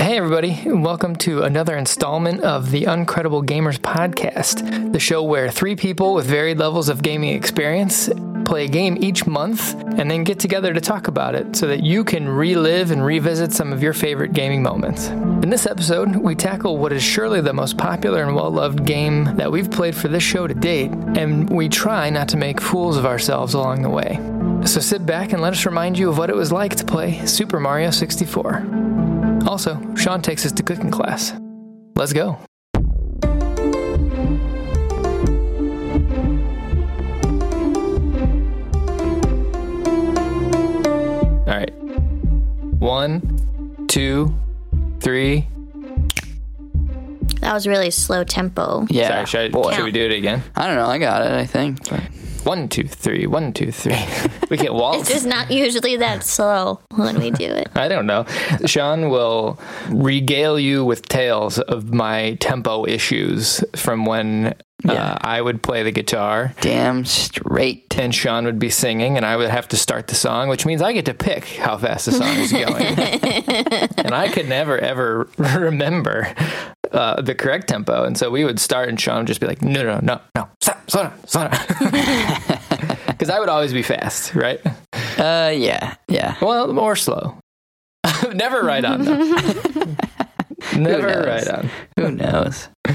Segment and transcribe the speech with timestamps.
[0.00, 0.62] Hey, everybody.
[0.64, 6.24] Welcome to another installment of the Uncredible Gamers podcast, the show where three people with
[6.24, 8.08] varied levels of gaming experience
[8.44, 11.82] play a game each month and then get together to talk about it so that
[11.82, 15.08] you can relive and revisit some of your favorite gaming moments.
[15.08, 19.24] In this episode, we tackle what is surely the most popular and well loved game
[19.36, 22.96] that we've played for this show to date, and we try not to make fools
[22.96, 24.14] of ourselves along the way.
[24.64, 27.26] So sit back and let us remind you of what it was like to play
[27.26, 28.87] Super Mario 64.
[29.48, 31.32] Also, Sean takes us to cooking class.
[31.96, 32.38] Let's go.
[41.46, 41.72] All right.
[42.78, 44.38] One, two,
[45.00, 45.48] three.
[47.40, 48.86] That was really slow tempo.
[48.90, 49.08] Yeah.
[49.08, 49.72] Sorry, should, I, boy.
[49.72, 50.42] should we do it again?
[50.56, 50.84] I don't know.
[50.84, 51.32] I got it.
[51.32, 51.88] I think.
[51.88, 52.02] But
[52.48, 53.26] One, two, three.
[53.26, 53.98] One, two, three.
[54.48, 55.00] We get waltz.
[55.02, 57.68] It's just not usually that slow when we do it.
[57.76, 58.24] I don't know.
[58.64, 59.58] Sean will
[59.90, 64.92] regale you with tales of my tempo issues from when Yeah.
[64.94, 67.94] uh, I would play the guitar damn straight.
[67.98, 70.80] and Sean would be singing, and I would have to start the song, which means
[70.80, 72.64] I get to pick how fast the song is going.
[73.98, 76.32] and I could never, ever remember
[76.92, 78.04] uh, the correct tempo.
[78.04, 80.48] And so we would start, and Sean would just be like, no, no, no, no,
[80.60, 81.66] stop, slow down, slow down.
[83.08, 84.60] Because I would always be fast, right?
[85.18, 86.36] Uh, yeah, yeah.
[86.40, 87.38] Well, or slow.
[88.34, 89.16] Never right on, though.
[90.76, 91.26] Never knows?
[91.26, 91.70] right on.
[91.96, 92.68] Who knows?
[92.86, 92.94] All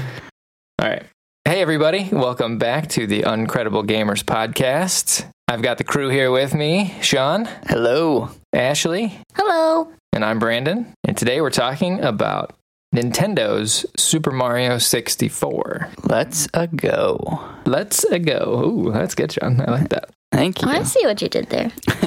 [0.88, 1.04] right.
[1.46, 2.08] Hey, everybody.
[2.10, 5.28] Welcome back to the Uncredible Gamers podcast.
[5.46, 8.30] I've got the crew here with me Sean, Hello.
[8.54, 9.92] Ashley, Hello.
[10.12, 10.92] and I'm Brandon.
[11.06, 12.54] And today we're talking about
[12.94, 15.90] Nintendo's Super Mario 64.
[16.04, 17.40] Let's a go.
[17.66, 18.62] Let's a go.
[18.64, 19.60] Ooh, that's good, Sean.
[19.60, 20.10] I like that.
[20.30, 20.68] Thank you.
[20.68, 21.72] Oh, I see what you did there.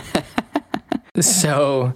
[1.20, 1.94] So,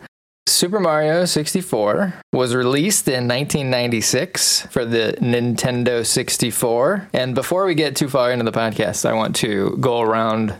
[0.47, 7.09] Super Mario 64 was released in 1996 for the Nintendo 64.
[7.13, 10.55] And before we get too far into the podcast, I want to go around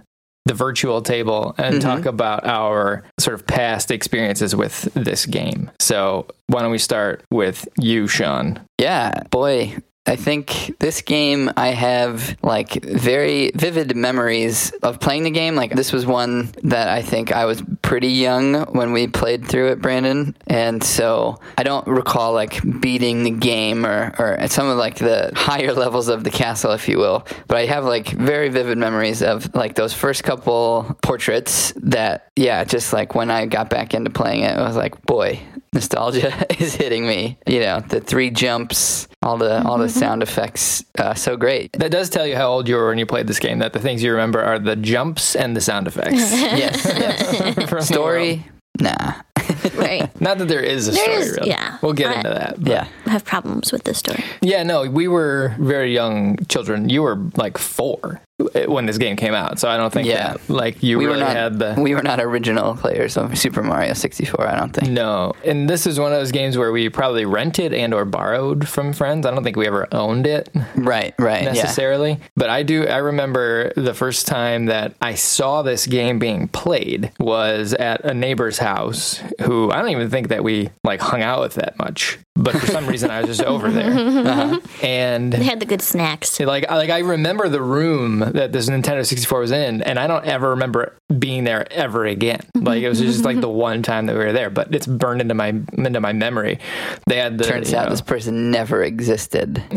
[0.46, 1.88] the virtual table and mm-hmm.
[1.88, 5.72] talk about our sort of past experiences with this game.
[5.80, 8.60] So, why don't we start with you, Sean?
[8.80, 9.78] Yeah, boy.
[10.08, 15.56] I think this game I have like very vivid memories of playing the game.
[15.56, 19.70] Like this was one that I think I was pretty young when we played through
[19.70, 20.36] it, Brandon.
[20.48, 25.32] And so I don't recall like beating the game or, or some of like the
[25.36, 27.26] higher levels of the castle, if you will.
[27.48, 32.64] But I have like very vivid memories of like those first couple portraits that, yeah,
[32.64, 35.40] just like when I got back into playing it, I was like, boy,
[35.74, 37.38] nostalgia is hitting me.
[37.46, 41.74] You know, the three jumps, all the all the sound effects, uh, so great.
[41.74, 43.80] That does tell you how old you were when you played this game, that the
[43.80, 46.32] things you remember are the jumps and the sound effects.
[46.62, 47.54] Yes, yes.
[47.54, 47.84] From the world.
[47.84, 48.46] Story,
[48.80, 49.14] nah.
[49.76, 50.22] Right.
[50.22, 51.50] Not that there is a There story, is- really.
[51.50, 51.78] yeah.
[51.82, 52.56] We'll get I- into that.
[52.62, 54.24] but- Yeah, I have problems with this story.
[54.42, 56.90] Yeah, no, we were very young children.
[56.90, 58.22] You were like four
[58.66, 60.34] when this game came out, so I don't think Yeah.
[60.34, 61.76] that like you we really were not had the.
[61.78, 64.48] we were not original players of Super Mario 64.
[64.48, 64.90] I don't think.
[64.90, 68.68] no, and this is one of those games where we probably rented and or borrowed
[68.68, 69.28] from friends.
[69.28, 71.44] I don't think we ever owned it Right, right.
[71.44, 71.52] Yeah.
[71.54, 72.88] necessarily, but I do.
[72.88, 78.14] I remember the first time that I saw this game being played was at a
[78.14, 79.22] neighbor's house.
[79.42, 82.66] Who I don't even think that we like hung out with that much, but for
[82.68, 83.92] some reason I was just over there,
[84.28, 84.60] Uh-huh.
[84.84, 86.40] and They had the good snacks.
[86.40, 90.26] like like I remember the room that this Nintendo 64 was in, and I don't
[90.26, 92.42] ever remember being there ever again.
[92.62, 95.20] Like it was just like the one time that we were there, but it's burned
[95.20, 96.60] into my into my memory.
[97.08, 99.64] They had the Turns out know, this person never existed.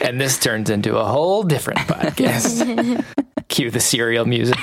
[0.00, 3.04] and this turns into a whole different podcast.
[3.48, 4.56] Cue the serial music.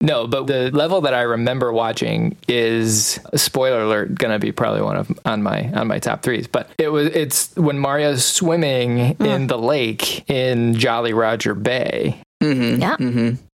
[0.00, 4.82] No, but the level that I remember watching is spoiler alert going to be probably
[4.82, 6.46] one of on my on my top threes.
[6.46, 12.20] But it was it's when Mario's swimming in the lake in Jolly Roger Bay.
[12.42, 12.80] Mhm.
[12.80, 12.96] Yeah.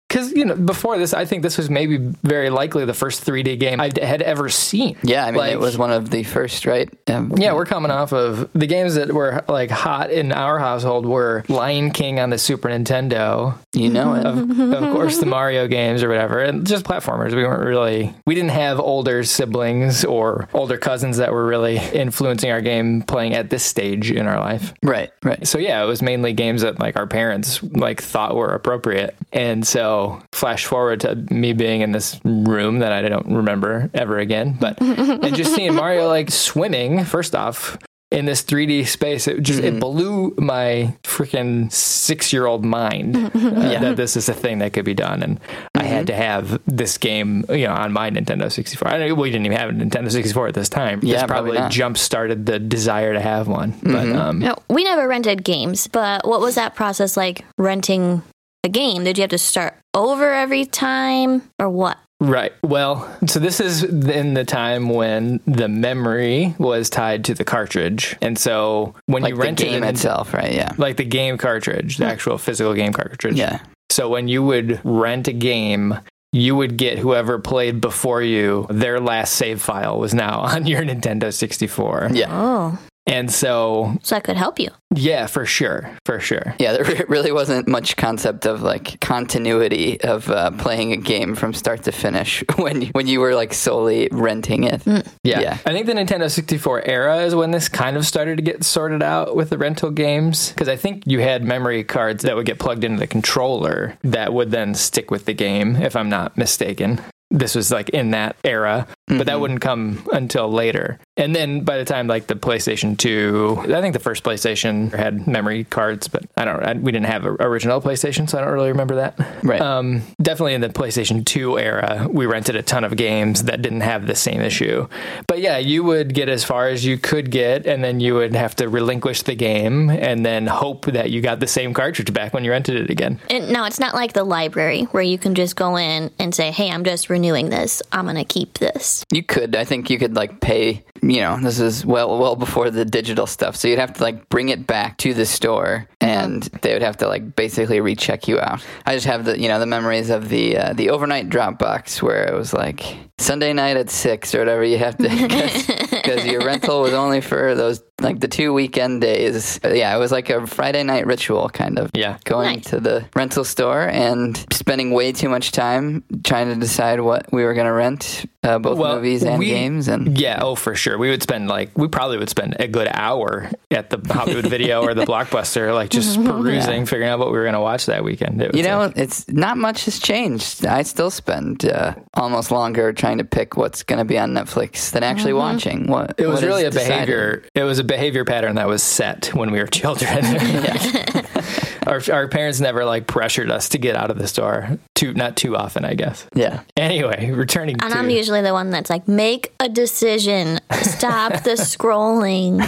[0.09, 3.59] Because you know, before this, I think this was maybe very likely the first 3D
[3.59, 4.97] game I had ever seen.
[5.03, 6.89] Yeah, I mean Like- it was one of the first, right?
[7.07, 11.05] Um, Yeah, we're coming off of the games that were like hot in our household
[11.05, 14.25] were Lion King on the Super Nintendo, you know it.
[14.25, 17.35] of, of course the Mario games or whatever, and just platformers.
[17.35, 22.49] We weren't really we didn't have older siblings or older cousins that were really influencing
[22.49, 24.73] our game playing at this stage in our life.
[24.81, 25.47] Right, right.
[25.47, 29.15] So yeah, it was mainly games that like our parents like thought were appropriate.
[29.31, 29.98] And so
[30.33, 34.81] flash forward to me being in this room that I don't remember ever again, but
[34.81, 37.77] and just seeing Mario like swimming first off
[38.11, 43.79] in this 3D space, it just it blew my freaking six year old mind uh,
[43.79, 45.21] that this is a thing that could be done.
[45.21, 45.39] And
[45.75, 48.87] I had to have this game, you know, on my Nintendo 64.
[48.87, 51.01] I don't, we didn't even have a Nintendo 64 at this time.
[51.03, 53.75] Yeah, this probably probably jump started the desire to have one.
[53.83, 58.23] But um, No, we never rented games, but what was that process like renting
[58.63, 59.03] a game?
[59.03, 59.75] Did you have to start
[60.07, 61.97] over every time or what?
[62.21, 62.51] Right.
[62.63, 68.17] Well, so this is in the time when the memory was tied to the cartridge,
[68.21, 70.53] and so when Like you the rented game an- itself, right?
[70.53, 70.73] Yeah.
[70.77, 72.11] like the game cartridge, the hmm.
[72.11, 73.35] actual physical game cartridge.
[73.35, 73.59] Yeah.
[73.89, 75.97] So when you would rent a game,
[76.31, 80.81] you would get whoever played before you, their last save file was now on your
[80.81, 82.09] Nintendo 64.
[82.11, 82.27] Yeah.
[82.29, 82.77] Oh,
[83.09, 84.69] And so, so that could help you.
[84.95, 85.89] yeah, for sure.
[86.05, 86.55] For sure.
[86.59, 91.53] Yeah, there really wasn't much concept of like continuity of uh, playing a game from
[91.53, 94.85] start to finish when when you were like solely renting it.
[95.23, 95.39] Yeah.
[95.41, 95.57] Yeah.
[95.65, 99.01] I think the Nintendo 64 era is when this kind of started to get sorted
[99.01, 100.49] out with the rental games.
[100.49, 104.33] Because I think you had memory cards that would get plugged into the controller that
[104.33, 107.01] would then stick with the game, if I'm not mistaken.
[107.31, 110.99] This was like in that era, but that wouldn't come until later.
[111.15, 115.27] And then by the time like the PlayStation 2, I think the first PlayStation had
[115.27, 118.53] memory cards, but I don't, I, we didn't have a original PlayStation, so I don't
[118.53, 119.19] really remember that.
[119.43, 119.61] Right.
[119.61, 123.81] Um, definitely in the PlayStation 2 era, we rented a ton of games that didn't
[123.81, 124.87] have the same issue.
[125.27, 128.33] But yeah, you would get as far as you could get, and then you would
[128.33, 132.33] have to relinquish the game and then hope that you got the same cartridge back
[132.33, 133.19] when you rented it again.
[133.29, 136.51] And no, it's not like the library where you can just go in and say,
[136.51, 137.81] "Hey, I'm just renewing this.
[137.91, 140.83] I'm gonna keep this." You could, I think, you could like pay.
[141.01, 143.55] You know, this is well, well before the digital stuff.
[143.55, 146.97] So you'd have to like bring it back to the store, and they would have
[146.97, 148.63] to like basically recheck you out.
[148.85, 152.25] I just have the you know the memories of the uh, the overnight Dropbox where
[152.25, 154.63] it was like Sunday night at six or whatever.
[154.63, 155.07] You have to
[156.03, 159.59] because your rental was only for those like the two weekend days.
[159.63, 161.91] Yeah, it was like a Friday night ritual kind of.
[161.93, 162.17] Yeah.
[162.23, 162.65] going Nice.
[162.69, 167.43] to the rental store and spending way too much time trying to decide what we
[167.43, 169.89] were going to rent, uh, both movies and we- games.
[169.89, 170.97] And yeah, oh for sure.
[170.97, 174.81] We would spend like we probably would spend a good hour at the Hollywood Video
[174.81, 178.03] or the Blockbuster, like just perusing, figuring out what we were going to watch that
[178.05, 178.41] weekend.
[178.41, 180.65] It was you know, like- it's not much has changed.
[180.65, 184.91] I still spend uh, almost longer trying to pick what's going to be on Netflix
[184.91, 185.87] than actually watching.
[185.89, 186.89] What it was what is really a decided.
[186.89, 187.43] behavior.
[187.55, 190.25] It was a behavior pattern that was set when we were children.
[191.87, 195.35] our, our parents never like pressured us to get out of the store too, not
[195.35, 196.27] too often, I guess.
[196.33, 196.61] Yeah.
[196.77, 200.59] Anyway, returning to And to I'm usually the one that's like, "Make a decision.
[200.81, 202.59] Stop the scrolling."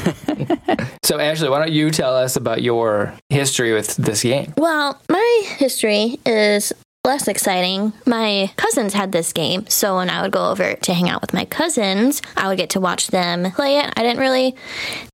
[1.03, 4.53] so Ashley, why don't you tell us about your history with this game?
[4.57, 6.73] Well, my history is
[7.03, 7.93] less exciting.
[8.05, 11.33] My cousins had this game, so when I would go over to hang out with
[11.33, 13.91] my cousins, I would get to watch them play it.
[13.97, 14.55] I didn't really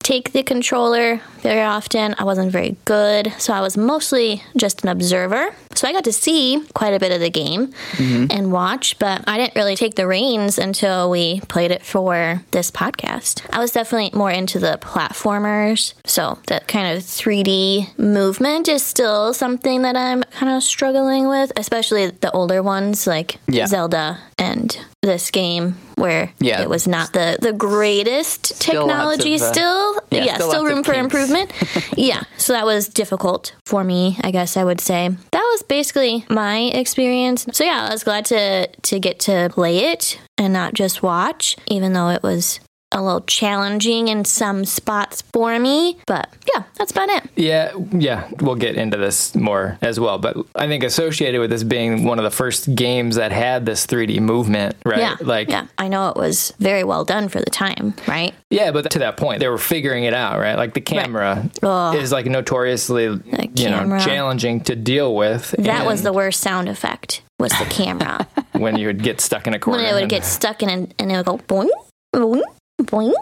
[0.03, 2.13] take the controller very often.
[2.19, 5.55] I wasn't very good, so I was mostly just an observer.
[5.75, 8.25] So I got to see quite a bit of the game mm-hmm.
[8.31, 12.69] and watch, but I didn't really take the reins until we played it for this
[12.69, 13.45] podcast.
[13.53, 19.33] I was definitely more into the platformers, so that kind of 3D movement is still
[19.33, 23.65] something that I'm kind of struggling with, especially the older ones like Yeah.
[23.67, 26.61] Zelda and this game where Yeah.
[26.61, 29.93] it was not the the greatest Still technology of, uh, still.
[30.11, 31.51] yeah, yeah, still still, room for improvement.
[31.97, 35.09] Yeah so that was difficult for me i guess i would say.
[35.31, 37.45] That was basically my experience.
[37.51, 41.55] So yeah i was glad to to get to play it and not just watch
[41.67, 42.59] even though it was
[42.97, 48.27] a little challenging in some spots for me but yeah that's about it Yeah, yeah,
[48.41, 50.17] we'll get into this more as well.
[50.17, 53.85] But I think associated with this being one of the first games that had this
[53.85, 54.99] 3D movement, right?
[54.99, 58.71] yeah Like, yeah i know it was very well done for the time right Yeah,
[58.71, 60.55] but to that point, they were figuring it out, right?
[60.55, 61.95] Like the camera Ugh.
[61.95, 65.51] is like notoriously, you know, challenging to deal with.
[65.57, 69.53] that was the worst sound effect was the camera when you would get stuck in
[69.53, 69.83] a corner.
[69.83, 71.69] when it would get stuck in and, and it oh, would go boing,
[72.15, 72.41] boing,
[72.83, 73.13] boing.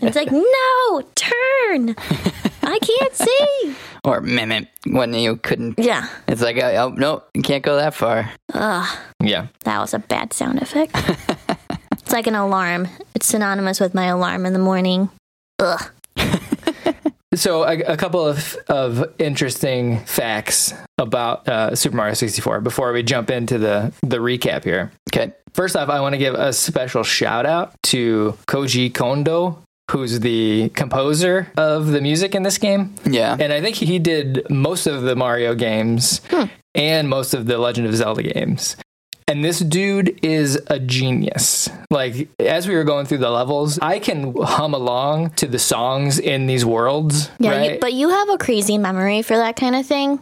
[0.00, 1.94] And it's like, no, turn.
[2.62, 3.74] I can't see.
[4.04, 5.78] Or meh, when you couldn't.
[5.78, 6.06] Yeah.
[6.28, 8.30] It's like, oh, oh, no, you can't go that far.
[8.52, 9.46] Ugh, yeah.
[9.60, 10.94] that was a bad sound effect.
[11.92, 12.86] it's like an alarm.
[13.14, 15.08] It's synonymous with my alarm in the morning.
[15.58, 15.90] Ugh.
[17.34, 23.02] So a, a couple of of interesting facts about uh, Super Mario 64 before we
[23.02, 24.92] jump into the the recap here.
[25.12, 25.32] Okay.
[25.54, 30.68] First off, I want to give a special shout out to Koji Kondo, who's the
[30.70, 32.92] composer of the music in this game.
[33.04, 33.36] Yeah.
[33.38, 36.46] And I think he did most of the Mario games hmm.
[36.74, 38.76] and most of the Legend of Zelda games.
[39.28, 41.70] And this dude is a genius.
[41.88, 46.18] Like, as we were going through the levels, I can hum along to the songs
[46.18, 47.30] in these worlds.
[47.38, 47.72] Yeah, right?
[47.72, 50.18] you, but you have a crazy memory for that kind of thing.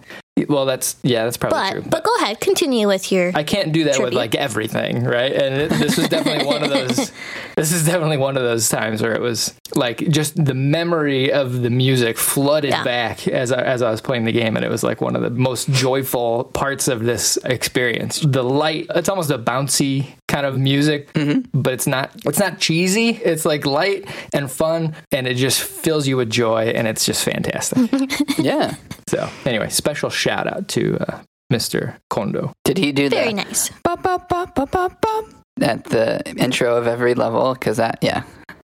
[0.49, 1.83] Well, that's yeah, that's probably But true.
[1.91, 3.33] but go ahead, continue with your.
[3.35, 5.31] I can't do that with like everything, right?
[5.31, 7.13] And it, this was definitely one of those.
[7.55, 11.61] This is definitely one of those times where it was like just the memory of
[11.61, 12.83] the music flooded Yeah.
[12.83, 15.23] back as I, as I was playing the game, and it was like one of
[15.23, 18.21] the most joyful parts of this experience.
[18.21, 21.11] The light, it's almost a bouncy kind of music,
[21.53, 22.11] but it's not.
[22.25, 23.11] It's not cheesy.
[23.11, 27.23] It's like light and fun, and it just fills you with joy, and it's just
[27.25, 27.91] fantastic.
[28.39, 28.75] Yeah.
[29.09, 31.23] so anyway, special shout out to uh,
[31.53, 31.97] Mr.
[32.09, 32.53] Kondo.
[32.65, 33.15] Did he do that?
[33.15, 33.71] very the nice.
[33.85, 35.25] bop, bop, bop, bop, bop, bop
[35.61, 37.53] at the intro of every level?
[37.53, 38.23] Because that, yeah,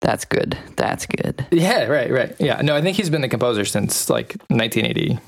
[0.00, 0.58] that's good.
[0.76, 1.46] That's good.
[1.52, 2.34] Yeah, right, right.
[2.40, 5.20] Yeah, no, I think he's been the composer since like 1986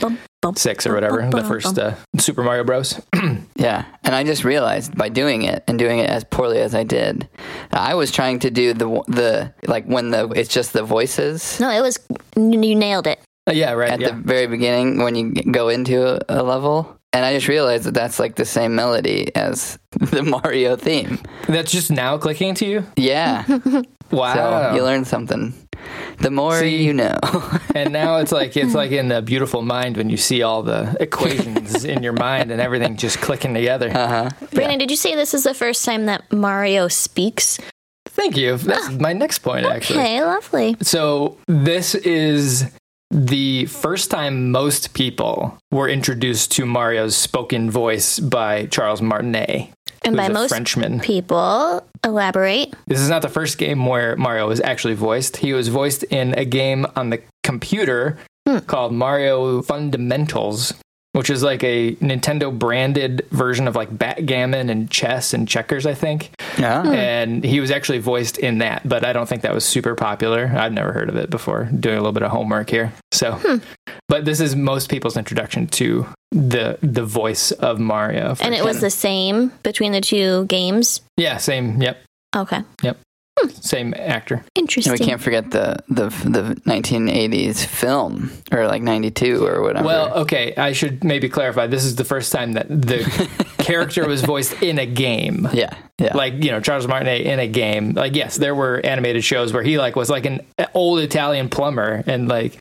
[0.00, 0.54] Bum, bum, bum,
[0.86, 3.00] or whatever, bum, the first uh, Super Mario Bros.
[3.56, 6.84] Yeah, and I just realized by doing it and doing it as poorly as I
[6.84, 7.28] did,
[7.72, 11.68] I was trying to do the the like when the it's just the voices No,
[11.70, 11.98] it was
[12.36, 13.18] you nailed it.
[13.48, 13.90] Uh, yeah, right.
[13.90, 14.10] at yeah.
[14.10, 17.94] the very beginning when you go into a, a level, and I just realized that
[17.94, 21.18] that's like the same melody as the Mario theme.
[21.48, 22.86] That's just now clicking to you.
[22.96, 23.44] Yeah,
[24.10, 24.70] Wow.
[24.70, 25.54] so you learn something.
[26.18, 26.82] The more See?
[26.82, 27.18] you know.
[27.74, 30.96] and now it's like it's like in the beautiful mind when you see all the
[31.00, 33.90] equations in your mind and everything just clicking together.
[33.90, 34.46] uh huh.
[34.52, 37.58] Brandon, did you say this is the first time that Mario speaks?
[38.06, 38.56] Thank you.
[38.56, 40.00] That's my next point actually.
[40.00, 40.76] Okay, lovely.
[40.82, 42.64] So this is
[43.10, 49.70] the first time most people were introduced to Mario's spoken voice by Charles Martinet.
[50.08, 51.00] And by most Frenchman.
[51.00, 52.74] people, elaborate.
[52.86, 55.38] This is not the first game where Mario was actually voiced.
[55.38, 58.18] He was voiced in a game on the computer
[58.66, 60.72] called Mario Fundamentals,
[61.12, 65.94] which is like a Nintendo branded version of like backgammon and chess and checkers, I
[65.94, 66.30] think.
[66.58, 66.82] Yeah.
[66.90, 70.46] And he was actually voiced in that, but I don't think that was super popular.
[70.54, 72.92] I've never heard of it before, doing a little bit of homework here.
[73.12, 73.56] So, hmm.
[74.08, 78.36] but this is most people's introduction to the the voice of Mario.
[78.40, 81.00] And it was the same between the two games.
[81.16, 81.80] Yeah, same.
[81.80, 81.98] Yep.
[82.36, 82.62] Okay.
[83.48, 84.44] Same actor.
[84.54, 84.92] Interesting.
[84.92, 89.84] And we can't forget the, the the 1980s film or like 92 or whatever.
[89.86, 91.66] Well, okay, I should maybe clarify.
[91.66, 93.04] This is the first time that the
[93.58, 95.48] character was voiced in a game.
[95.52, 97.92] yeah, yeah, Like, you know, Charles Martinet in a game.
[97.94, 100.40] Like, yes, there were animated shows where he like was like an
[100.74, 102.58] old Italian plumber and like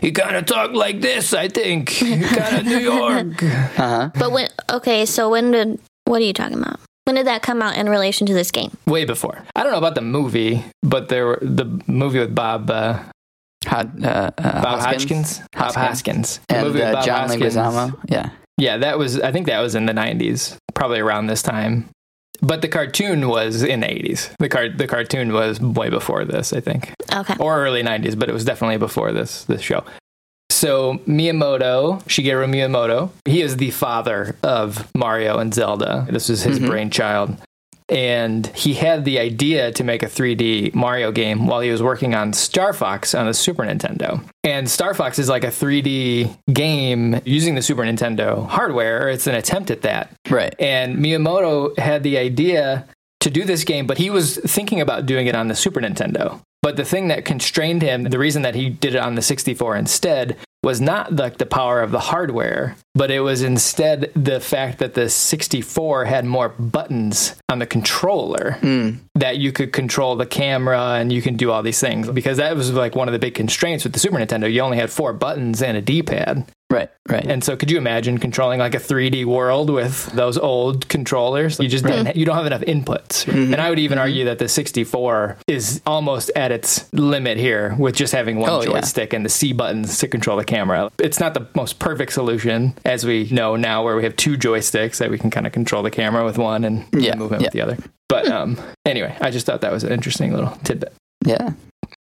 [0.00, 1.90] he kind of talked like this, I think.
[1.98, 3.42] kind of New York.
[3.42, 4.10] Uh-huh.
[4.18, 6.80] But when okay, so when did what are you talking about?
[7.10, 8.70] When did that come out in relation to this game?
[8.86, 9.42] Way before.
[9.56, 13.00] I don't know about the movie, but there were the movie with Bob uh,
[13.66, 17.56] Hod, uh, uh, Bob Hoskins, Hodgkins, Bob Hoskins, The and movie with Bob John Hoskins.
[17.56, 17.98] Leguizamo.
[18.08, 19.18] Yeah, Yeah, that was.
[19.20, 21.88] I think that was in the '90s, probably around this time.
[22.42, 24.30] But the cartoon was in the '80s.
[24.38, 27.34] The cart the cartoon was way before this, I think, Okay.
[27.40, 28.16] or early '90s.
[28.16, 29.82] But it was definitely before this this show.
[30.60, 36.06] So Miyamoto, Shigeru Miyamoto, he is the father of Mario and Zelda.
[36.10, 36.68] This was his mm-hmm.
[36.68, 37.34] brainchild.
[37.88, 42.14] And he had the idea to make a 3D Mario game while he was working
[42.14, 44.22] on Star Fox on the Super Nintendo.
[44.44, 49.36] And Star Fox is like a 3D game using the Super Nintendo hardware, it's an
[49.36, 50.12] attempt at that.
[50.28, 50.54] right.
[50.60, 52.86] And Miyamoto had the idea
[53.20, 56.38] to do this game, but he was thinking about doing it on the Super Nintendo.
[56.62, 59.76] But the thing that constrained him, the reason that he did it on the 64
[59.76, 64.78] instead, was not like the power of the hardware, but it was instead the fact
[64.78, 68.90] that the 64 had more buttons on the controller hmm.
[69.14, 72.10] that you could control the camera and you can do all these things.
[72.10, 74.52] Because that was like one of the big constraints with the Super Nintendo.
[74.52, 76.46] You only had four buttons and a D pad.
[76.70, 77.26] Right, right.
[77.26, 81.58] And so, could you imagine controlling like a 3D world with those old controllers?
[81.58, 83.24] You just didn't, you don't have enough inputs.
[83.24, 83.52] Mm-hmm.
[83.52, 84.02] And I would even mm-hmm.
[84.02, 88.60] argue that the 64 is almost at its limit here with just having one Oh,
[88.60, 88.66] yeah.
[88.66, 90.92] joystick and the C buttons to control the camera.
[91.00, 94.98] It's not the most perfect solution, as we know now, where we have two joysticks
[94.98, 97.46] that we can kind of control the camera with one and Yeah, move it yeah.
[97.46, 97.78] with the other.
[98.08, 98.32] But hmm.
[98.32, 100.92] um, anyway, I just thought that was an interesting little tidbit.
[101.24, 101.52] yeah.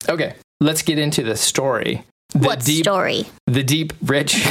[0.08, 2.04] Okay, let's get into the story.
[2.30, 3.26] The what deep story?
[3.48, 4.36] the deep, rich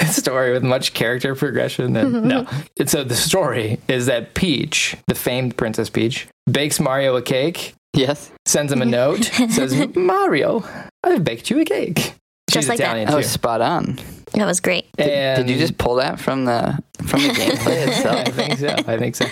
[0.10, 1.94] story with much character progression.
[1.96, 2.28] And mm-hmm.
[2.28, 2.46] no,
[2.78, 7.74] And so the story is that Peach, the famed Princess Peach, bakes Mario a cake,
[7.94, 8.30] Yes.
[8.46, 8.90] sends him a mm-hmm.
[8.90, 10.64] note, says, "Mario,
[11.04, 12.14] I've baked you a cake."
[12.52, 12.84] She's Just like that.
[12.84, 13.16] Italian That too.
[13.18, 13.98] was spot on.
[14.34, 14.86] That was great.
[14.98, 18.28] And Did you just pull that from the from the gameplay itself?
[18.28, 18.68] I think so.
[18.86, 19.26] I think so.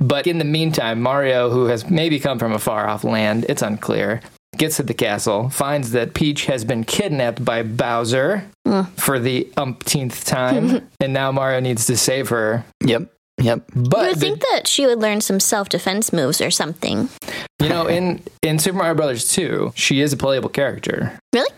[0.00, 3.62] But in the meantime, Mario, who has maybe come from a far off land, it's
[3.62, 4.20] unclear,
[4.56, 8.44] gets to the castle, finds that Peach has been kidnapped by Bowser
[8.96, 12.64] for the umpteenth time, and now Mario needs to save her.
[12.84, 13.12] Yep.
[13.38, 13.64] Yep.
[13.74, 17.08] But you would the- think that she would learn some self defense moves or something.
[17.60, 21.18] you know, in in Super Mario Brothers 2, she is a playable character.
[21.34, 21.50] Really?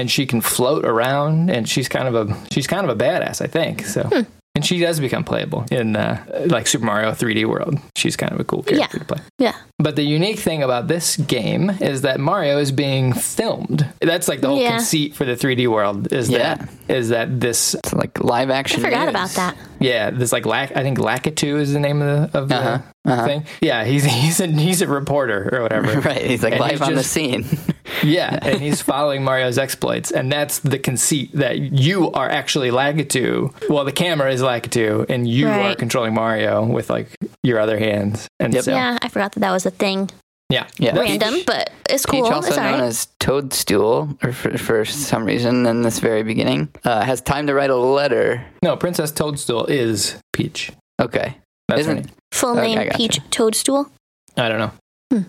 [0.00, 3.40] And she can float around, and she's kind of a she's kind of a badass,
[3.42, 3.84] I think.
[3.86, 4.02] So.
[4.04, 4.22] Hmm.
[4.56, 7.78] And she does become playable in uh, like Super Mario 3D World.
[7.94, 8.98] She's kind of a cool character Yeah.
[8.98, 9.18] to play.
[9.38, 9.54] Yeah.
[9.78, 13.86] But the unique thing about this game is that Mario is being filmed.
[14.00, 14.72] That's like the whole Yeah.
[14.78, 16.56] conceit for the 3D world is Yeah.
[16.56, 18.80] that is that this It's like live action.
[18.80, 19.10] I forgot news.
[19.10, 19.56] about that.
[19.78, 22.78] yeah this like Lac, I think Lakitu is the name of the, of the Uh-huh,
[23.06, 23.24] uh-huh.
[23.26, 23.44] thing.
[23.62, 26.00] Yeah, he's he's a he's a reporter or whatever.
[26.08, 27.46] Right, he's like And live he's on the scene.
[28.02, 33.52] Yeah, and he's following Mario's exploits, and that's the conceit that you are actually Lakitu.
[33.68, 37.08] Well, the camera is Lakitu, and you are controlling Mario with like
[37.42, 38.28] your other hands.
[38.38, 38.64] And Yep.
[38.64, 40.10] so, Yeah, I forgot that that was a thing.
[40.48, 40.92] yeah, Yeah.
[40.94, 42.20] That's- Random, but it's cool.
[42.22, 42.34] Peach, cool.
[42.34, 42.82] also It's known right.
[42.82, 47.54] as Toadstool, or for, for some reason in this very beginning, uh, has time to
[47.54, 48.44] write a letter.
[48.62, 50.72] No, Princess Toadstool is Peach.
[51.00, 51.36] Okay,
[51.68, 52.06] That's Isn't- right.
[52.32, 52.96] Full Okay, name gotcha.
[52.96, 53.90] Peach Toadstool.
[54.36, 54.70] I don't know.
[55.12, 55.22] Hmm.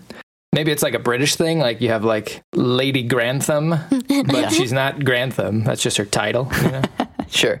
[0.54, 3.70] Maybe it's like a British thing, like you have like Lady Grantham,
[4.26, 5.64] but she's not Grantham.
[5.64, 6.50] That's just her title.
[6.62, 6.82] You know?
[7.28, 7.60] sure,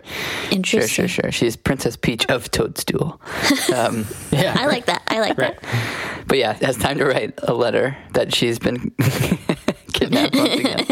[0.50, 1.06] Interesting.
[1.06, 1.32] sure, sure.
[1.32, 3.20] She's Princess Peach of Toadstool.
[3.74, 5.02] Um, yeah, I like that.
[5.08, 5.58] I like Right.
[5.58, 6.24] that.
[6.26, 8.90] but yeah, has time to write a letter that she's been
[9.94, 10.91] kidnapped once again.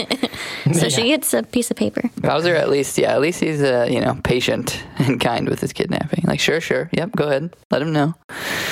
[0.80, 0.88] So Yeah.
[0.90, 2.02] she gets a piece of paper.
[2.16, 5.72] Bowser, at least, yeah, at least he's uh, you know patient and kind with his
[5.72, 6.25] kidnapping.
[6.26, 8.14] Like, sure, sure, yep, go ahead, let him know.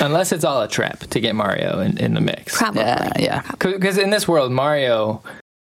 [0.01, 2.57] Unless it's all a trap to get Mario in, in the mix.
[2.57, 2.81] Probably.
[2.83, 5.23] Yeah, yeah, Because in this world, Mario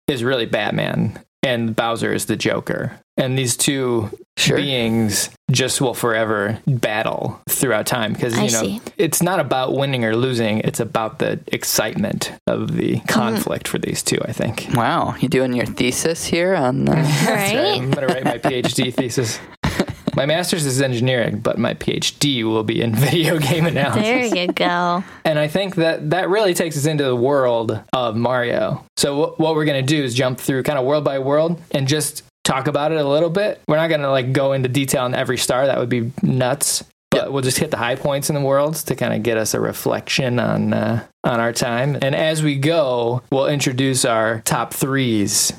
[0.08, 2.98] is really Batman and Bowser is the Joker.
[3.16, 4.56] And these two Sure.
[4.56, 8.80] beings just will forever battle throughout time because I you know see.
[8.96, 13.06] it's not about winning or losing it's about the excitement of the Mm-hmm.
[13.06, 16.84] conflict for these two i think Wow, you doing your thesis here on?
[16.86, 17.78] That's Right?
[17.80, 19.38] i'm going to write my phd thesis
[20.16, 24.52] my master's is engineering but my phd will be in video game analysis There you
[24.52, 25.04] go.
[25.24, 28.84] and I think that that really takes us into the world of Mario.
[28.96, 31.60] So wh- what we're going to do is jump through kind of world by world
[31.72, 33.60] and just talk about it a little bit.
[33.68, 35.66] We're not going to like go into detail on every star.
[35.66, 36.84] That would be nuts.
[37.10, 39.52] But we'll just hit the high points in the worlds to kind of get us
[39.54, 41.98] a reflection on uh, on our time.
[42.00, 45.52] And as we go, we'll introduce our top threes.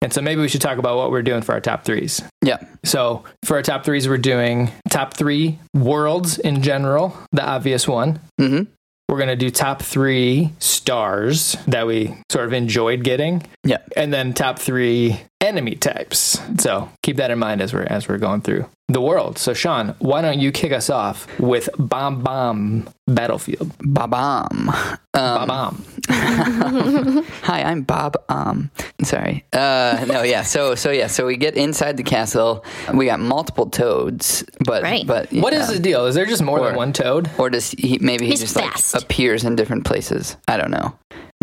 [0.00, 2.22] And so maybe we should talk about what we're doing for our top threes.
[2.42, 7.88] yeah, So for our top threes, we're doing top three worlds in general, the obvious
[7.88, 8.20] one.
[8.40, 8.70] mm-hmm.
[9.08, 13.78] We're going to do top three stars that we sort of enjoyed getting, yeah.
[13.96, 16.40] and then top three enemy types.
[16.58, 19.38] So keep that in mind as we're as we're going through the world.
[19.38, 23.76] So Sean, why don't you kick us off with Bob-omb Battlefield?
[23.78, 24.66] Babam.
[25.12, 25.84] Bomb Um, Bomb.
[27.42, 28.16] Hi, I'm Bob.
[28.28, 28.70] Um,
[29.02, 29.44] sorry.
[29.52, 30.42] Uh, no, yeah.
[30.42, 31.06] So, so yeah.
[31.06, 32.64] So we get inside the castle.
[32.92, 35.06] We got multiple toads, but Right.
[35.06, 35.74] but What is yeah.
[35.76, 36.06] the deal?
[36.06, 37.30] Is there just more than one toad?
[37.38, 38.94] Or does he maybe he He's just fast.
[38.94, 40.36] like appears in different places?
[40.48, 40.94] I don't know.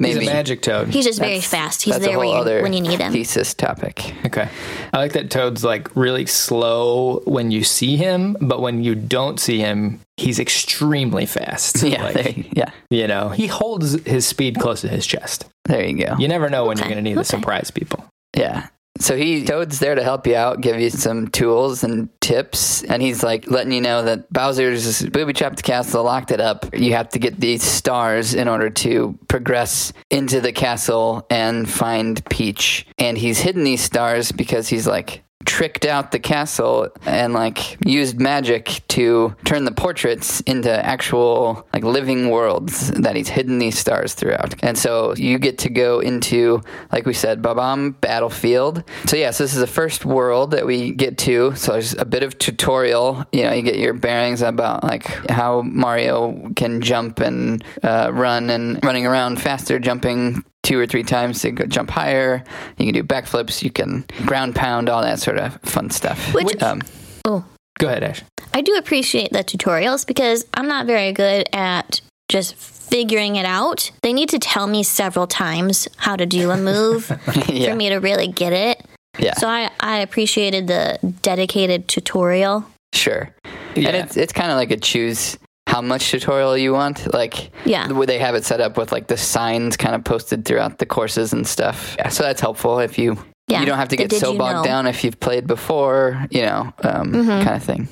[0.04, 0.90] He's a magic toad.
[0.90, 1.82] He's just very That's- fast.
[1.84, 3.12] He's that's a there when whole you, other when you need him.
[3.14, 4.14] Thesis topic.
[4.26, 4.50] Okay.
[4.94, 9.40] I like that Toad's like really slow when you see him, but when you don't
[9.40, 11.84] see him, he's extremely fast.
[11.92, 12.72] Yeah, Like, there, yeah.
[12.90, 15.46] you know, he holds his speed close to his chest.
[15.66, 16.16] There you go.
[16.18, 17.28] You never know when Okay, you're going to need to okay.
[17.28, 18.06] surprise people.
[18.36, 18.68] Yeah.
[19.02, 23.02] So he Toad's there to help you out, give you some tools and tips, and
[23.02, 26.66] he's like letting you know that Bowser's booby trapped the castle, locked it up.
[26.78, 32.24] You have to get these stars in order to progress into the castle and find
[32.30, 32.86] Peach.
[32.98, 38.20] And he's hidden these stars because he's like tricked out the castle and like used
[38.20, 44.14] magic to turn the portraits into actual like living worlds that he's hidden these stars
[44.14, 44.54] throughout.
[44.64, 48.84] And so you get to go into like we said Babam battlefield.
[49.06, 51.56] So yes, this is the first world that we get to.
[51.56, 55.62] So there's a bit of tutorial, you know, you get your bearings about like how
[55.62, 61.42] Mario can jump and uh, run and running around faster, jumping two or three times
[61.42, 62.44] to go jump higher.
[62.78, 63.64] You can do backflips.
[63.64, 66.34] You can ground pound, all that sort of fun stuff.
[66.34, 66.82] Which- um,
[67.26, 67.44] oh,
[67.80, 68.22] Go ahead, Ash.
[68.54, 73.90] I do appreciate the tutorials because I'm not very good at just figuring it out.
[74.04, 77.10] They need to tell me several times how to do a move
[77.48, 78.86] yeah, for me to really get it.
[79.18, 82.66] yeah, So I, I appreciated the dedicated tutorial.
[82.94, 83.34] sure.
[83.74, 83.88] Yeah.
[83.90, 85.38] And it's it's kind of like a choose
[85.72, 87.14] how much tutorial you want.
[87.14, 87.88] Like Yeah.
[87.88, 90.78] the way they have it set up with like the signs kind of posted throughout
[90.80, 91.96] the courses and stuff.
[91.98, 93.62] Yeah, so that's helpful if you Yeah.
[93.62, 94.64] you don't have to get so bogged know.
[94.64, 97.44] down if you've played before, you know, um, Mhm.
[97.44, 97.88] kind of thing.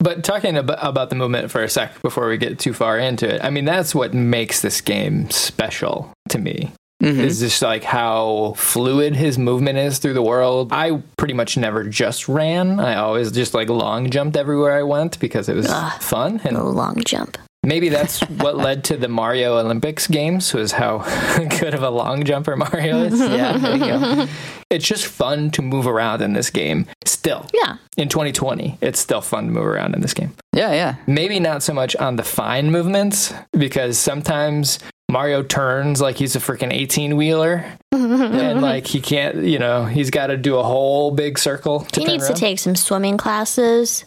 [0.00, 3.26] But talking about, about the movement for a sec before we get too far into
[3.32, 6.70] it, I mean, that's what makes this game special to me.
[7.02, 7.18] Mhm.
[7.18, 10.68] Is just like how fluid his movement is through the world.
[10.72, 12.78] I pretty much never just ran.
[12.80, 16.00] I always just like long jumped everywhere I went because it was Ugh.
[16.00, 16.40] fun.
[16.44, 17.36] And The long jump.
[17.64, 20.98] Maybe that's what led to the Mario Olympics games was how
[21.60, 23.18] good of a long jumper Mario is.
[23.34, 24.26] Yeah, there you go.
[24.70, 26.86] It's just fun to move around in this game.
[27.04, 27.76] Still, Yeah.
[27.96, 30.32] in 2020, it's still fun to move around in this game.
[30.54, 30.94] Yeah, yeah.
[31.06, 34.78] Maybe not so much on the fine movements because sometimes
[35.10, 40.10] Mario turns like he's a freaking 18 wheeler and like he can't, you know, he's
[40.10, 41.80] got to do a whole big circle.
[41.80, 44.04] To He needs to take some swimming classes.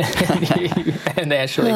[1.16, 1.70] and Ashley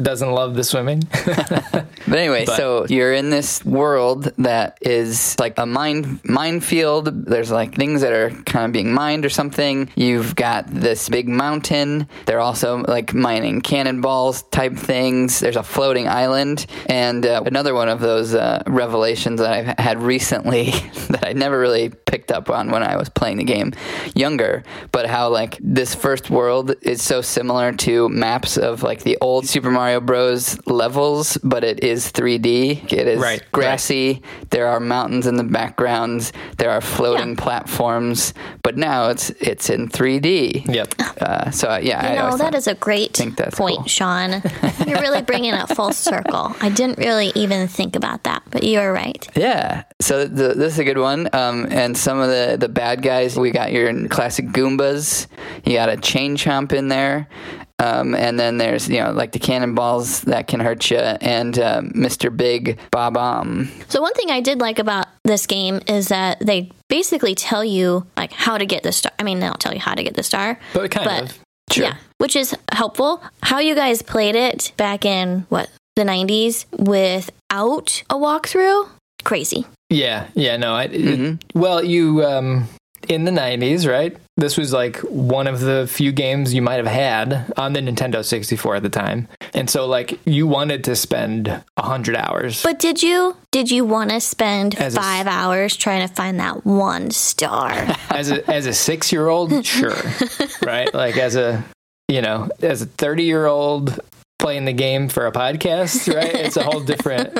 [0.00, 1.02] doesn't love the swimming.
[2.04, 7.26] But anyway, But- so you're in this world that is like a mine minefield.
[7.26, 9.88] There's like things that are kind of being mined or something.
[9.94, 12.08] You've got this big mountain.
[12.26, 15.38] They're also like mining cannonballs type things.
[15.38, 20.02] There's a floating island, and uh, another one of those uh, revelations that I've had
[20.02, 20.64] recently
[21.10, 23.72] that I never really picked up on when I was playing the game
[24.14, 24.64] younger.
[24.90, 29.46] But how like this first world is so similar to maps of like the old
[29.46, 30.58] Super Mario Bros.
[30.66, 32.92] levels, but it is 3D.
[32.92, 34.22] It is Right, grassy.
[34.50, 36.32] There are mountains in the backgrounds.
[36.58, 37.34] There are floating Yeah.
[37.44, 38.34] platforms.
[38.62, 40.64] But now it's it's in 3D.
[40.68, 40.94] yep.
[41.20, 43.56] Uh, so uh, yeah, I You know, always that thought- is a great think that's
[43.56, 43.86] point, cool.
[43.86, 44.42] Sean.
[44.86, 46.54] You're really bringing it full circle.
[46.60, 49.26] I didn't really even think about that, but you're right.
[49.36, 49.84] Yeah.
[50.00, 51.28] So the, this is a good one.
[51.32, 55.26] Um, and some of the, the bad guys, we got your classic Goombas.
[55.64, 57.28] You got a chain chomp in there.
[57.78, 61.80] Um, and then there's, you know, like the cannonballs that can hurt you, and uh,
[61.82, 62.34] Mr.
[62.34, 63.68] Big Bob-omb.
[63.90, 68.06] So one thing I did like about this game is that they basically tell you
[68.16, 69.10] like how to get the star.
[69.18, 71.38] I mean, they don't tell you how to get the star, But kind but of.
[71.70, 71.84] Sure.
[71.86, 73.22] yeah, which is helpful.
[73.42, 78.88] How you guys played it back in what the 90s without a walkthrough?
[79.24, 79.66] Crazy.
[79.90, 80.74] Yeah, yeah, no.
[80.74, 81.40] I, it- Mhm.
[81.54, 82.68] well, you um,
[83.08, 84.16] in the '90s, right?
[84.36, 88.24] This was like one of the few games you might have had on the Nintendo
[88.24, 92.62] 64 at the time, and so like you wanted to spend a hundred hours.
[92.62, 96.14] But did you did you want to spend As a s- five hours trying to
[96.14, 97.70] find that one star?
[98.10, 99.94] as a as a six year old, sure,
[100.62, 100.92] right?
[100.94, 101.62] Like as a
[102.08, 104.00] you know as a 30 year old
[104.42, 106.34] playing the game for a podcast, right?
[106.34, 107.32] It's a whole different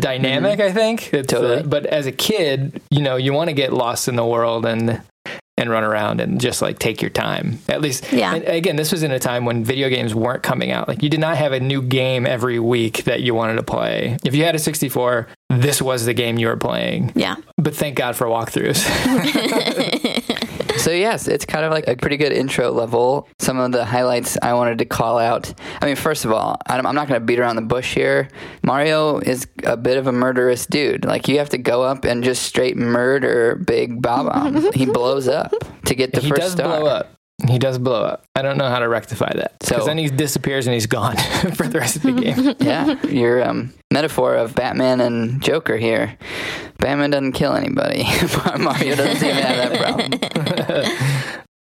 [0.00, 1.12] dynamic, I think.
[1.14, 1.62] It's, uh, Totally.
[1.68, 5.00] but as a kid, you know, you want to get lost in the world and
[5.56, 7.60] and run around and just like take your time.
[7.68, 8.34] At least, Yeah.
[8.34, 10.88] And again, this was in a time when video games weren't coming out.
[10.88, 14.16] Like you did not have a new game every week that you wanted to play.
[14.24, 17.12] If you had a 64, this was the game you were playing.
[17.14, 17.36] yeah.
[17.56, 18.82] But thank God for walkthroughs.
[20.84, 23.26] So yes, it's kind of like a pretty good intro level.
[23.38, 25.50] Some of the highlights I wanted to call out.
[25.80, 28.28] I mean, first of all, I'm I'm not going to beat around the bush here.
[28.62, 31.06] Mario is a bit of a murderous dude.
[31.06, 34.62] Like you have to go up and just straight murder Big Bob.
[34.74, 35.54] he blows up
[35.86, 36.80] to get the he first does star.
[36.80, 37.14] blow up.
[37.48, 38.24] He does blow up.
[38.34, 39.62] I don't know how to rectify that.
[39.62, 41.16] So- then he disappears and he's gone
[41.54, 42.54] for the rest of the game.
[42.60, 46.16] yeah, your um, metaphor of Batman and Joker here.
[46.78, 48.04] Batman doesn't kill anybody.
[48.58, 51.13] Mario doesn't seem to have that problem.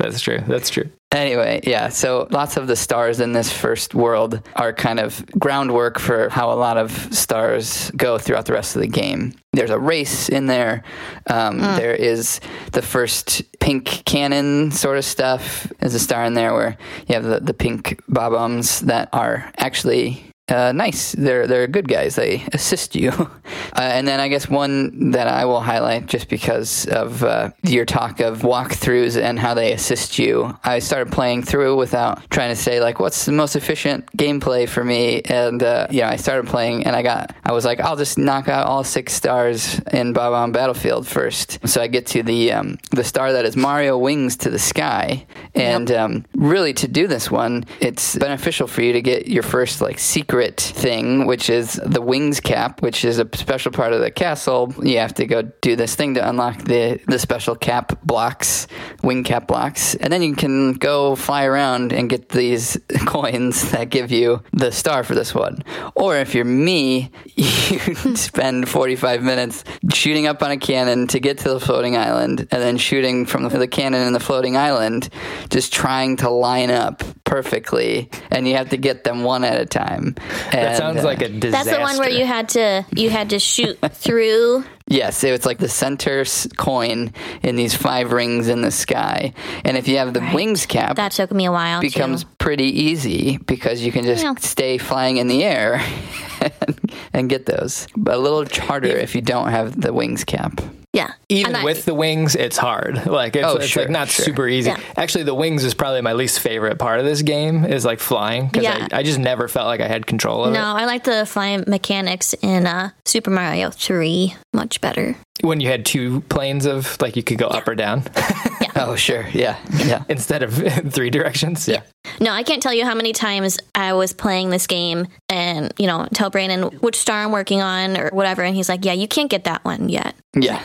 [0.00, 0.40] That's true.
[0.46, 0.90] That's true.
[1.12, 5.98] Anyway, yeah, so lots of the stars in this first world are kind of groundwork
[5.98, 9.34] for how a lot of stars go throughout the rest of the game.
[9.52, 10.84] There's a race in there.
[11.26, 12.40] Um, There is
[12.72, 15.70] the first pink cannon sort of stuff.
[15.80, 16.76] There's a star in there where
[17.08, 21.12] you have the, the pink bob-ombs that are actually uh, nice.
[21.12, 22.16] They're they're good guys.
[22.16, 23.12] They assist you.
[23.76, 27.84] Uh, and then I guess one that I will highlight just because of uh, your
[27.84, 30.56] talk of walkthroughs and how they assist you.
[30.64, 34.84] I started playing through without trying to say like what's the most efficient gameplay for
[34.84, 35.22] me.
[35.22, 38.48] And uh, yeah, I started playing and I got I was like I'll just knock
[38.48, 41.66] out all six stars in Bob-omb Battlefield first.
[41.66, 45.26] So I get to the um, the star that is Mario wings to the sky.
[45.54, 49.80] And um, really to do this one, it's beneficial for you to get your first
[49.80, 54.10] like secret thing, which is the wings cap, which is a special part of the
[54.10, 54.72] castle.
[54.82, 58.66] You have to go do this thing to unlock the the special cap blocks,
[59.02, 63.90] wing cap blocks, and then you can go fly around and get these coins that
[63.90, 65.62] give you the star for this one.
[65.94, 71.38] Or if you're me, you spend 45 minutes shooting up on a cannon to get
[71.38, 75.08] to the floating island, and then shooting from the cannon in the floating island,
[75.50, 79.66] just trying to line up perfectly, and you have to get them one at a
[79.66, 80.14] time.
[80.52, 81.50] That sounds uh, like a disaster.
[81.70, 84.64] That's the one where you had to you had to shoot through.
[84.86, 86.24] Yes, it was like the center
[86.56, 87.12] coin
[87.42, 89.32] in these five rings in the sky,
[89.64, 91.80] and if you have the wings cap, That took me a while.
[91.80, 92.30] becomes too.
[92.38, 94.34] pretty easy because you can just Yeah.
[94.40, 95.80] stay flying in the air
[96.40, 96.80] and,
[97.12, 97.86] and get those.
[97.96, 100.60] But a little harder if you don't have the wings cap.
[100.92, 101.12] Yeah.
[101.28, 103.06] even I- with the wings, it's hard.
[103.06, 104.24] Like it's, Oh, it's sure, like not sure.
[104.24, 104.70] super easy.
[104.70, 104.80] Yeah.
[104.96, 107.64] Actually, the wings is probably my least favorite part of this game.
[107.64, 108.88] Is like flying because Yeah.
[108.92, 110.54] I, I just never felt like I had control of it.
[110.54, 115.16] No, I like the flying mechanics in uh, Super Mario 3 much better.
[115.42, 118.02] When you had two planes of like you could go up or down
[118.90, 119.26] Oh, sure.
[119.32, 119.58] Yeah.
[119.84, 120.04] Yeah.
[120.08, 120.54] instead of
[120.92, 121.68] three directions.
[121.68, 121.82] Yeah.
[122.18, 125.86] No, I can't tell you how many times I was playing this game and, you
[125.86, 128.42] know, tell Brandon which star I'm working on or whatever.
[128.42, 130.14] And he's like, yeah, you can't get that one yet.
[130.34, 130.58] Yeah.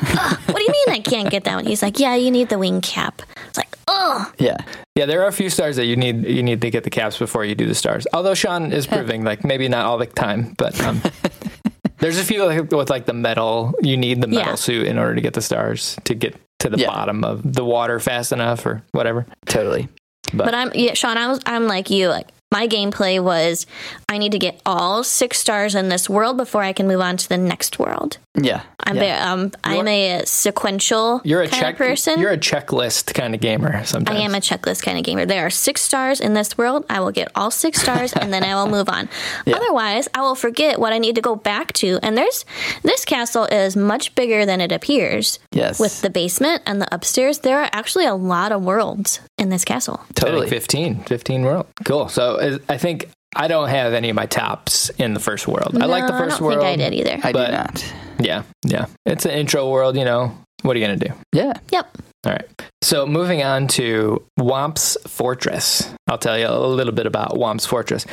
[0.45, 1.65] what do you mean I can't get that one?
[1.65, 3.21] He's like, yeah, you need the wing cap.
[3.47, 4.58] It's like, oh, yeah.
[4.95, 7.17] Yeah, there are a few stars that you need you need to get the caps
[7.19, 8.08] before you do the stars.
[8.13, 11.01] Although Sean is proving like maybe not all the time, but um,
[11.99, 13.73] there's a few like, with like the metal.
[13.81, 14.55] You need the metal Yeah.
[14.55, 16.88] suit in order to get the stars to get to the Yeah.
[16.88, 19.25] bottom of the water fast enough or whatever.
[19.45, 19.88] Totally.
[20.34, 21.17] But I'm yeah, Sean.
[21.17, 22.08] I was I'm like you.
[22.10, 23.65] Like my gameplay was,
[24.08, 27.17] I need to get all six stars in this world before I can move on
[27.17, 28.17] to the next world.
[28.36, 28.63] Yeah.
[28.79, 29.29] I'm yeah.
[29.29, 32.19] a, um I'm a sequential You're a kind check of person.
[32.19, 33.84] You're a checklist kind of gamer.
[33.86, 34.19] Sometimes.
[34.19, 35.25] I am a checklist kind of gamer.
[35.25, 36.86] There are six stars in this world.
[36.89, 39.10] I will get all six stars and then I will move on.
[39.47, 41.99] Otherwise, I will forget what I need to go back to.
[42.03, 42.45] And there's
[42.84, 45.39] this castle is much bigger than it appears.
[45.51, 45.79] Yes.
[45.79, 49.65] With the basement and the upstairs, there are actually a lot of worlds in this
[49.65, 50.01] castle.
[50.13, 50.49] Totally.
[50.49, 51.67] 15, 15 world.
[51.86, 52.10] Cool.
[52.10, 52.34] So
[52.69, 55.77] I think I don't have any of my tops in the first world.
[55.81, 56.59] I like the No, first I don't world.
[56.61, 57.19] think I did either.
[57.23, 57.93] I but- do not.
[58.19, 58.85] Yeah, yeah.
[59.05, 59.97] It's an intro world.
[59.97, 61.13] You know, what are you gonna do?
[61.33, 61.53] Yeah.
[61.71, 61.97] Yep.
[62.25, 62.47] All right.
[62.81, 65.93] So moving on to Whomp's Fortress.
[66.07, 68.05] I'll tell you a little bit about Whomp's Fortress.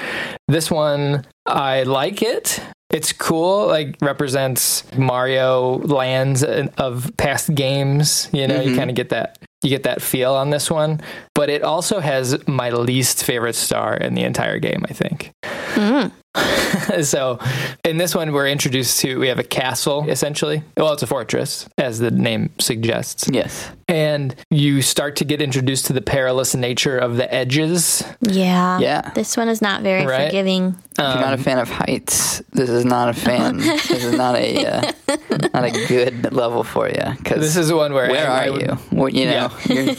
[0.48, 2.61] This one, I like it.
[2.92, 3.66] It's cool.
[3.68, 8.28] Like represents Mario lands of past games.
[8.33, 8.76] You know, you Mhm.
[8.76, 9.38] kind of get that.
[9.62, 11.00] You get that feel on this one,
[11.35, 14.85] but it also has my least favorite star in the entire game.
[14.88, 15.33] I think.
[15.74, 16.12] Mm.
[17.03, 17.38] so
[17.85, 21.68] in this one we're introduced to we have a castle essentially well it's a fortress
[21.77, 23.71] as the name suggests Yes.
[23.87, 28.79] and you start to get introduced to the perilous nature of the edges Yeah.
[28.79, 29.11] Yeah.
[29.14, 30.27] This one is not very Right.
[30.27, 30.75] forgiving.
[30.92, 33.57] If you're not a fan of heights, this is not a fan.
[33.59, 34.92] this is not a uh,
[35.55, 37.03] not a good level for you.
[37.16, 38.79] Because this is the one where where I are would- you?
[38.92, 39.95] Well, you know, you're,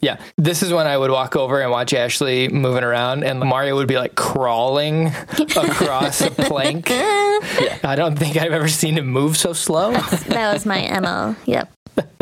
[0.00, 3.74] yeah this is when i would walk over and watch ashley moving around and mario
[3.76, 5.10] would be like crawling
[5.70, 10.64] across a plank i don't think i've ever seen him move so slow That was
[10.66, 11.36] my MO.
[11.46, 11.72] Yep.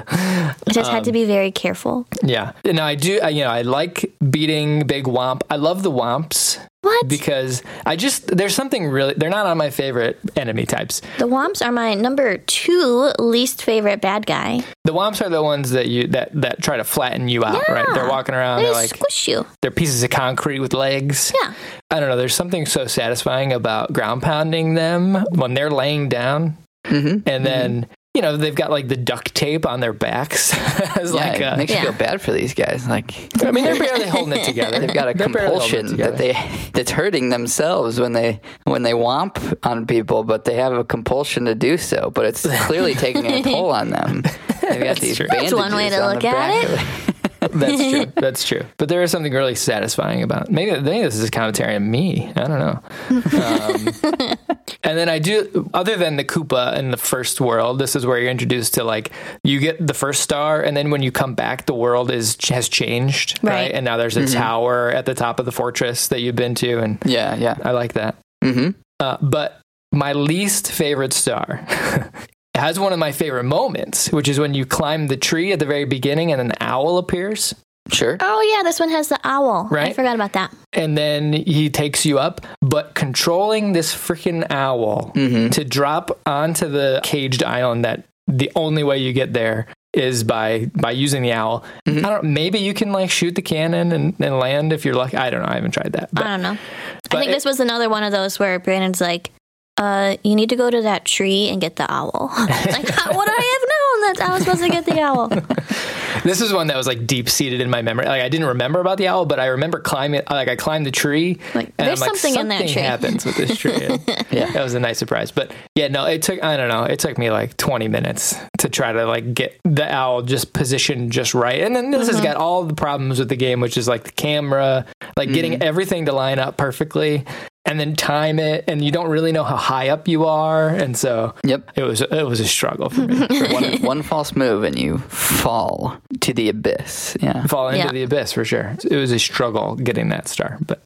[0.09, 2.07] I just had to be very careful.
[2.23, 5.91] yeah no i do I, you know i like beating big whomp i love the
[5.91, 7.09] whomps What?
[7.09, 11.01] because I just there's something really they're not on my favorite enemy types.
[11.19, 14.63] the Whomps are my number two least favorite bad guy.
[14.85, 17.87] The whomps are the ones that you that that try to flatten you out, right?
[17.95, 19.47] They're walking around, They they're like squish you.
[19.63, 21.33] they're pieces of concrete with legs.
[21.41, 21.55] Yeah.
[21.91, 22.17] I don't know.
[22.17, 26.57] There's something so satisfying about ground pounding them when they're laying down,
[26.87, 27.23] Mhm.
[27.27, 30.53] and then you know they've got like the duct tape on their backs
[30.99, 31.79] as yeah, like uh, it a, makes Yeah.
[31.83, 32.87] you feel bad for these guys.
[32.87, 34.79] Like I mean, they're barely holding it together.
[34.79, 38.41] they've got a They're barely holding it compulsion that they that's hurting themselves when they
[38.65, 42.11] when they womp on people, but they have a compulsion to do so.
[42.11, 44.23] But it's clearly taking a toll on them.
[44.61, 45.27] They've got these true.
[45.29, 47.15] bandages That's one way to on look at it.
[47.53, 48.07] That's true.
[48.17, 48.63] That's true.
[48.79, 52.33] But there is something really satisfying about maybe maybe this is a commentary on me.
[52.37, 52.81] I don't know.
[53.11, 54.37] Um,
[54.85, 58.19] and then I do other than the Koopa in the first world, this is where
[58.19, 59.13] you're introduced to like
[59.45, 62.69] you get the first star, and then when you come back, the world is has
[62.69, 63.53] changed, right?
[63.53, 63.73] Right.
[63.73, 66.79] And now there's a tower at the top of the fortress that you've been to,
[66.79, 67.57] and Yeah, yeah.
[67.63, 68.17] I like that.
[68.43, 69.61] hmm Uh, but
[69.93, 71.67] my least favorite star
[72.55, 75.67] has one of my favorite moments, which is when you climb the tree at the
[75.67, 77.55] very beginning and an owl appears.
[77.91, 78.17] Sure.
[78.21, 79.67] Oh yeah, this one has the owl.
[79.71, 79.89] Right.
[79.89, 80.55] I forgot about that.
[80.73, 82.41] and then he takes you up.
[82.61, 85.49] But controlling this freaking owl mm-hmm.
[85.51, 90.71] to drop onto the caged island that the only way you get there is by
[90.75, 91.65] by using the owl.
[91.87, 92.07] Mm-hmm.
[92.07, 95.17] I don't maybe you can like shoot the cannon and, and land if you're lucky.
[95.17, 95.49] I don't know.
[95.49, 96.11] I haven't tried that.
[96.13, 96.53] But I don't know.
[96.53, 99.33] I think it- this was another one of those where Brandon's like,
[99.79, 102.31] uh, you need to go to that tree and get the owl.
[102.39, 105.29] like, how would I have known that I was supposed to get the owl?
[106.25, 108.05] this is one that was like deep seated in my memory.
[108.07, 110.23] Like I didn't remember about the owl, but I remember climbing.
[110.31, 111.39] Like I climbed the tree.
[111.55, 112.83] Like, and there's like, something in that tree.
[112.83, 113.73] happens with this tree.
[114.31, 115.31] yeah, that was a nice surprise.
[115.31, 116.43] But yeah, no, it took.
[116.43, 116.85] I don't know.
[116.85, 121.13] It took me like 20 minutes to try to like get the owl just positioned
[121.13, 121.61] just right.
[121.63, 122.25] And then this has Mm-hmm.
[122.25, 124.85] got all the problems with the game, which is like the camera,
[125.17, 125.63] like getting Mm-hmm.
[125.63, 127.25] everything to line up perfectly.
[127.65, 130.97] And then time it, and you don't really know how high up you are, and
[130.97, 131.71] so Yep.
[131.77, 133.17] it was it was a struggle for me.
[133.53, 137.17] one, one false move and you fall to the abyss.
[137.21, 137.47] Yeah.
[137.47, 137.93] fall into Yeah.
[137.93, 138.77] the abyss for sure.
[138.91, 140.83] It was a struggle getting that star, but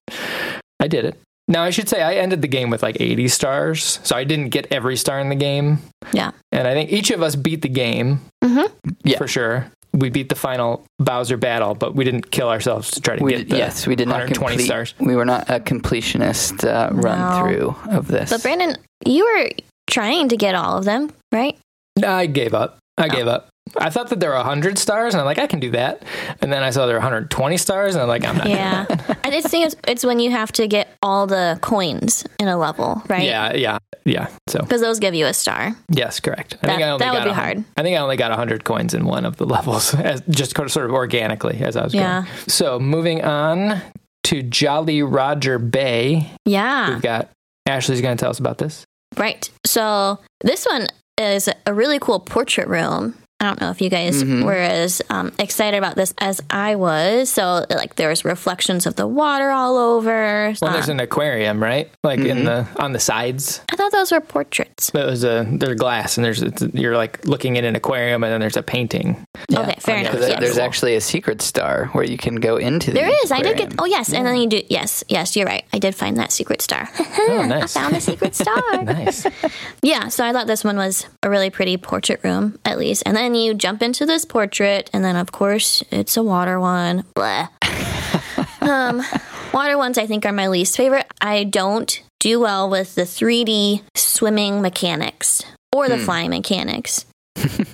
[0.79, 1.19] I did it.
[1.49, 4.51] Now I should say I ended the game with like 80 stars, so I didn't
[4.51, 5.79] get every star in the game,
[6.13, 6.33] Yeah.
[6.53, 8.67] and I think each of us beat the game mm-hmm.
[9.03, 9.17] Yeah.
[9.17, 9.71] for sure.
[9.97, 13.33] We beat the final Bowser battle, but we didn't kill ourselves to try to We
[13.33, 14.67] get did, the yes, we did not 120 complete.
[14.67, 14.95] stars.
[15.01, 18.31] We were not a completionist uh, run through of this.
[18.31, 19.51] But Brandon, you were
[19.89, 21.57] trying to get all of them, right?
[22.05, 22.79] I gave up.
[22.99, 23.09] I Oh.
[23.11, 23.49] gave up.
[23.79, 26.03] I thought that there were 100 stars, and I'm like, I can do that.
[26.41, 28.49] And then I saw there were 120 stars, and I'm like, I'm not.
[28.49, 28.87] Yeah.
[29.25, 32.57] and it's think it's, it's when you have to get all the coins in a
[32.57, 33.25] level, right?
[33.25, 34.29] Yeah, yeah, yeah.
[34.49, 35.75] So Because those give you a star.
[35.91, 36.55] yes, correct.
[36.63, 37.65] I That- think I only that would got be hard.
[37.77, 40.87] I think I only got 100 coins in one of the levels, as, just sort
[40.87, 42.23] of organically as I was Yeah.
[42.23, 42.33] going.
[42.49, 43.83] So moving on
[44.25, 46.91] to Jolly Roger Bay, Yeah.
[46.91, 47.29] we've got
[47.67, 48.85] Ashley's going to tell us about this.
[49.17, 49.51] Right.
[49.65, 50.87] So this one
[51.19, 53.15] is a really cool portrait room.
[53.47, 57.31] I don't know if you guys were as um, excited about this as I was.
[57.31, 60.53] So, like, there's reflections of the water all over.
[60.61, 61.89] Well, there's Um, an aquarium, right?
[62.03, 63.61] Like in the on the sides.
[63.73, 64.91] I thought those were portraits.
[64.91, 68.41] There's a there's glass, and there's it's, you're like looking in an aquarium, and then
[68.41, 69.26] there's a painting.
[69.53, 70.29] Okay, fair yeah, enough.
[70.29, 70.41] Yes.
[70.41, 72.93] There's actually a secret star where you can go into.
[72.93, 73.33] There the is.
[73.33, 73.75] I did get.
[73.79, 74.13] Oh, yes.
[74.13, 74.63] And then you do.
[74.69, 75.05] Yes.
[75.09, 75.65] Yes, you're right.
[75.73, 76.89] I did find that secret star.
[77.29, 78.85] Oh, I found a secret star.
[78.85, 79.27] Nice.
[79.83, 83.03] Yeah, so I thought this one was a really pretty portrait room, at least.
[83.05, 87.05] And then you jump into this portrait, and then of course it's a water one.
[87.15, 87.49] Blah.
[88.61, 89.03] um,
[89.53, 91.07] water ones I think are my least favorite.
[91.21, 95.43] I don't do well with the 3D swimming mechanics
[95.75, 97.07] or the flying mechanics.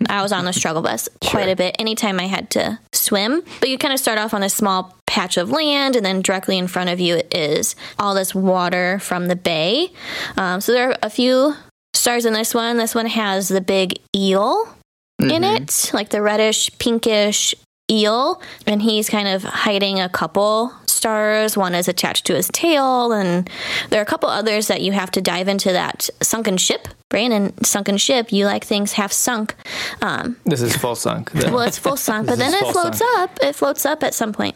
[0.09, 3.43] I was on the struggle bus quite a bit anytime I had to swim.
[3.61, 6.59] But you kind of start off on a small patch of land, and then directly
[6.59, 9.93] in front of you is all this water from the bay.
[10.37, 11.55] Um, so there are a few
[11.95, 12.77] stars in this one.
[12.77, 14.77] This one has the big eel
[15.21, 17.55] in it, like the reddish, pinkish
[17.93, 18.41] eel.
[18.67, 21.57] And he's kind of hiding a couple stars.
[21.57, 23.51] One is attached to his tail, and
[23.91, 26.89] there are a couple others that you have to dive into that sunken ship.
[27.11, 29.55] Brandon, sunken ship, you like things half sunk.
[30.01, 31.31] Um, This is full sunk.
[31.33, 33.19] Then, well, it's full sunk, but then it floats sunk.
[33.21, 33.39] up.
[33.43, 34.55] It floats up at some point.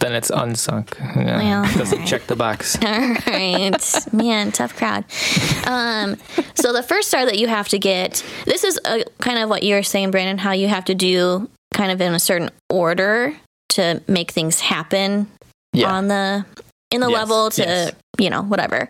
[0.00, 0.94] then it's unsunk.
[1.16, 2.76] Yeah, Well, doesn't check the box.
[2.82, 5.04] All right, man, tough crowd.
[5.66, 6.16] Um,
[6.54, 9.62] so the first star that you have to get, this is a, kind of what
[9.64, 13.36] you're saying, Brandon, how you have to do kind of in a certain order
[13.70, 15.28] to make things happen
[15.72, 15.92] Yeah.
[15.92, 16.44] on the
[16.90, 17.92] in the Yes, level to yes.
[18.18, 18.88] you know whatever.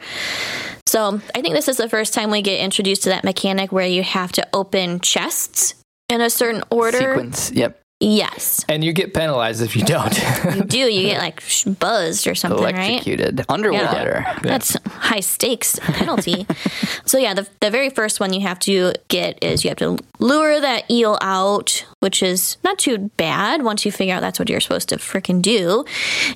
[0.87, 3.87] So I think this is the first time we get introduced to that mechanic where
[3.87, 5.75] you have to open chests
[6.09, 6.99] in a certain order.
[7.15, 7.51] Sequence.
[7.53, 7.81] Yep.
[7.99, 10.15] Yes, And you get penalized if you don't.
[10.55, 10.79] you do.
[10.79, 12.91] You get like sh- buzzed or something, right?
[12.91, 14.27] Electrocuted underwater.
[14.43, 16.47] That's high stakes penalty.
[17.07, 19.97] so yeah, the the very first one you have to get is you have to
[20.19, 24.51] lure that eel out, which is not too bad once you figure out that's what
[24.51, 25.87] you're supposed to freaking do.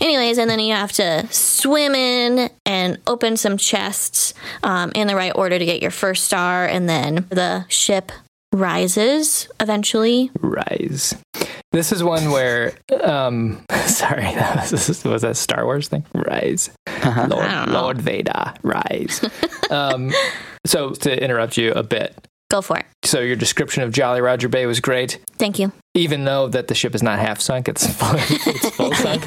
[0.01, 5.15] Anyways, and then you have to swim in and open some chests um, in the
[5.15, 8.13] right order to get your first star, and then the ship
[8.53, 10.31] rises eventually.
[10.41, 11.15] Rise.
[11.73, 14.23] This is one where, um, sorry,
[14.71, 16.05] this is- was that a Star Wars thing?
[16.15, 16.71] Rise.
[16.87, 17.27] Uh-huh.
[17.31, 17.81] Lord, I don't know.
[17.81, 19.25] Lord Vader, rise.
[19.71, 20.13] um,
[20.67, 22.87] so to interrupt you a bit, Go for it.
[23.05, 25.21] so your description of Jolly Roger Bay was great.
[25.39, 25.71] Thank you.
[25.95, 29.25] Even though that the ship is not half sunk, it's full, it's full sunk.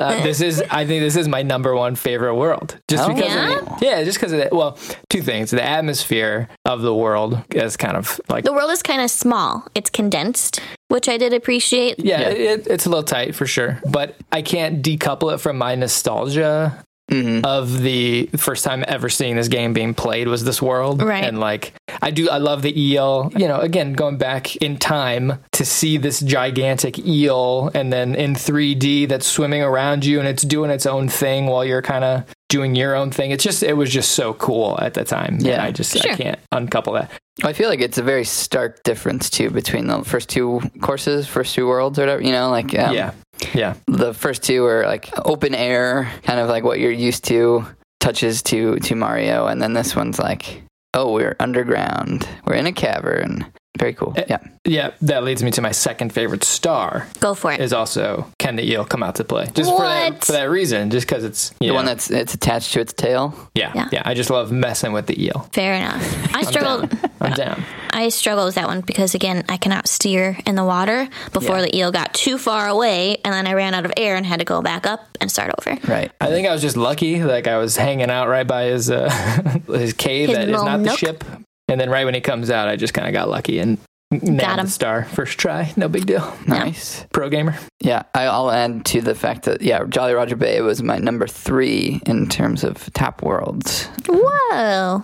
[0.00, 3.12] Uh, this is, I think, this is my number one favorite world, just Oh.
[3.14, 3.32] because.
[3.32, 3.58] Yeah?
[3.58, 4.52] Of, yeah, just because of that.
[4.52, 4.78] Well,
[5.10, 9.00] two things: the atmosphere of the world is kind of like The world is kind
[9.02, 9.64] of small.
[9.76, 10.60] It's condensed,
[10.92, 11.98] which I did appreciate.
[11.98, 12.28] Yeah, Yeah.
[12.28, 16.84] It, it's a little tight for sure, but I can't decouple it from my nostalgia
[17.10, 17.44] Mhm.
[17.44, 21.02] of the first time ever seeing this game being played was this world.
[21.02, 21.24] Right.
[21.24, 23.30] And like, I do, I love the eel.
[23.36, 28.34] You know, again, going back in time to see this gigantic eel and then in
[28.34, 32.24] 3D that's swimming around you and it's doing its own thing while you're kind of
[32.48, 33.30] doing your own thing.
[33.30, 35.38] It's just, it was just so cool at the time.
[35.40, 35.62] Yeah.
[35.62, 36.12] I just, Sure.
[36.12, 37.10] I can't uncouple that.
[37.42, 41.54] I feel like it's a very stark difference too between the first two courses, first
[41.54, 42.22] two worlds, or whatever.
[42.22, 43.12] You know, like um, yeah.
[43.54, 43.74] Yeah.
[43.86, 47.66] the first two are like open air, kind of like what you're used to,
[48.00, 50.62] touches to to Mario, and then this one's like,
[50.94, 53.46] oh, we're underground, we're in a cavern.
[53.78, 54.12] Very cool.
[54.16, 54.38] Eh, Yeah.
[54.64, 54.90] Yeah.
[55.02, 57.08] That leads me to my second favorite star.
[57.20, 57.60] Go for it.
[57.60, 60.24] is also can the eel come out to play just for that, What?
[60.24, 62.92] for that reason just because it's you The know, one that's it's attached to its
[62.92, 63.34] tail.
[63.54, 63.88] yeah, Yeah.
[63.90, 66.02] yeah i just love messing with the eel Fair enough.
[66.34, 66.90] I I'm struggled.
[66.90, 67.10] down.
[67.20, 71.08] i'm down I struggled with that one because again, I cannot steer in the water
[71.34, 71.62] before Yeah.
[71.66, 74.38] the eel got too far away, and then I ran out of air and had
[74.38, 75.76] to go back up and start over.
[75.86, 76.10] Right.
[76.20, 79.10] i think i was just lucky like i was hanging out right by his uh
[79.66, 81.22] his cave His that is little not the ship
[81.72, 83.78] and then right when he comes out i just kind of got lucky and
[84.10, 84.68] Nabbed Got the him.
[84.68, 85.72] star first try.
[85.74, 86.36] No big deal.
[86.46, 87.06] Nice.
[87.14, 87.56] Pro gamer.
[87.80, 91.26] Yeah, I- I'll add to the fact that yeah, Jolly Roger Bay was my number
[91.26, 93.88] three in terms of top worlds.
[94.06, 95.02] Whoa.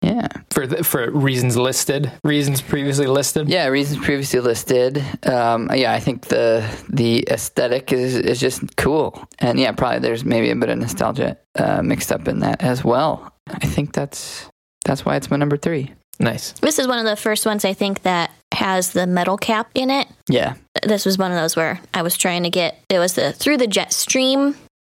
[0.00, 3.50] Yeah, For the, for reasons listed, reasons previously listed.
[3.50, 3.66] yeah.
[3.66, 5.04] Reasons previously listed.
[5.26, 10.24] Um, yeah, I think the the aesthetic is is just cool, and yeah, probably there's
[10.24, 13.30] maybe a bit of nostalgia uh, mixed up in that as well.
[13.48, 14.48] I think that's
[14.86, 15.92] that's why it's my number three.
[16.20, 16.52] Nice.
[16.60, 19.90] This is one of the first ones I think that has the metal cap in
[19.90, 20.08] it.
[20.28, 23.32] Yeah, This was one of those where I was trying to get it was the
[23.32, 24.54] through the jet stream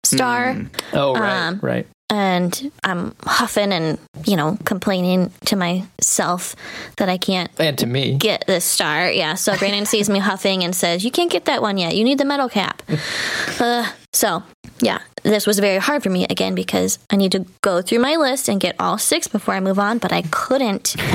[0.06, 0.70] star Mm.
[0.94, 1.86] Oh right, Um, right.
[2.10, 6.56] and I'm huffing and you know complaining to myself
[6.98, 9.12] that I can't And to me, get this star.
[9.12, 11.96] Yeah, so Brandon sees me huffing and says, "You can't get that one yet.
[11.98, 12.82] You need the metal cap."
[13.60, 14.44] uh, so
[14.82, 18.16] yeah, this was very hard for me again because I need to go through my
[18.16, 20.96] list and get all six before I move on, but I couldn't.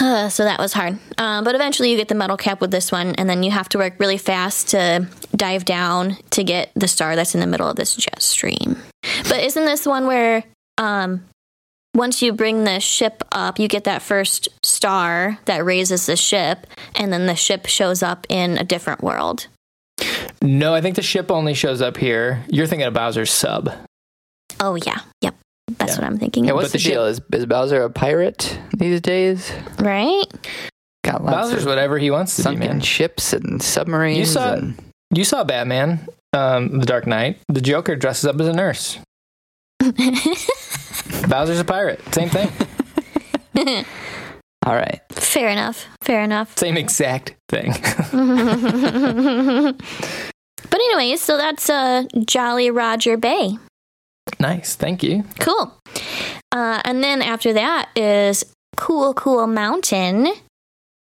[0.00, 0.98] Uh, so that was hard.
[1.18, 3.68] Um, but eventually, you get the metal cap with this one, and then you have
[3.70, 5.06] to work really fast to
[5.36, 8.78] dive down to get the star that's in the middle of this jet stream.
[9.28, 10.44] But isn't this one where
[10.78, 11.24] um,
[11.94, 16.66] once you bring the ship up, you get that first star that raises the ship,
[16.94, 19.48] and then the ship shows up in a different world.
[20.42, 22.44] No, I think the ship only shows up here.
[22.48, 23.70] You're thinking of Bowser's sub.
[24.60, 25.34] Oh yeah, yep,
[25.78, 26.02] that's Yeah.
[26.02, 26.44] what I'm thinking.
[26.44, 27.04] Yeah, what's But the, the deal?
[27.06, 29.52] Is, is Bowser a pirate these days?
[29.78, 30.24] right?
[31.04, 32.80] Got lots Bowser's of whatever he wants to be, man.
[32.80, 34.18] ships and submarines.
[34.18, 34.74] You saw- and,
[35.14, 37.38] You saw Batman, um, The Dark Knight.
[37.48, 38.98] The Joker dresses up as a nurse.
[41.28, 42.00] Bowser's a pirate.
[42.14, 42.50] Same thing.
[44.66, 45.00] all right.
[45.10, 45.86] Fair enough.
[46.02, 46.56] Fair enough.
[46.58, 47.72] Same exact thing.
[50.70, 53.56] But anyways, so that's uh, Jolly Roger Bay.
[54.38, 54.76] nice.
[54.76, 55.24] Thank you.
[55.40, 55.72] Cool.
[56.52, 58.44] Uh, and then after that is
[58.76, 60.28] Cool Cool Mountain.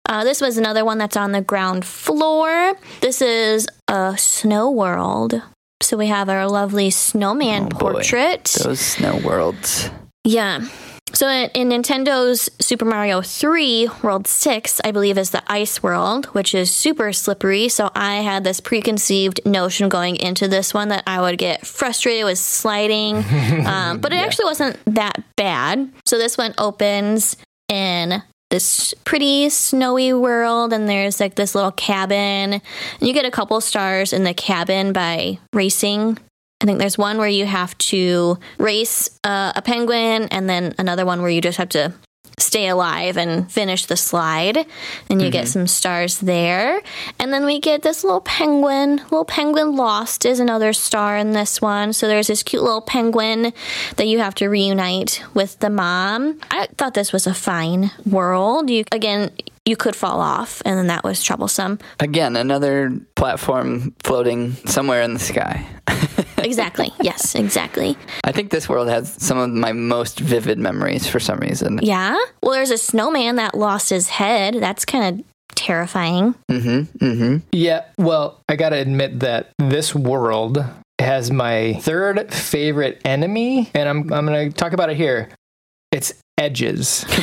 [0.07, 2.75] Uh, this was another one that's on the ground floor.
[3.01, 5.41] This is a snow world.
[5.81, 7.77] So we have our lovely snowman Oh, boy.
[7.93, 8.45] portrait.
[8.63, 9.89] Those snow worlds.
[10.23, 10.65] Yeah.
[11.13, 16.27] So in, in Nintendo's Super Mario 3, World 6, I believe, is the ice world,
[16.27, 17.69] which is super slippery.
[17.69, 22.25] So I had this preconceived notion going into this one that I would get frustrated
[22.25, 23.23] with sliding.
[23.67, 25.91] Um, but it actually wasn't that bad.
[26.05, 27.35] So this one opens
[27.67, 32.53] in this pretty snowy world, and there's like this little cabin.
[32.53, 32.61] And
[33.01, 36.17] you get a couple stars in the cabin by racing
[36.61, 41.05] I think there's one where you have to race uh, a penguin, and then another
[41.05, 41.93] one where you just have to
[42.39, 44.65] stay alive and finish the slide,
[45.09, 46.81] and you get some stars there.
[47.19, 48.97] And then we get this little penguin.
[48.97, 51.93] Little penguin lost is another star in this one.
[51.93, 53.53] So there's this cute little penguin
[53.97, 56.39] that you have to reunite with the mom.
[56.51, 58.69] I thought this was a fine world.
[58.69, 59.31] You again.
[59.65, 61.79] You could fall off, and then that was troublesome.
[61.99, 65.67] Again, another platform floating somewhere in the sky.
[66.37, 66.91] Exactly.
[67.01, 67.97] yes, exactly.
[68.23, 71.79] I think this world has some of my most vivid memories for some reason.
[71.81, 72.17] Yeah.
[72.41, 74.55] Well, there's a snowman that lost his head.
[74.55, 75.25] That's kind of
[75.55, 76.35] terrifying.
[76.49, 77.05] Mm-hmm.
[77.05, 77.37] Mm-hmm.
[77.51, 80.63] Yeah, well, I gotta admit that this world
[80.99, 85.29] has my third favorite enemy, and I'm I'm gonna talk about it here.
[85.91, 87.05] It's edges.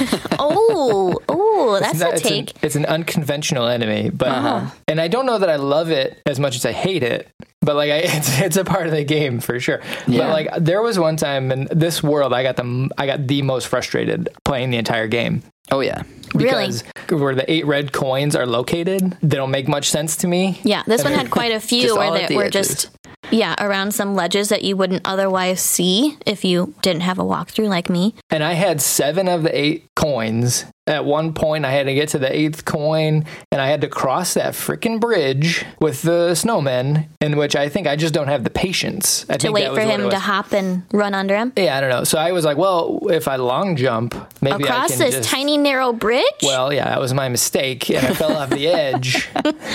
[0.46, 2.52] Oh, oh, that's It's a not- it's an- take.
[2.62, 4.70] It's an, unconventional enemy, but Uh-huh.
[4.88, 7.28] and I don't know that I love it as much as I hate it.
[7.62, 9.80] But like, I, it's it's a part of the game for sure.
[10.06, 10.18] Yeah.
[10.18, 13.42] But like, there was one time in this world, I got the I got the
[13.42, 16.02] most frustrated playing the entire game Oh yeah.
[16.34, 16.66] Really?
[16.66, 20.60] because where the eight red coins are located, they don't make much sense to me.
[20.64, 22.68] Yeah, this one had quite a few where they the were edges.
[22.68, 22.90] just
[23.30, 27.68] yeah around some ledges that you wouldn't otherwise see if you didn't have a walkthrough
[27.68, 28.14] like me.
[28.30, 30.64] And I had seven of the eight coins.
[30.86, 33.88] At one point, I had to get to the eighth coin, and I had to
[33.88, 38.44] cross that freaking bridge with the snowmen, in which I think I just don't have
[38.44, 39.24] the patience.
[39.30, 42.04] I To wait for him to hop and run under him Yeah, I don't know.
[42.04, 45.30] So I was like, well, if I long jump, maybe I across can this just.
[45.30, 46.24] tiny narrow bridge.
[46.42, 49.26] well, yeah, that was my mistake, and I fell off the edge,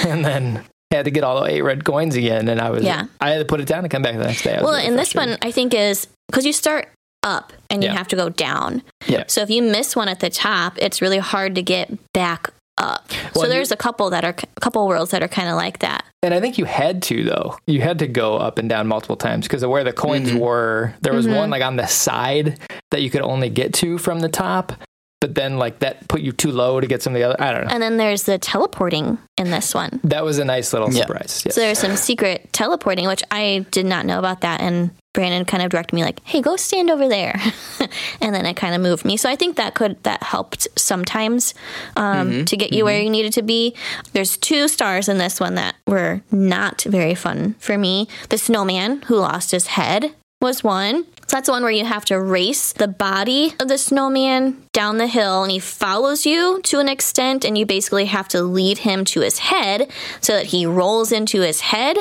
[0.06, 3.06] and then had to get all the eight red coins again, and I was Yeah.
[3.22, 4.58] I had to put it down and come back the next day.
[4.62, 6.90] Well, really and this one I think is because you start
[7.24, 7.96] up and you Yeah.
[7.98, 8.82] have to go down.
[9.08, 9.26] Yeah.
[9.28, 13.06] So if you miss one at the top, it's really hard to get back up.
[13.36, 15.56] Well, so you- there's a couple that are a couple worlds that are kind of
[15.58, 16.06] like that.
[16.24, 17.58] And I think you had to though.
[17.68, 20.40] You had to go up and down multiple times because of where the coins Mm-hmm.
[20.40, 20.94] were.
[21.02, 22.58] There was one like on the side
[22.92, 24.74] that you could only get to from the top.
[25.22, 27.36] But then like that put you too low to get some of the other.
[27.40, 27.72] I don't know.
[27.74, 30.00] And then there's the teleporting in this one.
[30.04, 31.02] That was a nice little Yeah.
[31.02, 31.44] surprise.
[31.46, 31.56] Yes.
[31.56, 34.62] So there's some secret teleporting, which I did not know about that.
[34.62, 37.38] And Brandon kind of directed me like, "Hey, go stand over there,"
[38.22, 39.18] and then it kind of moved me.
[39.18, 41.54] So I think that could that helped sometimes
[41.98, 43.76] um, to get you where you needed to be.
[44.14, 48.08] There's two stars in this one that were not very fun for me.
[48.30, 51.06] The snowman who lost his head was one.
[51.30, 54.98] So that's the one where you have to race the body of the snowman down
[54.98, 58.80] the hill and he follows you to an extent and you basically have to lead
[58.80, 61.98] him to his head so that he rolls into his head,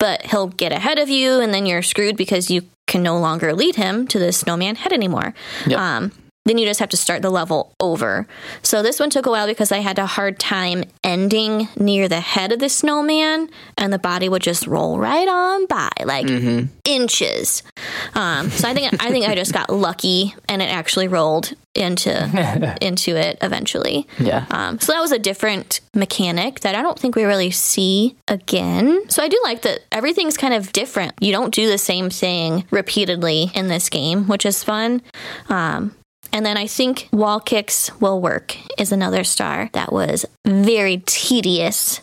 [0.00, 3.54] but he'll get ahead of you and then you're screwed because you can no longer
[3.54, 5.32] lead him to the snowman head anymore.
[5.68, 5.78] Yep.
[5.78, 6.12] Um,
[6.44, 8.26] then you just have to start the level over.
[8.62, 12.20] So this one took a while because I had a hard time ending near the
[12.20, 16.28] head of the snowman, and the body would just roll right on by, like
[16.84, 17.62] inches.
[18.14, 22.76] Um, so I think I think I just got lucky, and it actually rolled into
[22.80, 24.06] into it eventually.
[24.18, 24.46] Yeah.
[24.50, 29.08] Um, so that was a different mechanic that I don't think we really see again.
[29.08, 31.14] So I do like that everything's kind of different.
[31.20, 35.02] You don't do the same thing repeatedly in this game, which is fun.
[35.48, 35.94] Um,
[36.32, 42.00] and then I think wall kicks will work is another star that was very tedious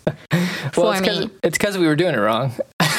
[0.72, 1.30] for well, it's me.
[1.44, 2.54] it's because we were doing it wrong.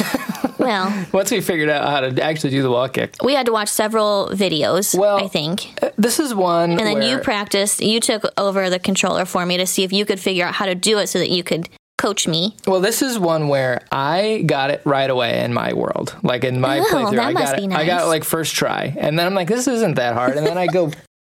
[0.58, 3.52] Well, Once we figured out how to actually do the wall kick, we had to
[3.52, 5.72] watch several videos, Well, I think.
[5.82, 6.72] Uh, this is one.
[6.72, 9.92] And then where, you practiced, you took over the controller for me to see if
[9.92, 12.56] you could figure out how to do it so that you could coach me.
[12.66, 16.14] Well, this is one where I got it right away in my world.
[16.22, 17.72] Like in my Oh, playthrough, I got it.
[17.72, 20.36] I got it like first try, and then I'm like, this isn't that hard.
[20.36, 20.90] And then I go,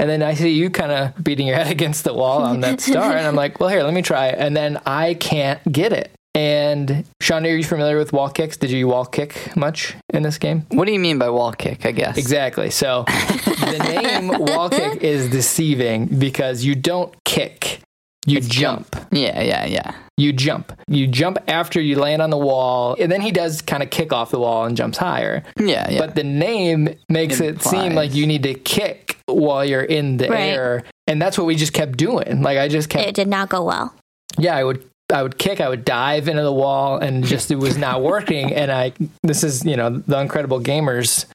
[0.03, 2.81] and then I see you kind of beating your head against the wall on that
[2.81, 4.27] star, and I'm like, well, here, let me try.
[4.27, 6.11] And then I can't get it.
[6.35, 8.57] And Sean, are you familiar with wall kicks?
[8.57, 10.65] Did you wall kick much in this game?
[10.71, 11.85] What do you mean by wall kick?
[11.85, 12.17] I guess.
[12.17, 12.69] Exactly.
[12.69, 17.79] So the name wall kick is deceiving because you don't kick,
[18.25, 18.95] you jump.
[19.11, 19.95] Yeah, yeah, yeah.
[20.17, 20.71] You jump.
[20.87, 24.13] You jump after you land on the wall, and then he does kind of kick
[24.13, 25.43] off the wall and jumps higher.
[25.57, 25.97] Yeah, yeah.
[25.99, 30.29] But the name makes it seem like you need to kick while you're in the
[30.29, 30.39] Right.
[30.49, 32.41] air, and that's what we just kept doing.
[32.43, 33.93] Like I just kept, It did not go well.
[34.37, 34.87] yeah, I would.
[35.11, 38.53] I would kick, I would dive into the wall, and just it was not working.
[38.53, 41.25] and I, this is, you know, the Uncredible Gamers,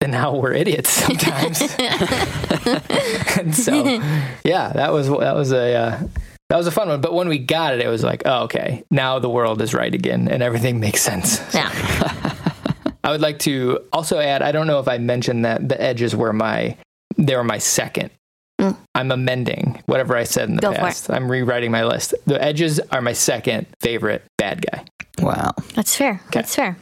[0.00, 1.60] and how we're idiots sometimes.
[3.38, 3.84] and so,
[4.44, 6.02] yeah, that was that was a uh,
[6.54, 7.00] that was a fun one.
[7.00, 9.92] But when we got it, it was like, oh, okay, now the world is right
[9.92, 11.42] again, and everything makes sense.
[11.52, 11.68] Yeah.
[13.02, 14.40] I would like to also add.
[14.40, 16.76] I don't know if I mentioned that the edges were my
[17.18, 18.10] they were my second.
[18.60, 18.76] Mm.
[18.94, 21.10] I'm amending whatever I said in the Go past.
[21.10, 22.14] I'm rewriting my list.
[22.24, 24.84] The edges are my second favorite bad guy.
[25.18, 25.54] wow.
[25.74, 26.20] That's fair.
[26.30, 26.76] That's fair.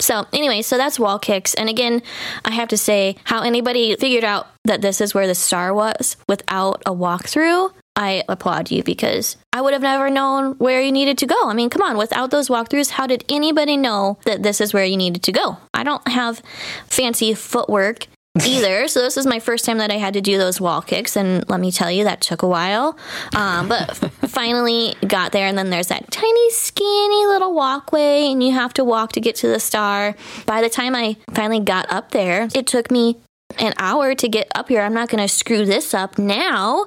[0.00, 1.54] So, anyway, so that's wall kicks.
[1.54, 2.00] And again,
[2.44, 6.16] I have to say, how anybody figured out that this is where the star was
[6.28, 11.18] without a walkthrough, I applaud you because I would have never known where you needed
[11.18, 11.48] to go.
[11.48, 14.84] I mean, come on, without those walkthroughs, how did anybody know that this is where
[14.84, 15.56] you needed to go?
[15.72, 16.42] I don't have
[16.86, 18.06] fancy footwork
[18.44, 18.86] either.
[18.86, 21.48] so this is my first time that I had to do those wall kicks, and
[21.48, 22.98] let me tell you, that took a while.
[23.34, 23.96] Um, but
[24.28, 28.84] finally got there, and then there's that tiny, skinny little walkway, and you have to
[28.84, 30.14] walk to get to the star.
[30.44, 33.16] By the time I finally got up there, it took me
[33.58, 34.82] an hour to get up here.
[34.82, 36.86] I'm not going to screw this up now.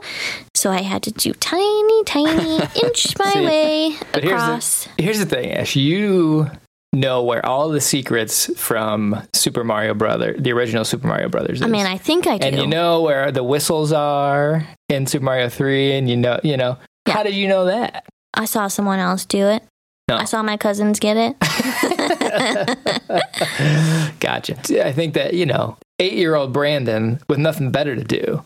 [0.55, 4.87] So I had to do tiny, tiny inch my See, way But here's across.
[4.97, 5.75] the, here's the thing, Ash.
[5.75, 6.51] You
[6.93, 11.59] know where all the secrets from Super Mario Brother, the original Super Mario Brothers.
[11.59, 11.63] Is.
[11.63, 12.47] I mean, I think I do.
[12.47, 16.57] and you know where the whistles are in Super Mario Three, and you know, you
[16.57, 16.77] know.
[17.07, 17.13] Yeah.
[17.13, 18.05] How did you know that?
[18.33, 19.63] I saw someone else do it.
[20.07, 20.15] No.
[20.17, 21.35] I saw my cousins get it.
[24.19, 24.85] Gotcha.
[24.85, 28.43] I think that, you know, eight year old Brandon with nothing better to do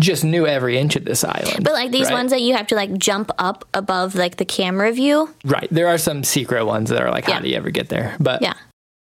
[0.00, 1.64] just knew every inch of this island.
[1.64, 2.14] But like these right?
[2.14, 5.34] ones that you have to like jump up above like the camera view.
[5.44, 5.68] Right.
[5.70, 7.40] There are some secret ones that are like, how Yeah.
[7.40, 8.14] do you ever get there?
[8.20, 8.54] But Yeah.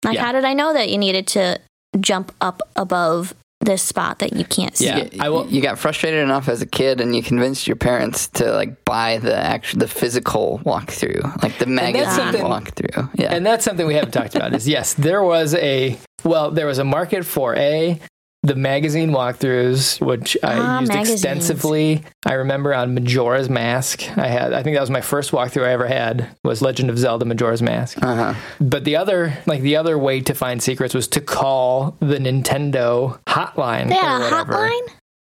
[0.03, 0.25] Like Yeah.
[0.25, 1.59] how did I know that you needed to
[1.99, 4.85] jump up above this spot that you can't see?
[4.85, 5.07] Yeah.
[5.19, 8.51] I will- You got frustrated enough as a kid, and you convinced your parents to
[8.53, 13.09] like buy the actual the physical walkthrough, like the magazine something- walkthrough.
[13.15, 13.33] Yeah.
[13.33, 16.79] and that's something we haven't talked about is yes, there was a, well, there was
[16.79, 17.99] a market for A,
[18.43, 21.19] the magazine walkthroughs, which I Ah, used magazines.
[21.23, 22.03] extensively.
[22.25, 24.01] I remember on Majora's Mask.
[24.17, 26.97] I had, I think that was my first walkthrough I ever had was Legend of
[26.97, 27.97] Zelda Majora's Mask.
[28.01, 28.33] uh-huh.
[28.61, 33.19] But the other, like the other way to find secrets was to call the Nintendo
[33.27, 33.89] hotline.
[33.89, 34.53] They or whatever.
[34.53, 34.89] hotline?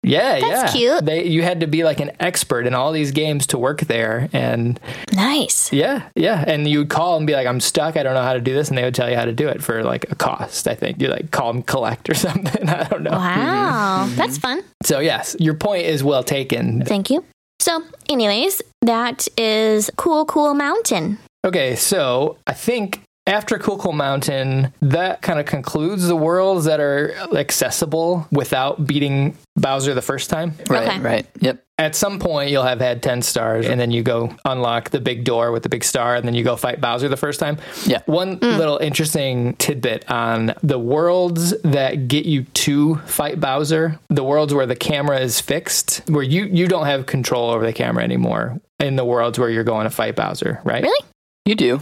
[0.04, 0.80] Yeah, That's yeah.
[0.98, 1.04] cute.
[1.04, 4.28] They you had to be like an expert in all these games to work there,
[4.32, 4.78] and
[5.12, 5.72] Nice.
[5.72, 6.44] yeah, yeah.
[6.46, 7.96] And you would call and be like, "I'm stuck.
[7.96, 9.48] I don't know how to do this," and they would tell you how to do
[9.48, 10.68] it for like a cost.
[10.68, 12.68] I think you like call them collect or something.
[12.68, 13.10] I don't know.
[13.12, 14.04] Wow.
[14.06, 14.16] Mm-hmm.
[14.16, 14.62] That's fun.
[14.82, 16.84] So yes, your point is well taken.
[16.84, 17.24] Thank you.
[17.60, 21.18] So, anyways, that is Cool Cool Mountain.
[21.46, 26.80] Okay, so I think after Cool Cool Mountain, that kind of concludes the worlds that
[26.80, 30.54] are accessible without beating Bowser the first time.
[30.68, 30.98] Right, Okay.
[31.00, 31.26] right.
[31.40, 31.64] Yep.
[31.76, 35.24] At some point, you'll have had 10 stars, and then you go unlock the big
[35.24, 37.56] door with the big star, and then you go fight Bowser the first time.
[37.84, 38.02] Yeah.
[38.06, 38.58] One mm.
[38.58, 44.66] little interesting tidbit on the worlds that get you to fight Bowser, the worlds where
[44.66, 48.94] the camera is fixed, where you, you don't have control over the camera anymore, in
[48.94, 50.82] the worlds where you're going to fight Bowser, right?
[50.82, 51.06] Really?
[51.44, 51.80] You do.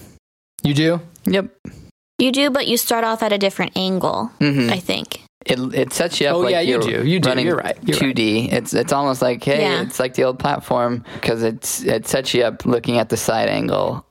[0.62, 1.00] You do?
[1.24, 1.50] Yep.
[2.18, 5.22] You do, but you start off at a different angle, hmm I think.
[5.44, 7.04] It, it sets you up Oh, like yeah, you you're do.
[7.08, 7.28] You do.
[7.28, 7.76] running You're right.
[7.82, 8.52] You're 2D.
[8.52, 9.82] It's it's almost like hey, Yeah.
[9.82, 13.48] it's like the old platform because it's it sets you up looking at the side
[13.48, 14.06] angle.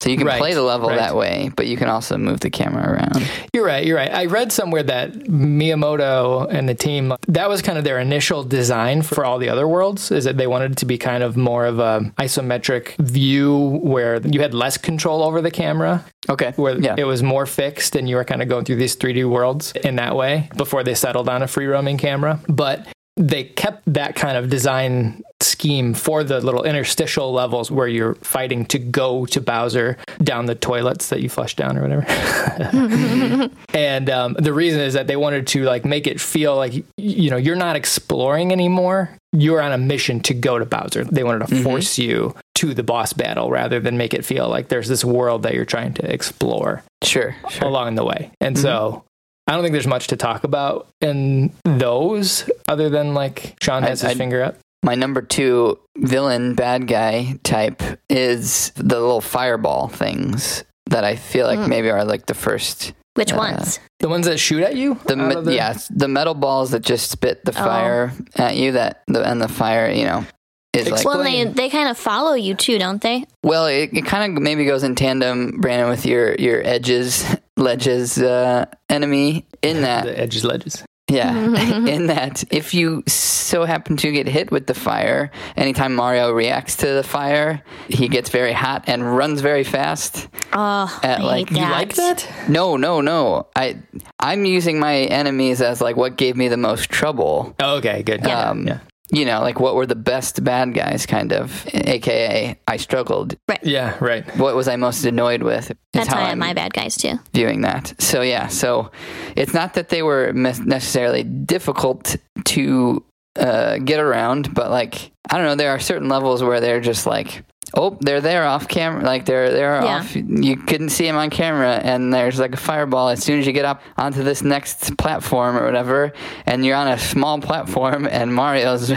[0.00, 0.96] So you can Right, play the level right.
[0.98, 3.28] that way, but you can also move the camera around.
[3.52, 3.84] You're right.
[3.84, 4.10] You're right.
[4.12, 9.02] I read somewhere that Miyamoto and the team that was kind of their initial design
[9.02, 11.66] for all the other worlds is that they wanted it to be kind of more
[11.66, 16.52] of a isometric view where you had less control over the camera, Okay.
[16.56, 16.94] where Yeah.
[16.96, 19.96] it was more fixed and you were kind of going through these 3D worlds in
[19.96, 22.40] that way before they settled on a free roaming camera.
[22.48, 22.86] But
[23.20, 28.64] they kept that kind of design scheme for the little interstitial levels where you're fighting
[28.66, 33.50] to go to Bowser down the toilets that you flush down or whatever.
[33.74, 37.30] and um, the reason is that they wanted to like make it feel like you
[37.30, 39.10] know you're not exploring anymore.
[39.32, 41.04] You're on a mission to go to Bowser.
[41.04, 44.68] They wanted to force you to the boss battle rather than make it feel like
[44.68, 47.34] there's this world that you're trying to explore Sure.
[47.48, 47.68] Sure.
[47.68, 48.32] along the way.
[48.40, 49.04] And so
[49.50, 54.04] I don't think there's much to talk about in those other than like Sean has
[54.04, 54.58] I- his I- finger up.
[54.84, 61.46] My number two villain, bad guy type is the little fireball things that I feel
[61.46, 62.92] like maybe are like the first.
[63.14, 63.80] Which Uh, ones?
[63.98, 64.98] The ones that shoot at you?
[65.04, 67.54] The, me- the- yeah, the metal balls that just spit the Oh.
[67.64, 68.72] fire at you.
[68.72, 70.24] That the, and the fire, you know,
[70.72, 73.24] is like Well, they they kind of follow you too, don't they?
[73.44, 77.24] Well, it, it kind of maybe goes in tandem, Brandon, with your your edges,
[77.60, 79.46] ledges uh, enemy.
[79.62, 80.82] In that, The edges, ledges.
[81.10, 81.34] yeah,
[81.86, 86.76] in that, if you so happen to get hit with the fire, anytime Mario reacts
[86.76, 90.28] to the fire, he gets very hot and runs very fast.
[90.52, 91.72] Oh, At, I like, hate you that.
[91.72, 92.48] Like that?
[92.48, 93.48] No, no, no.
[93.56, 93.76] I
[94.18, 97.54] I'm using my enemies as like what gave me the most trouble.
[97.60, 98.20] Oh, okay, good.
[98.24, 98.50] Yeah.
[98.50, 98.78] Um, yeah.
[99.12, 103.36] You know, like what were the best bad guys, kind of, aka I struggled.
[103.48, 103.58] Right.
[103.64, 104.24] Yeah, right.
[104.36, 105.70] What was I most annoyed with?
[105.70, 107.18] Is That's how I I'm my bad guys too.
[107.34, 107.94] viewing that.
[107.98, 108.90] So yeah, so
[109.36, 113.04] it's not that they were necessarily difficult to
[113.36, 117.06] uh, get around, but like I don't know, there are certain levels where they're just
[117.06, 117.44] like.
[117.74, 119.02] Oh, they're there off camera.
[119.04, 119.98] Like they're they're Yeah.
[119.98, 120.16] off.
[120.16, 123.52] You couldn't see them on camera, and there's like a fireball as soon as you
[123.52, 126.12] get up onto this next platform or whatever,
[126.46, 128.92] and you're on a small platform, and Mario's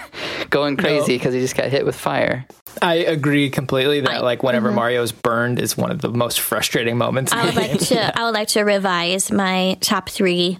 [0.50, 2.46] going crazy because he just got hit with fire.
[2.80, 4.76] I agree completely that I- like whenever Mm-hmm.
[4.76, 7.32] Mario's burned is one of the most frustrating moments.
[7.32, 7.78] in I would the like game.
[7.80, 8.18] to.
[8.18, 10.58] I would like to revise my top three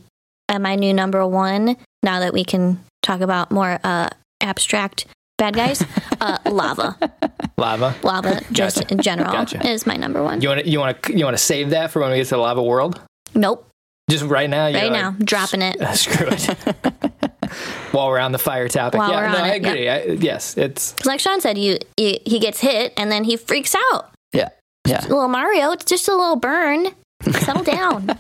[0.49, 1.77] and my new number one.
[2.03, 4.09] Now that we can talk about more uh,
[4.41, 5.07] abstract
[5.43, 5.84] bad guys,
[6.20, 6.97] uh, lava,
[7.59, 7.97] lava.
[8.05, 8.93] lava, just Gotcha.
[8.93, 9.68] in general, Gotcha.
[9.68, 10.40] is my number one.
[10.40, 12.24] You want to you want to you want to save that for when we get
[12.28, 13.01] to the lava world?
[13.34, 13.68] Nope,
[14.09, 14.66] Just right now.
[14.66, 15.80] right like, now, dropping it.
[15.97, 16.57] Screw it.
[17.93, 19.72] While we're on the fire topic, While yeah, no, I it, yep.
[19.72, 19.88] agree.
[19.88, 23.74] I, yes, it's like Sean said, you, you he gets hit and then he freaks
[23.93, 24.12] out.
[24.32, 24.51] Yeah,
[24.86, 25.01] yeah.
[25.03, 26.86] Little Mario, it's just a little burn.
[27.32, 28.16] Settle down.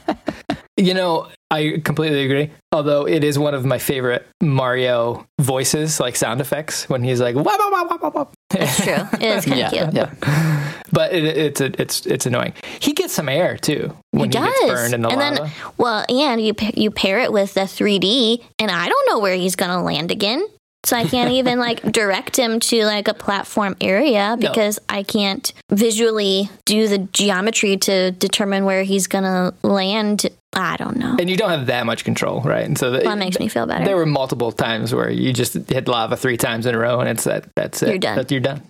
[0.82, 2.50] You know I completely agree.
[2.72, 7.34] Although it is one of my favorite Mario voices, like sound effects, when he's like,
[7.36, 8.26] wah, wah, wah, wah, wah.
[8.54, 8.94] It's true.
[9.20, 9.94] It is kind Yeah, of cute.
[9.94, 10.72] yeah.
[10.92, 12.54] but it, it's it's it's annoying.
[12.80, 15.36] He gets some air too when he he, gets burned in the and lava.
[15.42, 19.34] then, well, and you you pair it with the 3D, and I don't know where
[19.36, 20.46] he's gonna land again.
[20.84, 25.52] So I can't even like direct him to like a platform area because I can't
[25.70, 30.26] visually do the geometry to determine where he's gonna land.
[30.54, 31.16] I don't know.
[31.18, 32.64] and you don't have that much control, right?
[32.64, 33.84] And so the, Well, that makes me feel better.
[33.84, 37.08] There were multiple times where you just hit lava three times in a row, and
[37.08, 37.46] it's that.
[37.56, 37.88] That's it.
[37.88, 38.16] You're done.
[38.16, 38.62] That you're done.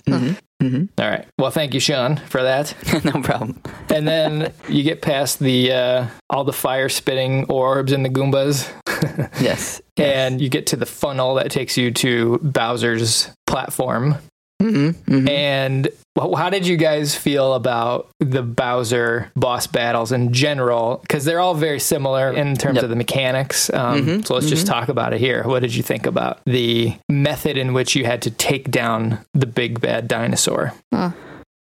[0.61, 1.27] hmm All right.
[1.39, 2.75] Well, thank you, Sean, for that.
[3.05, 3.61] no problem.
[3.89, 8.71] And then you get past the uh, all the fire spitting orbs and the Goombas,
[9.41, 9.83] Yes.
[9.97, 14.17] and you get to the funnel that takes you to Bowser's platform.
[14.63, 20.99] Mm-hmm, And how did you guys feel about the Bowser boss battles in general?
[21.03, 22.85] Because they're all very similar in terms Yep.
[22.85, 23.71] of the mechanics.
[23.73, 25.43] Um, Mhm, So let's just talk about it here.
[25.45, 29.47] What did you think about the method in which you had to take down the
[29.47, 30.73] big bad dinosaur?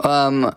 [0.05, 0.55] Um,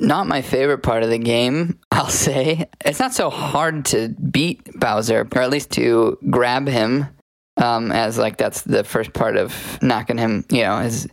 [0.00, 1.78] not my favorite part of the game.
[1.92, 7.06] I'll say it's not so hard to beat Bowser, or at least to grab him.
[7.58, 10.44] Um, as like that's the first part of knocking him.
[10.50, 11.12] You know, is be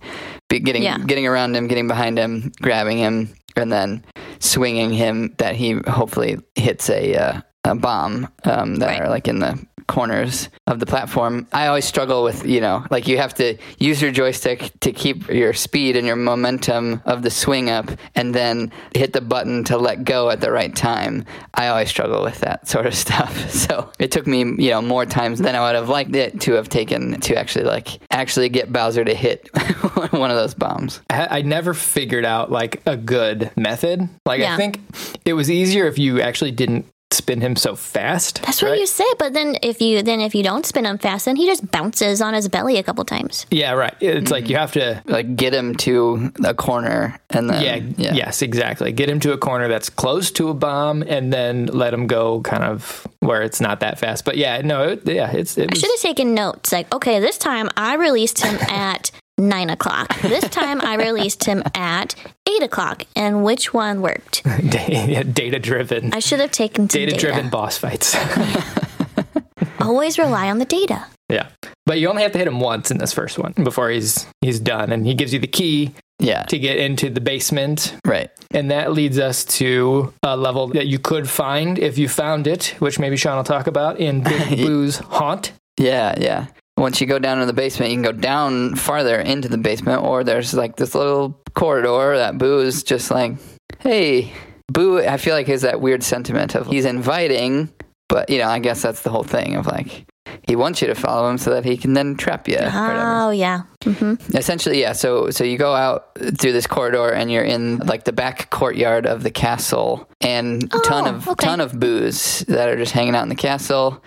[0.59, 0.97] getting Yeah.
[0.99, 4.03] getting around him, getting behind him, grabbing him, and then
[4.39, 9.01] swinging him that he hopefully hits a uh, a bomb um, that Right.
[9.01, 9.57] are like in the
[9.93, 11.45] corners of the platform.
[11.53, 15.29] I always struggle with, you know, like you have to use your joystick to keep
[15.29, 19.77] your speed and your momentum of the swing up and then hit the button to
[19.77, 21.25] let go at the right time.
[21.53, 23.41] I always struggle with that sort of stuff.
[23.63, 26.53] So it took me, you know, more times than I would have liked it to
[26.53, 29.49] have taken to actually like actually get Bowser to hit
[30.11, 30.99] one of those bombs.
[31.09, 34.09] I, I never figured out like a good method.
[34.25, 34.81] Like I think
[35.23, 38.41] it was easier if you actually didn't spin him so fast.
[38.41, 38.79] That's what right?
[38.79, 41.45] you say, but then if you then if you don't spin him fast, then he
[41.45, 43.45] just bounces on his belly a couple times.
[43.51, 43.95] Yeah, right.
[43.99, 48.41] It's like you have to Like get him to a corner and then yeah, yes,
[48.41, 48.91] exactly.
[48.91, 52.41] Get him to a corner that's close to a bomb, and then let him go
[52.41, 54.25] kind of where it's not that fast.
[54.25, 56.71] But yeah, no, it, yeah, it's it I should have taken notes.
[56.71, 59.11] Like, okay, this time I released him at
[59.49, 60.19] nine o'clock.
[60.21, 62.15] This time I released him at
[62.49, 64.43] eight o'clock, and which one worked?
[64.69, 67.19] data driven, I should have taken data data.
[67.19, 68.15] driven boss fights.
[69.79, 71.05] Always rely on the data.
[71.29, 71.49] yeah,
[71.85, 74.59] but you only have to hit him once in this first one before he's he's
[74.59, 76.43] done, and he gives you the key Yeah.
[76.43, 77.95] to get into the basement.
[78.05, 78.29] Right.
[78.51, 82.75] And that leads us to a level that you could find if you found it,
[82.79, 85.51] which maybe Sean will talk about in Big Boo's Haunt.
[85.77, 86.45] Yeah, yeah.
[86.77, 90.03] Once you go down to the basement, you can go down farther into the basement,
[90.03, 93.33] or there's like this little corridor that Boo is just like,
[93.79, 94.33] hey,
[94.71, 97.71] Boo, I feel like has that weird sentiment of he's inviting,
[98.09, 100.05] but you know, I guess that's the whole thing of like,
[100.47, 102.57] he wants you to follow him so that he can then trap you.
[102.59, 103.61] Oh yeah.
[103.83, 104.93] hmm Essentially, yeah.
[104.93, 106.07] So, so you go out
[106.39, 111.05] through this corridor, and you're in like the back courtyard of the castle, and ton
[111.07, 111.45] Oh, of okay.
[111.45, 114.01] ton of boos that are just hanging out in the castle.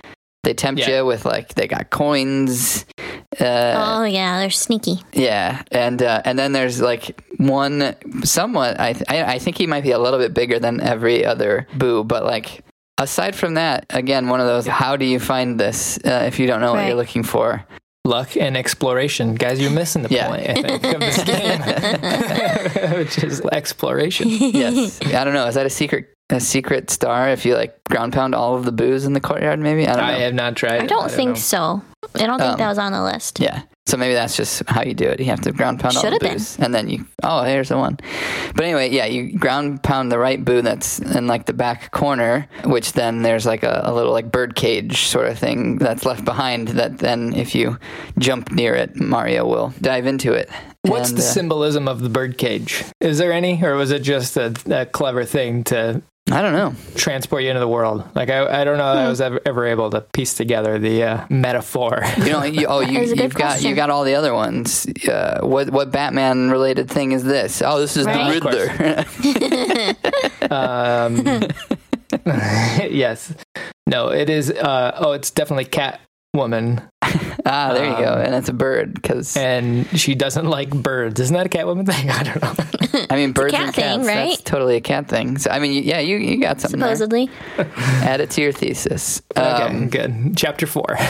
[0.47, 0.99] They tempt Yeah.
[0.99, 2.87] you with like they got coins.
[3.41, 5.01] Uh, Oh yeah, they're sneaky.
[5.13, 8.79] yeah, and uh, and then there's like one somewhat.
[8.79, 11.67] I, th- I I think he might be a little bit bigger than every other
[11.75, 12.63] boo, but like.
[12.99, 14.67] Aside from that, again, one of those.
[14.67, 17.63] How do you find this uh, if you don't know what you're looking for?
[18.07, 19.35] luck and exploration.
[19.35, 20.29] Guys, you're missing the Yeah.
[20.29, 21.61] point, I think, of this game,
[22.99, 24.29] which is exploration.
[24.31, 24.99] yes.
[25.13, 25.47] I don't know.
[25.47, 28.73] Is that a secret a secret star if you like ground pound all of the
[28.73, 29.87] boos in the courtyard maybe?
[29.87, 30.13] I don't know.
[30.15, 30.89] I have not tried I it.
[30.89, 31.35] don't think know.
[31.37, 31.83] so.
[32.15, 33.41] I don't think Um, that was on the list.
[33.41, 33.63] yeah.
[33.87, 35.21] So maybe that's just how you do it.
[35.21, 36.33] You have to ground pound all the Should've been.
[36.39, 36.59] boos.
[36.59, 37.99] And then you oh, here's the one.
[38.57, 42.49] But anyway, yeah, you ground pound the right boo that's in like the back corner,
[42.65, 46.25] which then there's like a, a little like bird cage sort of thing that's left
[46.25, 47.79] behind that then if you
[48.19, 50.51] jump near it, Mario will dive into it.
[50.83, 52.85] What's And, the uh, symbolism of the birdcage?
[53.01, 56.75] Is there any, or was it just a, a clever thing to I don't know.
[56.97, 58.03] transport you into the world?
[58.17, 58.95] Like I, I don't know.
[58.97, 62.03] that I was ever, ever able to piece together the uh, metaphor.
[62.19, 63.71] You know, you, oh, you, That is a good you've got question.
[63.71, 64.87] you got all the other ones.
[65.09, 67.63] Uh, what what Batman related thing is this?
[67.65, 68.41] Oh, this is Right.
[68.41, 70.51] the Riddler.
[70.51, 71.49] um,
[72.91, 73.33] yes.
[73.87, 74.51] No, it is.
[74.51, 76.89] Uh, oh, it's definitely Catwoman,
[77.47, 81.19] ah, there you go, Um, and it's a bird because and she doesn't like birds.
[81.21, 82.11] Isn't that a Catwoman thing?
[82.19, 83.07] I don't know.
[83.11, 84.07] I mean birds cat and thing, cats.
[84.09, 84.29] right?
[84.31, 85.39] That's totally a cat thing.
[85.39, 86.89] So I mean, you- yeah, you you got something there.
[86.95, 87.31] Supposedly.
[87.57, 89.23] Add it to your thesis.
[89.37, 90.37] Okay, Um, good.
[90.37, 90.97] Chapter four.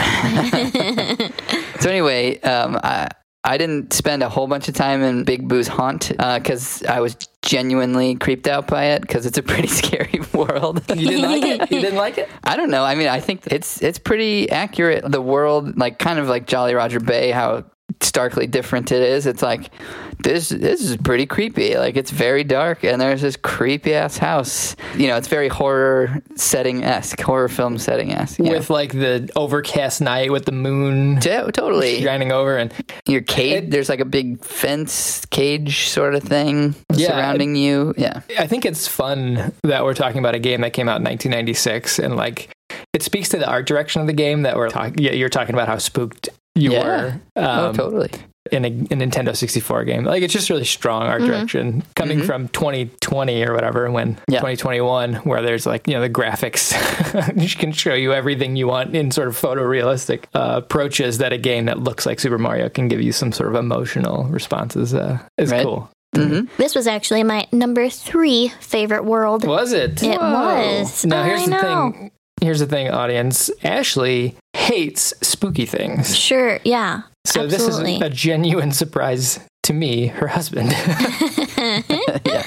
[1.81, 3.09] So anyway, um, I
[3.47, 6.99] I didn't spend a whole bunch of time in Big Boo's haunt uh, because I
[6.99, 10.83] was genuinely creeped out by it because it's a pretty scary world.
[10.91, 11.71] You didn't like it?
[11.71, 12.29] You didn't like it?
[12.45, 12.85] I don't know.
[12.85, 15.11] I mean, I think it's it's pretty accurate.
[15.11, 17.65] The world, like kind of like Jolly Roger Bay, how
[18.01, 19.27] starkly different it is.
[19.27, 19.71] It's like
[20.23, 21.77] this this is pretty creepy.
[21.77, 24.77] Like it's very dark, and there's this creepy ass house.
[24.97, 28.39] You know, it's very horror setting esque, horror film setting esque.
[28.39, 32.73] With like the overcast night with the moon totally shining over, and
[33.07, 33.65] your cage.
[33.65, 37.09] It- there's like a big fence cage sort of thing Yeah.
[37.09, 37.95] surrounding you.
[37.97, 41.05] Yeah, I think it's fun that we're talking about a game that came out in
[41.05, 42.49] 1996, and like
[42.93, 44.97] it speaks to the art direction of the game that we're talking.
[44.99, 46.85] Yeah, you're talking about how spooked you Yeah.
[46.85, 47.21] were.
[47.37, 48.11] oh Um, totally.
[48.53, 50.05] in a, a Nintendo 64 game.
[50.05, 54.39] Like it's just really strong art direction coming from 2020 or whatever when Yeah.
[54.41, 56.73] 2021 where there's like, you know, the graphics
[57.37, 61.39] which can show you everything you want in sort of photorealistic uh, approaches that a
[61.39, 65.19] game that looks like Super Mario can give you some sort of emotional responses uh,
[65.39, 65.65] is Right.
[65.65, 65.91] cool.
[66.57, 69.45] This was actually my number three favorite world.
[69.45, 70.03] Was it?
[70.03, 71.05] It was.
[71.05, 71.61] Now here's I the know.
[71.93, 72.11] thing.
[72.41, 73.51] Here's the thing, audience.
[73.65, 76.17] Ashley hates spooky things.
[76.17, 77.03] Sure, yeah.
[77.25, 77.99] So absolutely.
[77.99, 80.71] this is a genuine surprise to me, her husband.
[80.71, 81.83] yeah.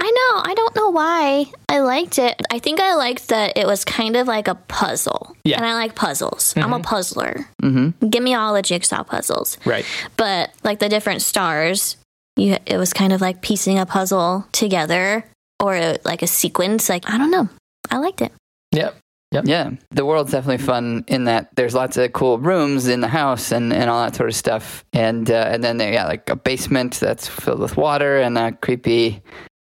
[0.00, 0.42] I know.
[0.44, 2.40] I don't know why I liked it.
[2.50, 5.36] I think I liked that it was kind of like a puzzle.
[5.44, 5.56] Yeah.
[5.56, 6.54] And I like puzzles.
[6.56, 7.48] I'm a puzzler.
[7.62, 8.08] Mm-hmm.
[8.08, 9.56] Give me all the jigsaw puzzles.
[9.64, 9.84] right.
[10.16, 11.96] But like the different stars,
[12.36, 15.24] you it was kind of like piecing a puzzle together
[15.60, 16.88] or like a sequence.
[16.88, 17.48] Like I don't know.
[17.90, 18.32] I liked it.
[18.72, 18.96] Yep.
[19.30, 23.52] Yeah, the world's definitely fun in that there's lots of cool rooms in the house
[23.52, 24.84] and, and all that sort of stuff.
[24.92, 28.52] And uh, and then they got like a basement that's filled with water and a
[28.52, 29.22] creepy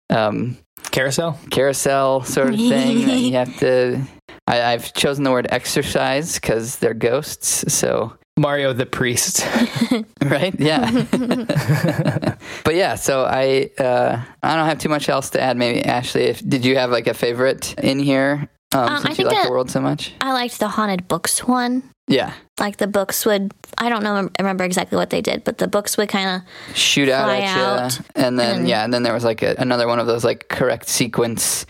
[0.10, 0.58] um,
[0.92, 1.40] Carousel?
[1.52, 4.02] carousel sort of thing that you have to.
[4.48, 7.72] I, I've chosen the word exercise because they're ghosts.
[7.72, 9.46] So Mario the priest.
[10.24, 10.90] right, yeah.
[12.64, 15.58] but yeah, so I uh, I don't have too much else to add.
[15.58, 18.50] Maybe Ashley, if did you have like a favorite in here?
[18.74, 20.14] Um, Um, I since you think like the world so much.
[20.22, 21.84] I liked the haunted books one.
[22.08, 25.68] Yeah, Like the books would, I don't know, remember exactly what they did, but the
[25.68, 28.92] books would kind of shoot out Fly at you, out, and then and- yeah, and
[28.92, 31.68] then there was like a, another one of those like correct sequence.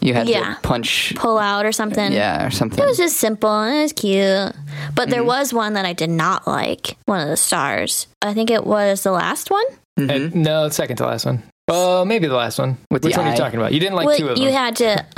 [0.00, 0.54] You had Yeah.
[0.54, 2.12] to punch, pull out or something.
[2.12, 2.78] yeah, or something.
[2.82, 4.14] It was just simple and it was cute.
[4.14, 4.54] But
[5.02, 5.10] Mm-hmm.
[5.10, 8.06] there was one that I did not like, one of the stars.
[8.22, 9.64] I think it was the last one.
[9.98, 11.42] And- no, second to last one.
[11.72, 12.76] Oh, maybe the last one.
[12.90, 13.38] With Which the one are you eye.
[13.38, 13.72] talking about?
[13.72, 14.44] You didn't like well, two of them.
[14.44, 15.06] you had to.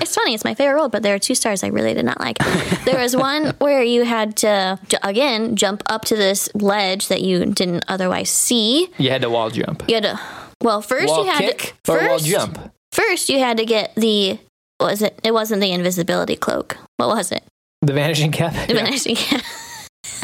[0.00, 0.34] it's funny.
[0.34, 2.38] It's my favorite world, but there are two stars I really did not like.
[2.84, 7.46] there was one where you had to again jump up to this ledge that you
[7.46, 8.88] didn't otherwise see.
[8.98, 9.84] you had to wall jump.
[9.88, 10.20] You had to.
[10.62, 12.72] Well, first wall you had kick to, first, wall jump?
[12.92, 14.38] First, you had to get the.
[14.78, 15.18] What was it?
[15.24, 16.76] It wasn't the invisibility cloak.
[16.96, 17.42] What was it?
[17.82, 18.52] The vanishing cap?
[18.68, 18.84] The Yeah.
[18.84, 19.42] vanishing cap.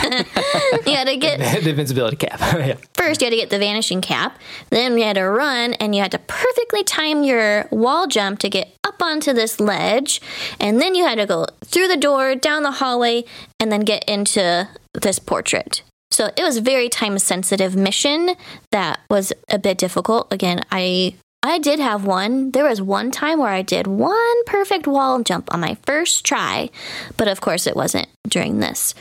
[0.87, 2.41] you had to get the invincibility cap.
[2.59, 2.77] yeah.
[2.95, 4.39] first you had to get the vanishing cap
[4.71, 8.49] then you had to run and you had to perfectly time your wall jump to
[8.49, 10.21] get up onto this ledge
[10.61, 13.25] and then you had to go through the door down the hallway
[13.61, 18.35] and then get into this portrait so it was a very time sensitive mission
[18.73, 21.15] that was a bit difficult again i
[21.49, 22.51] I did have one.
[22.51, 26.71] There was one time where I did one perfect wall jump on my first try,
[27.17, 28.95] but of course it wasn't during this.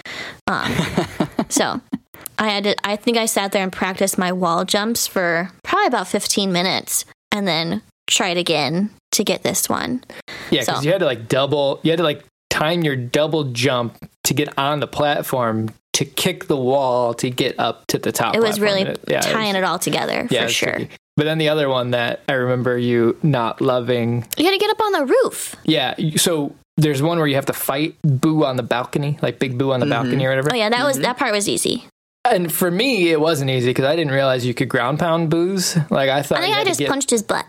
[0.48, 0.72] Um,
[1.50, 1.82] so
[2.39, 5.88] I had to, I think I sat there and practiced my wall jumps for probably
[5.88, 10.04] about 15 minutes and then tried again to get this one.
[10.50, 13.45] Yeah, because So- you had to like double, you had to like time your double
[13.45, 18.12] jump to get on the platform to kick the wall to get up to the
[18.12, 18.36] top.
[18.36, 20.72] It was really yeah, tying it all together yeah, for sure.
[20.72, 20.95] tricky.
[21.18, 24.70] But then the other one that I remember you not loving, You had to get
[24.70, 25.55] up on the roof.
[25.65, 25.95] yeah.
[26.15, 29.74] So there's one where you have to fight Boo on the balcony, like Big Boo
[29.74, 30.03] on the mm-hmm.
[30.03, 30.51] balcony or whatever.
[30.53, 31.03] Oh yeah, that was mm-hmm.
[31.03, 31.86] that part was easy.
[32.24, 35.76] And for me, it wasn't easy because I didn't realize you could ground pound Boo's.
[35.89, 36.38] Like I thought.
[36.38, 37.45] I think you I had to just get- punched his butt.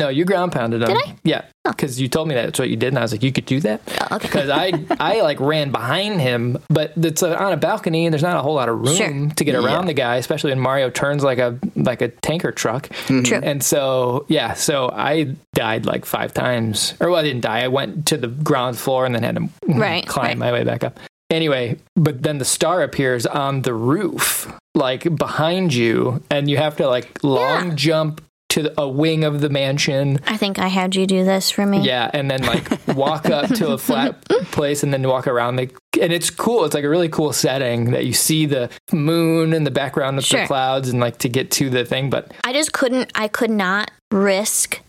[0.00, 0.88] No, you ground pounded him.
[0.88, 1.14] Did I?
[1.24, 1.70] Yeah, Oh.
[1.72, 3.60] because you told me that's what you did, and I was like, you could do
[3.60, 3.82] that.
[4.10, 4.26] Oh, okay.
[4.26, 8.22] Because I, I like ran behind him, but it's uh on a balcony, and there's
[8.22, 9.28] not a whole lot of room Sure.
[9.36, 12.88] to get around the guy, especially when Mario turns like a like a tanker truck.
[13.06, 13.22] True.
[13.42, 17.60] And so, yeah, so I died like five times, or well, I didn't die.
[17.62, 20.38] I went to the ground floor and then had to Right, climb right.
[20.38, 20.98] my way back up.
[21.30, 26.76] Anyway, but then the star appears on the roof, like behind you, and you have
[26.78, 27.74] to like long Yeah.
[27.76, 28.20] jump
[28.50, 30.18] to a wing of the mansion.
[30.26, 31.80] I think I had you do this for me.
[31.80, 34.20] Yeah, and then like walk up to a flat
[34.52, 35.70] place and then walk around the
[36.00, 36.64] and it's cool.
[36.64, 40.24] It's like a really cool setting that you see the moon in the background of
[40.24, 40.40] Sure.
[40.42, 43.50] the clouds and like to get to the thing, but I just couldn't I could
[43.50, 44.80] not risk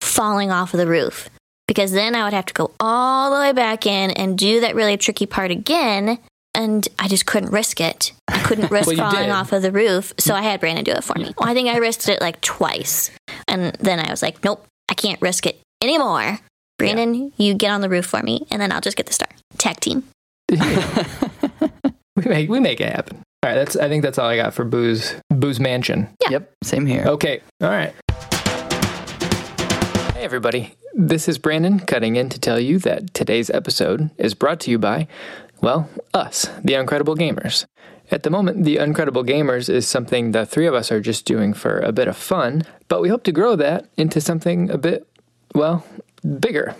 [0.00, 1.28] falling off of the roof
[1.66, 4.74] because then I would have to go all the way back in and do that
[4.74, 6.18] really tricky part again
[6.54, 8.12] and I just couldn't risk it.
[8.28, 9.30] I couldn't risk Well, falling did.
[9.30, 11.34] off of the roof, so I had Brandon do it for me.
[11.38, 13.10] Well, I think I risked it like twice.
[13.48, 16.38] And then I was like, "Nope, I can't risk it anymore."
[16.78, 19.28] Brandon, you get on the roof for me and then I'll just get the star.
[19.58, 20.02] Tag team.
[20.50, 20.58] we
[22.26, 23.22] make we make it happen.
[23.42, 26.08] All right, that's I think that's all I got for Boo's Boo's Mansion.
[26.22, 26.30] Yeah.
[26.30, 27.04] Yep, same here.
[27.06, 27.40] Okay.
[27.62, 27.94] All right.
[30.14, 30.74] Hey, everybody.
[30.94, 34.78] This is Brandon cutting in to tell you that today's episode is brought to you
[34.78, 35.08] by,
[35.60, 37.66] well, us, the Uncredible Gamers.
[38.10, 41.54] At the moment, the Uncredible Gamers is something the three of us are just doing
[41.54, 45.06] for a bit of fun, but we hope to grow that into something a bit,
[45.54, 45.84] well,
[46.38, 46.74] bigger.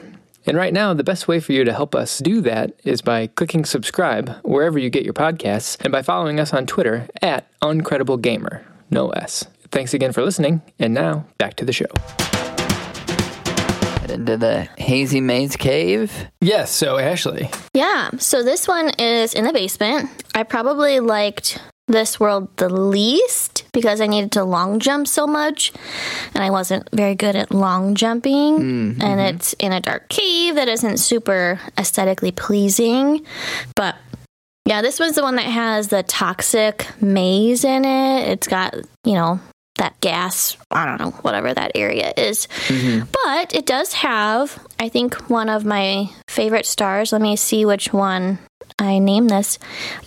[0.47, 3.29] And right now, the best way for you to help us do that is by
[3.29, 8.21] clicking subscribe wherever you get your podcasts and by following us on Twitter at Uncredible
[8.21, 9.47] Gamer, no S.
[9.71, 11.87] Thanks again for listening, and now back to the show.
[14.05, 16.13] Head into the hazy maze cave.
[16.43, 17.49] Yes, so Ashley.
[17.73, 20.11] Yeah, so this one is in the basement.
[20.35, 25.73] I probably liked this world the least because I needed to long jump so much
[26.35, 28.59] and I wasn't very good at long jumping.
[28.59, 29.01] Mm-hmm.
[29.01, 33.25] And it's in a dark cave that isn't super aesthetically pleasing.
[33.75, 33.97] But
[34.67, 38.29] yeah, this one's the one that has the toxic maze in it.
[38.29, 38.75] It's got,
[39.05, 39.41] you know,
[39.77, 42.47] that gas, I don't know, whatever that area is.
[42.69, 43.07] Mm-hmm.
[43.25, 47.13] But it does have, I think, one of my favorite stars.
[47.13, 48.39] Let me see which one
[48.79, 49.59] I name this.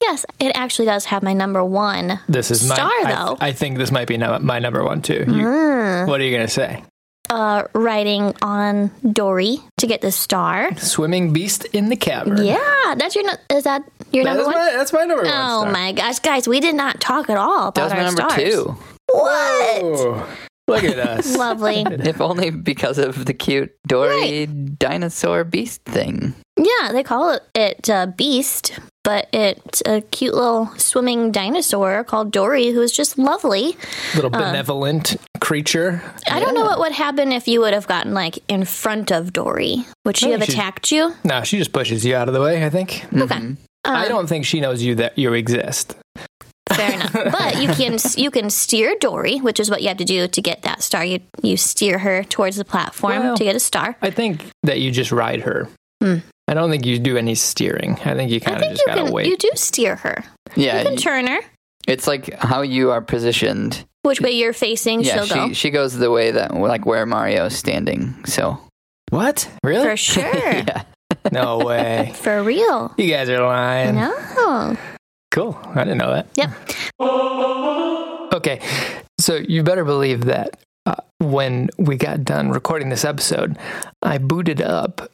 [0.01, 3.38] Yes, it actually does have my number one This is star, my, I- though.
[3.39, 5.24] I, think this might be no, my number one too.
[5.28, 6.07] You- Mm.
[6.07, 6.84] What are you going to say?
[7.30, 10.74] uh, riding on Dorrie to get the star.
[10.78, 12.41] Swimming beast in the cavern.
[12.43, 13.26] Yeah, that's your.
[13.49, 14.53] Is that your That number one?
[14.55, 15.34] my, that's my number one.
[15.36, 18.03] Oh my gosh, guys, we did not talk at all That about was my our
[18.05, 18.36] number stars.
[18.53, 18.78] two.
[19.12, 20.28] What?
[20.68, 21.36] Look at us.
[21.38, 21.86] Lovely.
[21.88, 26.36] If only because of the cute Dorrie dinosaur beast thing.
[26.58, 32.32] Yeah, they call it, it uh, Beast, but it's a cute little swimming dinosaur called
[32.32, 33.78] Dorrie who is just lovely.
[34.16, 36.01] Little benevolent creature.
[36.30, 39.32] I don't know what would happen if you would have gotten like in front of
[39.32, 39.86] Dorrie.
[40.03, 41.14] Would she No, have attacked you?
[41.24, 43.05] No, she just pushes you out of the way, I think.
[43.16, 43.55] Okay.
[43.86, 45.95] I Uh, don't think she knows you that you exist.
[46.74, 47.07] Fair enough.
[47.32, 50.41] But you can you can steer Dorrie, which is what you have to do to
[50.41, 51.03] get that star.
[51.05, 53.95] You you steer her towards the platform Well- to get a star.
[54.01, 55.67] I think that you just ride her.
[56.01, 56.17] Hmm.
[56.47, 57.97] I don't think you do any steering.
[58.05, 59.28] I think you kind of just you gotta can wait.
[59.28, 60.23] you do steer her.
[60.55, 61.39] Yeah, You can turn her.
[61.88, 63.84] it's like how you are positioned.
[64.03, 65.53] Which way you're facing, Yeah, she'll she go.
[65.53, 68.23] she goes the way that like where Mario's standing.
[68.25, 68.59] So
[69.09, 69.49] what?
[69.63, 69.84] Really?
[69.86, 70.23] For sure.
[70.36, 70.84] yeah,
[71.32, 72.13] No way.
[72.21, 72.93] For real.
[72.97, 73.95] you guys are lying.
[73.95, 74.78] No.
[75.32, 75.59] Cool.
[75.75, 76.28] I didn't know that.
[76.36, 78.34] Yep.
[78.34, 78.61] Okay.
[79.19, 83.57] So you better believe that uh, when we got done recording this episode,
[84.01, 85.11] I booted up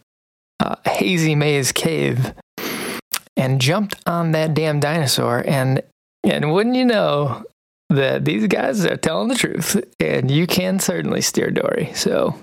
[0.60, 2.34] uh, Hazy Maze Cave
[3.36, 5.44] and jumped on that damn dinosaur.
[5.48, 5.82] And,
[6.24, 7.44] and wouldn't you know
[7.90, 9.84] that these guys are telling the truth?
[10.00, 11.94] And you can certainly steer Dorrie.
[11.96, 12.40] So,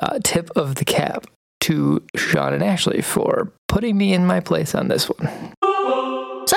[0.00, 1.26] uh, tip of the cap
[1.62, 5.52] to Sean and Ashley for putting me in my place on this one.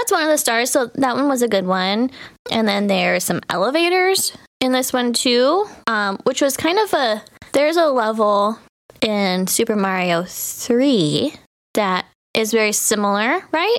[0.08, 0.72] So that's one of the stars.
[0.72, 2.12] So that one was a good one.
[2.50, 4.32] And then there's some elevators
[4.62, 7.24] in this one too, um, which was kind of a.
[7.52, 8.58] There's a level
[9.02, 11.34] in Super Mario 3
[11.74, 13.78] that is very similar, right?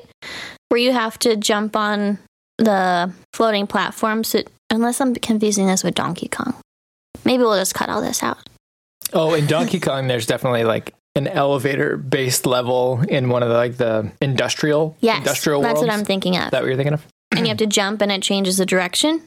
[0.69, 2.19] Where you have to jump on
[2.59, 4.31] the floating platforms.
[4.31, 6.55] To, unless I'm confusing this with Donkey Kong.
[7.25, 8.39] Maybe we'll just cut all this out.
[9.15, 13.55] Oh, in Donkey Kong, there's definitely like an elevator based level in one of the
[13.55, 15.89] like the industrial Yes, industrial that's worlds.
[15.89, 16.45] what I'm thinking of.
[16.45, 17.05] Is that what you're thinking of?
[17.33, 19.21] and you have to jump, and it changes the direction.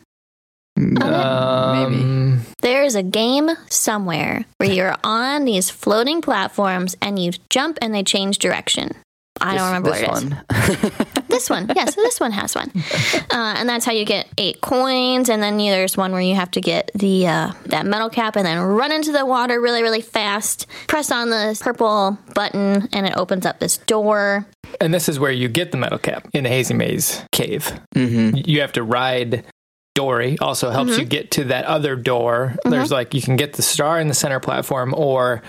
[0.75, 1.01] maybe.
[1.01, 7.77] Um, There is a game somewhere where you're on these floating platforms and you jump
[7.81, 8.91] and they change direction.
[9.39, 11.20] I don't remember this what it is.
[11.31, 11.37] one.
[11.39, 12.71] This one, yes, this one has one,
[13.31, 15.29] uh, and that's how you get eight coins.
[15.29, 18.45] And then there's one where you have to get the uh, that metal cap and
[18.45, 20.67] then run into the water really, really fast.
[20.87, 24.45] Press on the purple button and it opens up this door.
[24.79, 27.79] and this is where you get the metal cap in the Hazy Maze cave.
[27.93, 29.43] hmm You have to ride
[29.95, 30.37] Dorrie.
[30.39, 30.99] Also helps Mm-hmm.
[31.01, 32.55] you get to that other door.
[32.65, 35.41] There's like you can get the star in the center platform, or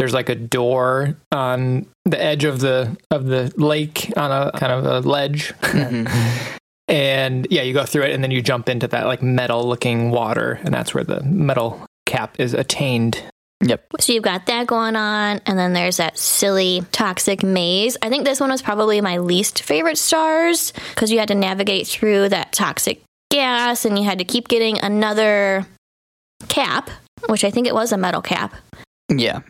[0.00, 4.72] there's like a door on the edge of the of the lake on a kind
[4.72, 5.52] of a ledge.
[5.60, 6.56] Mm-hmm.
[6.88, 10.10] and yeah, you go through it, and then you jump into that like metal looking
[10.10, 13.22] water, and that's where the metal cap is attained.
[13.62, 13.84] Yep.
[14.00, 17.98] So you've got that going on, and then there's that silly toxic maze.
[18.00, 21.86] I think this one was probably my least favorite stars because you had to navigate
[21.86, 25.66] through that toxic gas, and you had to keep getting another
[26.48, 26.88] cap,
[27.28, 28.54] which I think it was a metal cap.
[29.10, 29.40] Yeah.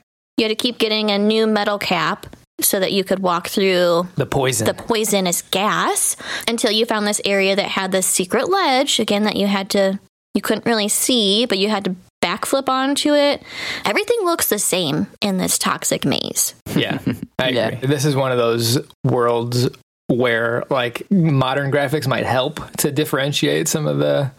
[0.41, 4.09] You had to keep getting a new metal cap so that you could walk through
[4.17, 4.65] The poison.
[4.67, 6.17] the poisonous gas
[6.49, 9.99] until you found this area that had this secret ledge again that you had to
[10.35, 13.43] you couldn't really see but you had to backflip onto it
[13.85, 16.99] everything looks the same in this toxic maze Yeah,
[17.39, 17.55] I agree.
[17.57, 17.71] Yeah.
[17.81, 19.69] This is one of those worlds
[20.09, 24.31] where like modern graphics might help to differentiate some of the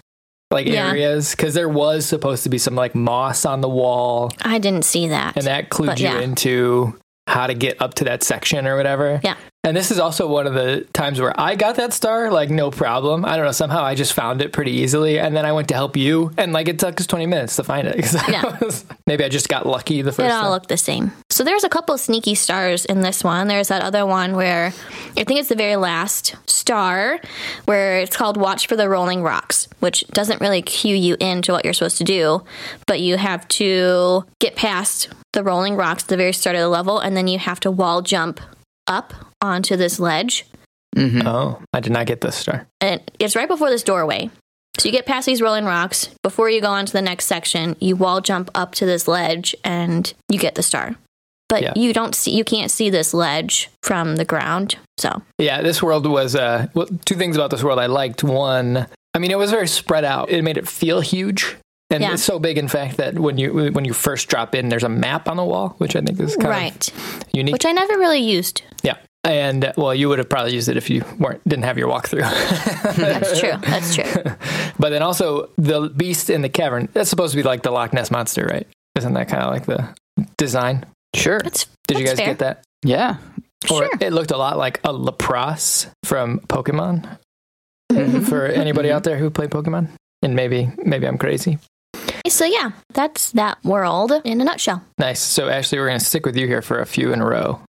[0.52, 0.90] like Yeah.
[0.90, 4.84] areas because there was supposed to be some like moss on the wall i didn't
[4.86, 6.20] see that and that clued you yeah.
[6.20, 6.94] into
[7.28, 9.22] how to get up to that section or whatever.
[9.24, 9.36] Yeah.
[9.64, 12.72] And this is also one of the times where I got that star, like no
[12.72, 13.24] problem.
[13.24, 15.18] I don't know, somehow I just found it pretty easily.
[15.20, 17.64] And then I went to help you, and like it took us 20 minutes to
[17.64, 17.96] find it.
[18.02, 18.58] 'cause I Yeah.
[18.60, 20.52] was- maybe I just got lucky the first it all time.
[20.52, 23.48] looked the same So there's a couple sneaky stars in this one.
[23.48, 24.68] There's that other one where
[25.16, 27.22] I think it's the very last star
[27.64, 31.64] where it's called Watch for the Rolling Rocks, which doesn't really cue you into what
[31.64, 32.44] you're supposed to do,
[32.86, 36.68] but you have to get past the rolling rocks at the very start of the
[36.68, 38.42] level and then you have to wall jump
[38.88, 40.46] up onto this ledge.
[40.98, 41.26] Mm-hmm.
[41.26, 42.68] Oh, I did not get this star.
[42.82, 44.30] And it's right before this doorway.
[44.78, 46.10] So you get past these rolling rocks.
[46.24, 49.56] Before you go on to the next section, you wall jump up to this ledge
[49.64, 50.98] and you get the star.
[51.52, 51.74] But Yeah.
[51.76, 54.78] you don't see, you can't see this ledge from the ground.
[54.98, 58.24] So Yeah, this world was uh, well, two things about this world I liked.
[58.24, 60.30] One, I mean, it was very spread out.
[60.30, 61.58] It made it feel huge,
[61.90, 62.14] and Yeah.
[62.14, 64.90] it's so big, in fact, that when you when you first drop in, there's a
[64.90, 67.52] map on the wall, which I think is kind right, of unique.
[67.54, 68.62] which I never really used.
[68.84, 68.96] yeah,
[69.26, 71.90] and uh, well, you would have probably used it if you weren't didn't have your
[71.90, 72.22] walkthrough.
[72.96, 73.58] That's true.
[73.62, 74.24] That's true.
[74.80, 76.88] but then also the beast in the cavern.
[76.94, 78.68] That's supposed to be like the Loch Ness monster, right?
[78.96, 79.90] Isn't that kind of like the
[80.38, 80.86] design?
[81.16, 81.40] Sure.
[81.44, 82.28] That's Did you guys fair.
[82.28, 82.64] get that?
[82.84, 83.18] Yeah.
[83.70, 83.90] Or Sure.
[84.00, 87.18] it looked a lot like a Lapras from Pokemon.
[87.92, 88.22] Mm-hmm.
[88.22, 89.90] For anybody out there who played Pokemon,
[90.22, 91.60] and maybe maybe I'm crazy.
[92.28, 94.82] So yeah, that's that world in a nutshell.
[94.98, 95.20] Nice.
[95.20, 97.60] So Ashley, we're going to stick with you here for a few in a row.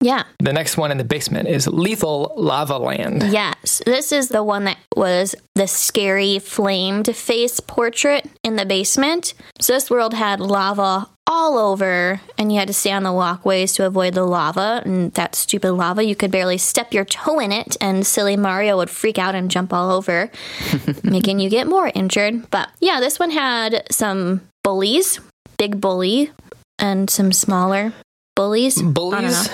[0.00, 0.24] Yeah.
[0.38, 3.24] The next one in the basement is Lethal Lava Land.
[3.24, 9.34] Yes, this is the one that was the scary flamed face portrait in the basement.
[9.60, 13.72] So this world had lava all over, and you had to stay on the walkways
[13.74, 14.82] to avoid the lava.
[14.84, 18.76] And that stupid lava, you could barely step your toe in it, and silly Mario
[18.76, 20.30] would freak out and jump all over,
[21.02, 22.50] making you get more injured.
[22.50, 25.20] But yeah, this one had some bullies,
[25.58, 26.30] big bully,
[26.78, 27.92] and some smaller
[28.34, 28.80] bullies.
[28.80, 29.50] Bullies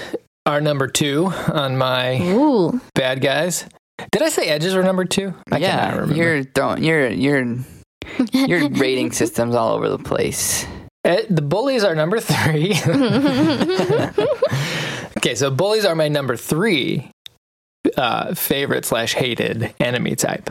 [0.47, 3.67] are number two on my Ooh, bad guys.
[4.11, 5.35] Did I say edges were number two?
[5.51, 5.91] I cannot yeah.
[5.93, 6.15] remember.
[6.15, 7.57] You're throwing your your
[8.33, 10.67] your rating systems all over the place.
[11.05, 12.73] Eh, the bullies are number three.
[15.17, 17.11] okay, so bullies are my number three
[17.97, 20.51] uh, favorite slash hated enemy type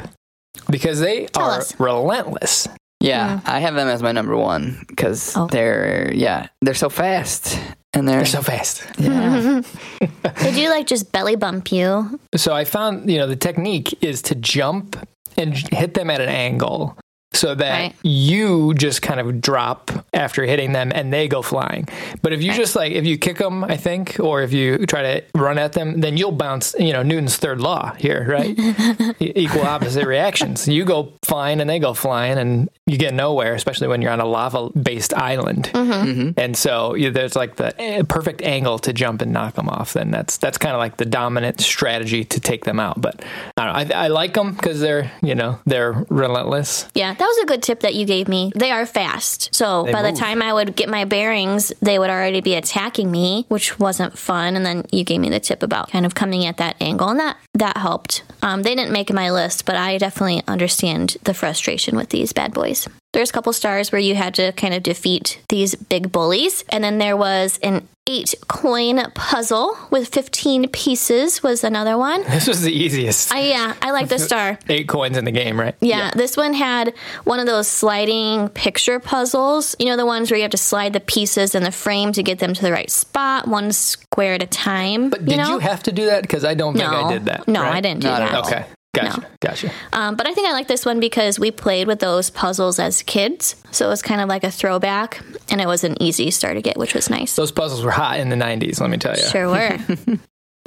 [0.69, 1.79] because they Tell are us.
[1.79, 2.67] relentless.
[2.99, 5.47] Yeah, I have them as my number one because Oh.
[5.47, 7.57] they're yeah they're so fast
[7.93, 8.85] and they're, They're so fast.
[8.99, 9.61] yeah.
[10.41, 12.19] they do like just belly bump you.
[12.35, 14.95] So I found, you know, the technique is to jump
[15.35, 16.97] and hit them at an angle
[17.33, 17.95] so that Right.
[18.03, 21.87] you just kind of drop after hitting them and they go flying.
[22.21, 25.01] But if you just like, if you kick them, I think, or if you try
[25.01, 28.57] to run at them, then you'll bounce, you know, Newton's third law here, right?
[29.19, 30.67] Equal opposite reactions.
[30.67, 34.19] You go flying and they go flying and you get nowhere, especially when you're on
[34.19, 35.71] a lava based island.
[35.73, 39.93] And so you, there's like the eh, perfect angle to jump and knock them off.
[39.93, 42.99] Then that's that's kind of like the dominant strategy to take them out.
[43.01, 43.23] But
[43.57, 43.95] I don't know.
[43.95, 46.87] I, I like them because they're you know they're relentless.
[46.93, 48.51] Yeah, that was a good tip that you gave me.
[48.55, 49.53] They are fast.
[49.53, 53.11] So They by the time I would get my bearings, they would already be attacking
[53.11, 54.55] me, which wasn't fun.
[54.55, 57.19] And then you gave me the tip about kind of coming at that angle, and
[57.19, 58.23] that that helped.
[58.41, 62.55] Um, they didn't make my list, but I definitely understand the frustration with these bad
[62.55, 62.87] boys.
[63.13, 66.83] There's a couple stars where you had to kind of defeat these big bullies, and
[66.83, 72.23] then there was an eight coin puzzle with 15 pieces was another one.
[72.23, 73.33] This was the easiest.
[73.33, 74.57] I, yeah, I like the star.
[74.69, 75.75] Eight coins in the game, right?
[75.81, 76.93] Yeah, this one had
[77.25, 79.75] one of those sliding picture puzzles.
[79.79, 82.23] You know, the ones where you have to slide the pieces in the frame to
[82.23, 85.09] get them to the right spot, one square at a time.
[85.09, 85.59] But did you, know?
[85.59, 86.23] have to do that?
[86.23, 87.47] Because I don't think no, I did that.
[87.47, 87.75] No, right?
[87.75, 88.45] I didn't do No, I that.
[88.45, 89.71] Okay, gotcha, gotcha.
[89.93, 93.01] Um, but I think I like this one because we played with those puzzles as
[93.03, 96.53] kids, so it was kind of like a throwback, and it was an easy star
[96.53, 97.35] to get, which was nice.
[97.35, 98.79] Those puzzles were hot in the '90s.
[98.81, 99.23] Let me tell you.
[99.23, 99.77] Sure were.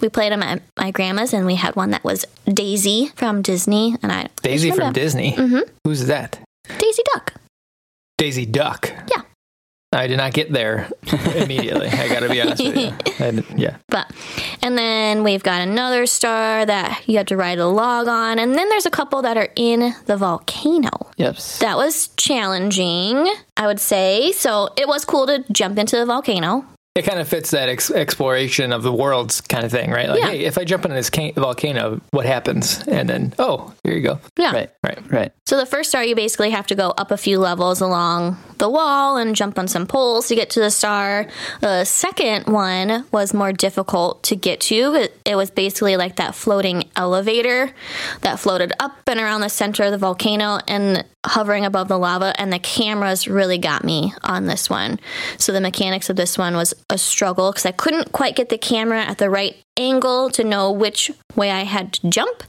[0.01, 3.97] we played them at my grandma's, and we had one that was Daisy from Disney,
[4.03, 5.33] and I Daisy from Disney.
[5.33, 5.69] Mhm.
[5.85, 6.39] Who's that?
[6.79, 7.35] Daisy Duck.
[8.17, 8.91] Daisy Duck.
[9.11, 9.23] Yeah.
[9.95, 10.91] I did not get there
[11.37, 11.89] immediately.
[11.89, 13.45] I got to be honest with you.
[13.57, 13.77] Yeah.
[13.89, 14.11] But
[14.61, 18.55] and then we've got another star that you have to ride a log on, and
[18.55, 20.91] then there's a couple that are in the volcano.
[21.17, 21.37] Yep.
[21.61, 24.33] That was challenging, I would say.
[24.33, 26.67] So it was cool to jump into the volcano.
[26.95, 30.09] It kind of fits that ex- exploration of the worlds kind of thing, right?
[30.09, 30.29] Like, Yeah.
[30.31, 32.85] hey, if I jump into this ca- volcano, what happens?
[32.87, 34.21] And then, oh, here you go.
[34.39, 34.53] Yeah.
[34.53, 34.71] Right.
[34.85, 34.99] Right.
[35.11, 35.33] Right.
[35.47, 38.69] So the first star, you basically have to go up a few levels along the
[38.69, 41.27] wall and jump on some poles to get to the star.
[41.61, 44.95] The second one was more difficult to get to.
[44.95, 47.71] It, it was basically like that floating elevator
[48.21, 52.39] that floated up and around the center of the volcano and hovering above the lava.
[52.39, 55.01] And the cameras really got me on this one.
[55.39, 58.59] So the mechanics of this one was a struggle because I couldn't quite get the
[58.59, 62.45] camera at the right angle to know which way I had to jump.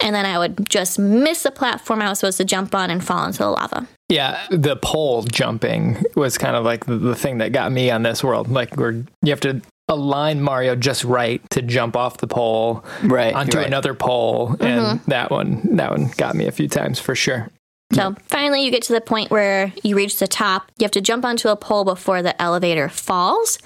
[0.00, 3.04] And then I would just miss the platform I was supposed to jump on and
[3.04, 3.86] fall into the lava.
[4.08, 8.04] Yeah, the pole jumping was kind of like the, the thing that got me on
[8.04, 8.48] this world.
[8.48, 13.34] Like where you have to align Mario just right to jump off the pole Right,
[13.34, 13.66] onto right.
[13.66, 15.10] another pole, and mm-hmm.
[15.10, 17.50] that one that one got me a few times for sure.
[17.92, 20.72] So finally, you get to the point where you reach the top.
[20.76, 23.58] You have to jump onto a pole before the elevator falls,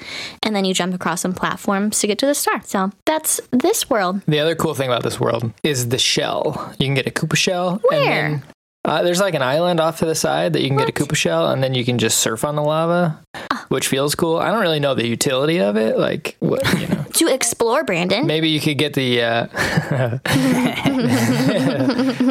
[0.43, 2.61] and then you jump across some platforms to get to the star.
[2.65, 4.21] So that's this world.
[4.27, 6.75] The other cool thing about this world is the shell.
[6.79, 7.81] You can get a Koopa shell.
[7.89, 8.43] Where?
[8.85, 11.15] Uh, there's like an island off to the side that you can get a Koopa
[11.15, 13.66] shell, and then you can just surf on the lava, Ah.
[13.69, 14.39] which feels cool.
[14.39, 15.98] I don't really know the utility of it.
[15.98, 18.27] Like, what, you know, To explore, Brandon.
[18.27, 19.23] maybe you could get the.
[19.23, 19.47] Uh,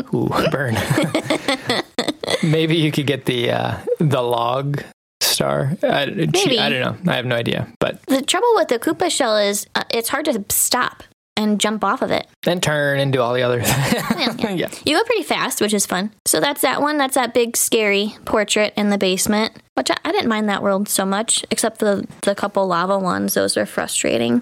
[0.13, 0.75] ooh, burn.
[2.43, 4.83] maybe you could get the uh, the log
[5.21, 5.73] star.
[5.83, 6.59] I, Maybe.
[6.59, 7.11] I don't know.
[7.11, 7.67] I have no idea.
[7.79, 11.03] But The trouble with the Koopa shell is uh, it's hard to stop
[11.39, 12.27] and jump off of it.
[12.43, 13.59] then turn and do all the other.
[14.19, 14.49] Yeah, yeah.
[14.51, 14.69] yeah.
[14.85, 16.11] You go pretty fast, which is fun.
[16.25, 16.97] So that's that one.
[16.97, 20.89] That's that big scary portrait in the basement, which I, I didn't mind that world
[20.89, 23.33] so much, except the the couple lava ones.
[23.35, 24.41] Those were frustrating.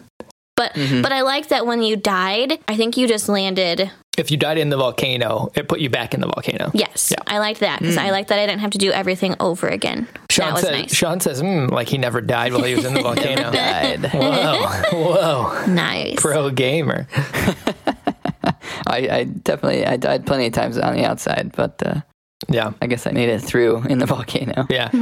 [0.58, 3.90] But but I like that when you died, I think you just landed.
[4.18, 6.72] If you died in the volcano, it put you back in the volcano.
[6.74, 7.22] Yes, Yeah.
[7.28, 10.08] I liked that because I liked that I didn't have to do everything over again.
[10.32, 10.96] Sean that was says, nice.
[10.96, 13.52] Sean says, mm, like he never died while he was in the volcano.
[13.52, 14.06] Died.
[14.14, 16.16] Whoa, whoa, nice.
[16.20, 17.08] pro gamer.
[18.88, 22.02] I, I definitely I died plenty of times on the outside, but uh,
[22.50, 22.74] Yeah.
[22.82, 24.66] I guess I made it through in the volcano.
[24.70, 24.90] Yeah.
[24.94, 25.00] All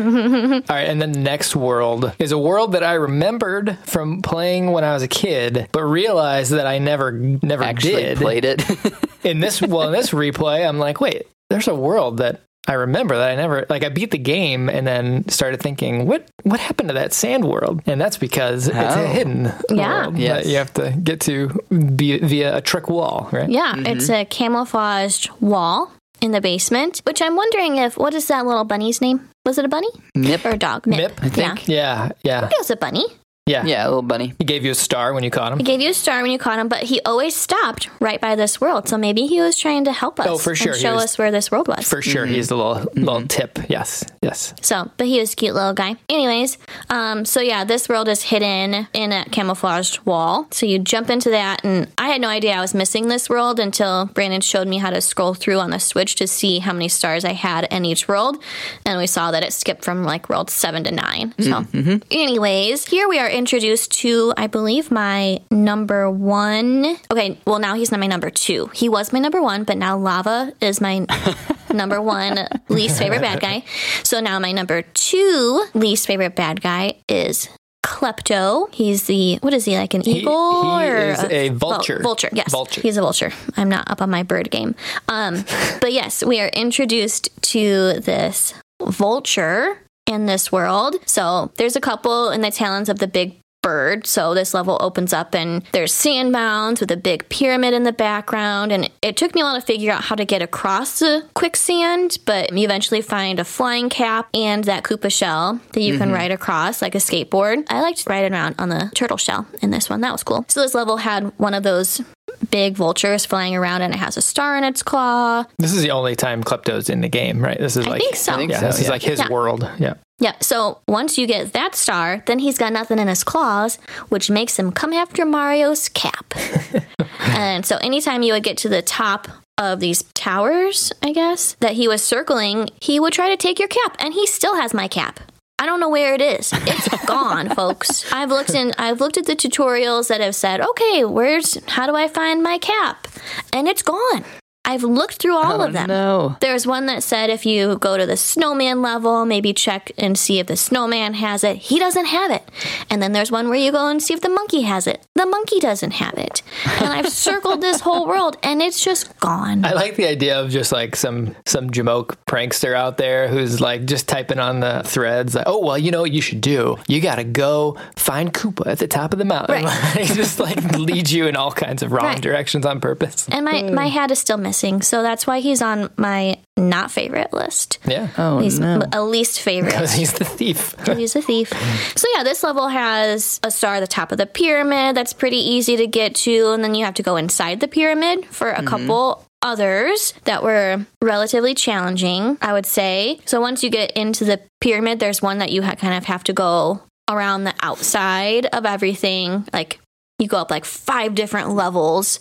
[0.70, 0.88] right.
[0.88, 5.03] And the next world is a world that I remembered from playing when I was
[5.03, 8.18] a kid, but realized that I never, never Actually did.
[8.18, 8.64] played it.
[9.24, 13.18] In this, well, in this replay, I'm like, wait, there's a world that I remember
[13.18, 16.90] that I never, like, I beat the game and then started thinking, what, what happened
[16.90, 17.82] to that sand world?
[17.88, 19.06] And that's because it's a Oh.
[19.07, 20.02] hidden Yeah.
[20.03, 20.44] world Yes.
[20.44, 23.49] that you have to get to via, via a trick wall, right?
[23.49, 23.86] Yeah, mm-hmm.
[23.88, 25.91] it's a camouflaged wall
[26.22, 29.30] in the basement, which I'm wondering if what is that little bunny's name?
[29.46, 30.46] Was it a bunny Nip.
[30.46, 30.88] or a dog?
[30.88, 31.68] Mip, I think.
[31.68, 32.10] Yeah.
[32.24, 32.46] Yeah.
[32.48, 33.06] It was a bunny.
[33.48, 33.64] Yeah.
[33.64, 34.34] Yeah, a little bunny.
[34.40, 35.60] He gave you a star when you caught him.
[35.60, 38.36] He gave you a star when you caught him, but he always stopped right by
[38.36, 38.90] this world.
[38.90, 40.26] So maybe he was trying to help us.
[40.28, 41.88] Oh, for sure, And show was- us where this world was.
[41.88, 43.60] For sure, he's the little little tip.
[43.70, 44.56] Yes, yes.
[44.62, 45.96] So, but he was a cute little guy.
[46.10, 46.58] Anyways,
[46.90, 50.48] um, so yeah, this world is hidden in a camouflaged wall.
[50.50, 53.60] So you jump into that, and I had no idea I was missing this world
[53.60, 56.88] until Brandon showed me how to scroll through on the Switch to see how many
[56.90, 58.42] stars I had in each world,
[58.88, 61.36] and we saw that it skipped from like world seven to nine.
[61.40, 61.64] So,
[62.10, 66.98] anyways, here we are introduced to, I believe, my number one.
[67.12, 68.68] Okay, well now he's not my number two.
[68.74, 71.06] He was my number one, but now Lava is my
[71.74, 73.64] number one least favorite bad guy.
[74.03, 77.49] So now my number two least favorite bad guy is
[77.86, 78.74] Klepto.
[78.74, 81.99] He's the what is he like an He- eagle he or is a vul- vulture.
[82.02, 82.82] vulture, yes, Vulture.
[82.82, 83.32] He's a vulture.
[83.57, 84.74] I'm not up on my bird game.
[85.07, 85.45] Um,
[85.82, 90.95] but yes, we are introduced to this vulture in this world.
[91.06, 94.06] So there's a couple in the talons of the big bird.
[94.06, 97.91] So this level opens up and there's sand mounds with a big pyramid in the
[97.91, 98.72] background.
[98.72, 102.19] And it took me a while to figure out how to get across the quicksand,
[102.27, 106.15] but you eventually find a flying cap and that Koopa shell that you can mm-hmm.
[106.15, 107.65] ride across like a skateboard.
[107.68, 110.02] I liked riding around on the turtle shell in this one.
[110.02, 110.45] That was cool.
[110.48, 112.03] So this level had one of those
[112.52, 115.44] big vultures flying around and it has a star in its claw.
[115.57, 117.57] This is the only time Klepto's in the game, right?
[117.60, 118.34] This is I like think so.
[118.34, 119.30] I think yeah, so, this is like his Yeah.
[119.30, 119.70] world.
[119.80, 119.95] Yeah.
[120.20, 124.30] Yeah, so once you get that star, then he's got nothing in his claws, which
[124.30, 126.34] makes him come after Mario's cap.
[127.20, 131.74] and so anytime you would get to the top of these towers, I guess, that
[131.74, 134.88] he was circling, he would try to take your cap, and he still has my
[134.88, 135.20] cap.
[135.57, 136.52] I don't know where it is.
[136.53, 138.11] It's gone, folks.
[138.11, 141.95] I've looked in I've looked at the tutorials that have said, "Okay, where's how do
[141.95, 143.07] I find my cap?"
[143.53, 144.26] And it's gone.
[144.66, 145.88] I've looked through all oh, of them.
[145.88, 146.38] No.
[146.42, 150.40] There's one that said if you go to the snowman level, maybe check and see
[150.40, 151.58] if the snowman has it.
[151.58, 152.44] He doesn't have it.
[152.90, 155.06] And then there's one where you go and see if the monkey has it.
[155.14, 156.42] The monkey doesn't have it.
[156.82, 159.64] And I've circled this whole world and it's just gone.
[159.64, 163.86] I like the idea of just like some some jamoke prankster out there who's like
[163.86, 166.78] just typing on the threads like, oh well, you know what you should do?
[166.88, 169.66] You got to go find Koopa at the top of the mountain.
[169.66, 170.06] Right.
[170.06, 172.22] He just like leads you in all kinds of wrong Right.
[172.22, 173.28] directions on purpose.
[173.30, 173.90] And my, my mm.
[173.90, 174.55] hat is still missing.
[174.56, 174.82] Missing.
[174.82, 177.80] So that's why he's on my not favorite list.
[177.86, 178.10] Yeah.
[178.18, 178.82] Oh He's no.
[178.94, 179.72] a least favorite.
[179.72, 180.76] Because he's the thief.
[180.95, 181.49] He's a thief.
[181.95, 185.38] So yeah, this level has a star at the top of the pyramid that's pretty
[185.38, 188.57] easy to get to, and then you have to go inside the pyramid for a
[188.57, 188.68] mm-hmm.
[188.68, 193.19] couple others that were relatively challenging, I would say.
[193.26, 196.23] So once you get into the pyramid, there's one that you ha- kind of have
[196.26, 199.80] to go around the outside of everything, like
[200.20, 202.20] you go up like five different levels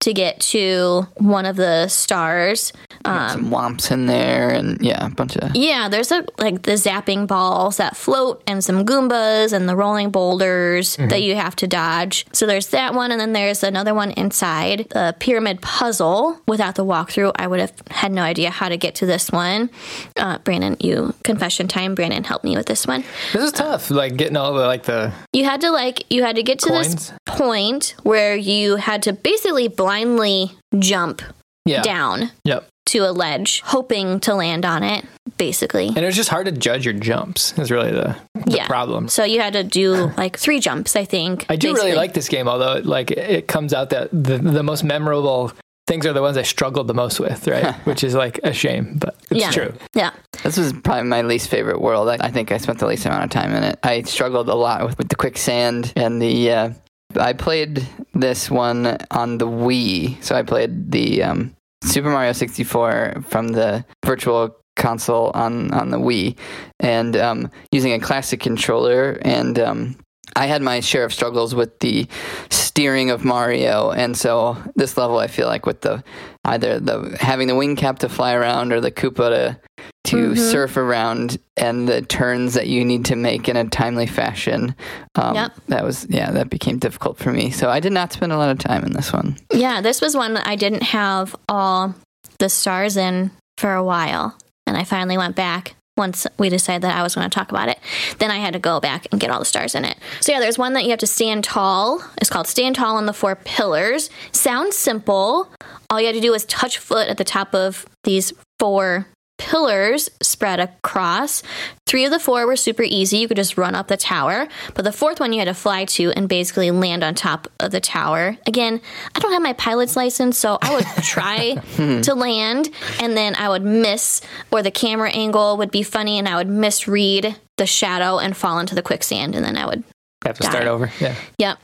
[0.00, 2.72] to get to one of the stars.
[3.04, 5.54] Um, Some whomps in there, and yeah, a bunch of.
[5.54, 10.10] yeah, there's a like the zapping balls that float and some goombas and the rolling
[10.10, 12.26] boulders that you have to dodge.
[12.32, 16.40] So there's that one and then there's another one inside the pyramid puzzle.
[16.48, 19.70] Without the walkthrough, I would have had no idea how to get to this one.
[20.16, 21.94] Uh, Brandon, you confession time.
[21.94, 23.04] Brandon helped me with this one.
[23.32, 23.90] This is tough.
[23.92, 26.70] Like getting all the like the You had to like you had to get to
[26.70, 26.94] Coins?
[26.94, 31.22] this point where you had to basically blindly jump
[31.64, 31.82] yeah.
[31.82, 32.66] down Yep.
[32.86, 35.04] to a ledge, hoping to land on it.
[35.36, 37.56] Basically, And it was just hard to judge your jumps.
[37.58, 38.66] Is really the, the Yeah.
[38.66, 39.06] problem.
[39.08, 41.46] So you had to do like three jumps, I think.
[41.48, 44.82] I do really like this game, although like it comes out that the the most
[44.82, 45.52] memorable
[45.86, 47.72] things are the ones I struggled the most with, right?
[47.86, 49.50] Which is like a shame, but it's Yeah.
[49.52, 49.72] true.
[49.94, 50.10] Yeah.
[50.42, 52.08] This was probably my least favorite world.
[52.08, 53.78] I, I think I spent the least amount of time in it.
[53.84, 56.50] I struggled a lot with, with the quicksand and the.
[56.50, 56.70] Uh,
[57.16, 63.24] I played this one on the Wii, so I played the um, Super Mario 64
[63.26, 66.36] from the Virtual Console on on the Wii,
[66.80, 69.58] and um, using a classic controller and.
[69.58, 69.96] Um,
[70.36, 72.06] I had my share of struggles with the
[72.50, 76.04] steering of Mario, and so this level, I feel like with the
[76.44, 79.60] either the having the wing cap to fly around or the Koopa to
[80.04, 80.38] to Mhm.
[80.38, 84.74] surf around and the turns that you need to make in a timely fashion.
[85.14, 85.52] Um, Yep.
[85.68, 87.50] That was yeah, that became difficult for me.
[87.50, 89.36] So I did not spend a lot of time in this one.
[89.52, 89.80] Yeah.
[89.80, 91.94] This was one that I didn't have all
[92.38, 94.34] the stars in for a while.
[94.66, 97.68] And I finally went back once we decided that I was going to talk about
[97.68, 97.78] it.
[98.18, 99.96] Then I had to go back and get all the stars in it.
[100.20, 102.00] So yeah, there's one that you have to stand tall.
[102.18, 104.08] It's called Stand Tall on the Four Pillars.
[104.30, 105.50] Sounds simple.
[105.90, 109.08] All you had to do was touch foot at the top of these four
[109.38, 111.42] pillars spread across.
[111.86, 113.18] Three of the four were super easy.
[113.18, 114.48] You could just run up the tower.
[114.74, 117.70] But the fourth one you had to fly to and basically land on top of
[117.70, 118.36] the tower.
[118.46, 118.80] Again,
[119.14, 122.68] I don't have my pilot's license, so I would try to land
[123.00, 124.20] and then I would miss,
[124.50, 128.58] or the camera angle would be funny and I would misread the shadow and fall
[128.58, 129.82] into the quicksand and then I would
[130.24, 130.92] Have to Got start over.
[131.00, 131.14] Yeah.
[131.38, 131.58] Yep.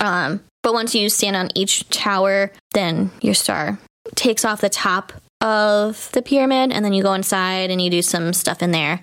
[0.00, 3.78] Um, but once you stand on each tower, then your star
[4.14, 5.12] takes off the top
[5.46, 9.00] of the pyramid, and then you go inside and you do some stuff in there.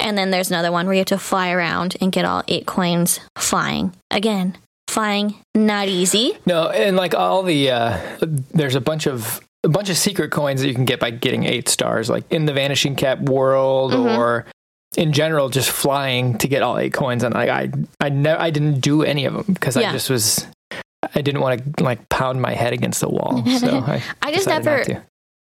[0.00, 2.66] And then there's another one where you have to fly around and get all eight
[2.66, 3.92] coins flying.
[4.10, 4.56] Again,
[4.88, 6.38] flying not easy.
[6.46, 7.98] No, and like all the uh
[8.52, 11.44] there's a bunch of a bunch of secret coins that you can get by getting
[11.44, 14.18] eight stars, like in the Vanishing Cap world Mhm.
[14.18, 14.46] or
[14.96, 17.22] in general, just flying to get all eight coins.
[17.24, 17.70] And like I,
[18.00, 19.88] I never, I didn't do any of them because Yeah.
[19.88, 20.46] I just was,
[21.14, 23.42] I didn't want to like pound my head against the wall.
[23.58, 25.02] So I, I just never-.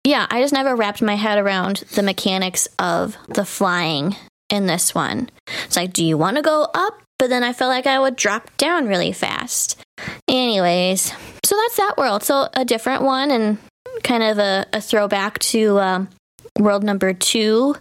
[0.09, 4.15] Yeah, I just never wrapped my head around the mechanics of the flying
[4.49, 5.29] in this one.
[5.65, 6.99] It's like, do you want to go up?
[7.19, 9.79] But then I felt like I would drop down really fast.
[10.27, 11.13] Anyways,
[11.45, 12.23] so that's that world.
[12.23, 13.59] So a different one and
[14.03, 16.09] kind of a, a throwback to um,
[16.57, 17.75] world number two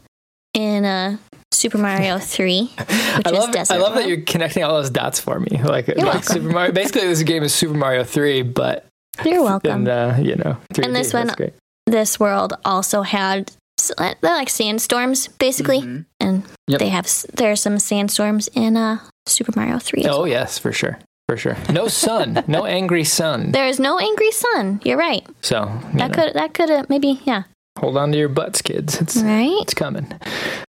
[0.53, 1.17] in uh,
[1.51, 5.59] Super Mario 3, I love, I love that you're connecting all those dots for me.
[5.65, 6.25] Like, like.
[6.25, 6.73] Super Mario.
[6.73, 8.85] Basically, this game is Super Mario Three, but
[9.25, 9.87] You're welcome.
[9.87, 10.85] in uh, you know, 3D.
[10.85, 11.55] And this one- great.
[11.91, 13.51] This world also had
[13.97, 15.81] they're like sandstorms, basically.
[15.83, 16.05] Mhm.
[16.21, 16.81] and Yep.
[16.81, 20.05] they have there are some sandstorms in uh Super Mario 3.
[20.07, 20.29] Oh well.
[20.29, 20.99] yes, for sure,
[21.29, 21.57] for sure.
[21.71, 23.53] No sun, no angry sun.
[23.53, 24.81] There is no angry sun.
[24.85, 25.25] You're right.
[25.43, 27.43] So you That know, could that could have maybe yeah.
[27.79, 29.01] hold on to your butts, kids.
[29.01, 29.57] It's Right?
[29.63, 30.07] it's coming.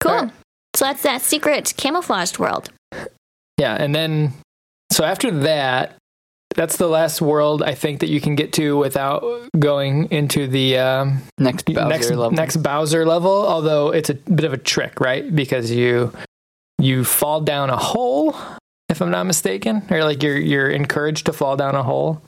[0.01, 0.13] Cool.
[0.13, 0.31] Alright.
[0.77, 2.71] So that's that secret camouflaged world.
[3.59, 4.33] Yeah, and then
[4.91, 5.97] so after that,
[6.55, 9.25] that's the last world I think that you can get to without
[9.59, 12.31] going into the um, Next Bowser next level.
[12.31, 13.47] next Bowser level.
[13.47, 15.35] Although it's a bit of a trick, right?
[15.35, 16.13] Because you
[16.79, 18.35] you fall down a hole,
[18.89, 22.23] if I'm not mistaken, or like you're you're encouraged to fall down a hole,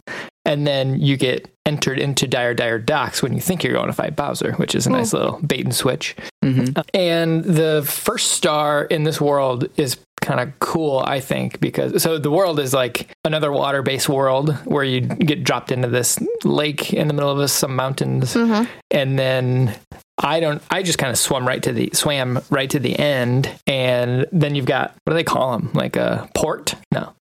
[0.45, 3.93] and then you get entered into Dire Dire Docks when you think you're going to
[3.95, 6.15] fight Bowser, which is a nice little bait and switch.
[6.45, 6.85] Mhm.
[6.93, 12.19] And the first star in this world is kind of cool, I think, because so
[12.19, 16.93] the world is like another water based world where you get dropped into this lake
[16.93, 18.35] in the middle of some mountains.
[18.35, 18.67] Mhm.
[18.91, 19.75] And then
[20.19, 23.51] I don't, I just kind of swam right to the, swam right to the end.
[23.67, 25.71] And then you've got, what do they call them?
[25.75, 26.75] Like a port?
[26.93, 27.13] No.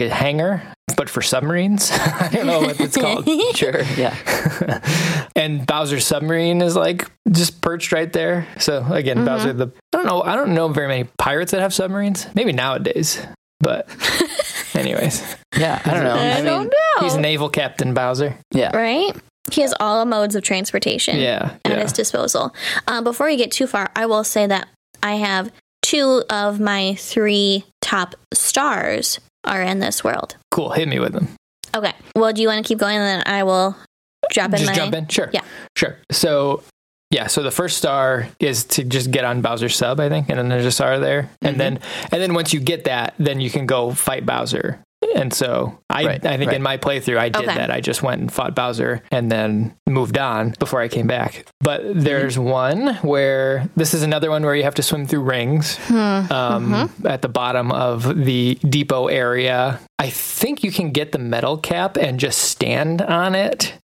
[0.00, 0.60] Like a hangar,
[0.96, 1.90] but for submarines.
[1.92, 3.28] I don't know what it's called.
[3.56, 3.82] Sure.
[3.96, 4.16] Yeah.
[5.36, 8.46] and Bowser's submarine is like just perched right there.
[8.58, 9.24] So again, Mm-hmm.
[9.26, 12.26] Bowser the I don't know I don't know very many pirates that have submarines.
[12.34, 13.24] Maybe nowadays,
[13.60, 13.88] but
[14.74, 15.22] anyways,
[15.56, 15.80] Yeah.
[15.84, 16.14] I don't know.
[16.16, 17.02] I, I mean, don't know.
[17.06, 18.36] he's naval captain Bowser.
[18.50, 18.76] yeah.
[18.76, 19.14] right?
[19.52, 21.82] He has all modes of transportation Yeah, at yeah.
[21.82, 22.52] his disposal.
[22.88, 24.66] Um, before we get too far, I will say that
[25.02, 25.52] I have
[25.82, 30.36] two of my three top stars are in this world.
[30.50, 30.70] Cool.
[30.70, 31.28] Hit me with them.
[31.74, 31.92] Okay.
[32.16, 33.76] Well, do you want to keep going, and then I will
[34.30, 34.74] drop in Just my.
[34.74, 35.08] jump in.
[35.08, 35.30] Sure.
[35.32, 35.42] Yeah.
[35.76, 35.96] Sure.
[36.12, 36.62] So
[37.10, 40.38] yeah, so the first star is to just get on Bowser's sub, I think, and
[40.38, 41.46] then there's a star there, Mm-hmm.
[41.46, 41.78] and then
[42.12, 44.80] and then once you get that, then you can go fight Bowser.
[45.14, 46.56] And so I, Right, I think right.
[46.56, 47.54] in my playthrough I did Okay.
[47.56, 47.70] that.
[47.70, 51.46] I just went and fought Bowser and then moved on before I came back.
[51.60, 52.50] But there's Mm-hmm.
[52.50, 55.94] one where this is another one where you have to swim through rings Hmm.
[55.94, 57.06] um, Mm-hmm.
[57.06, 59.78] at the bottom of the depot area.
[60.00, 63.74] I think you can get the metal cap and just stand on it,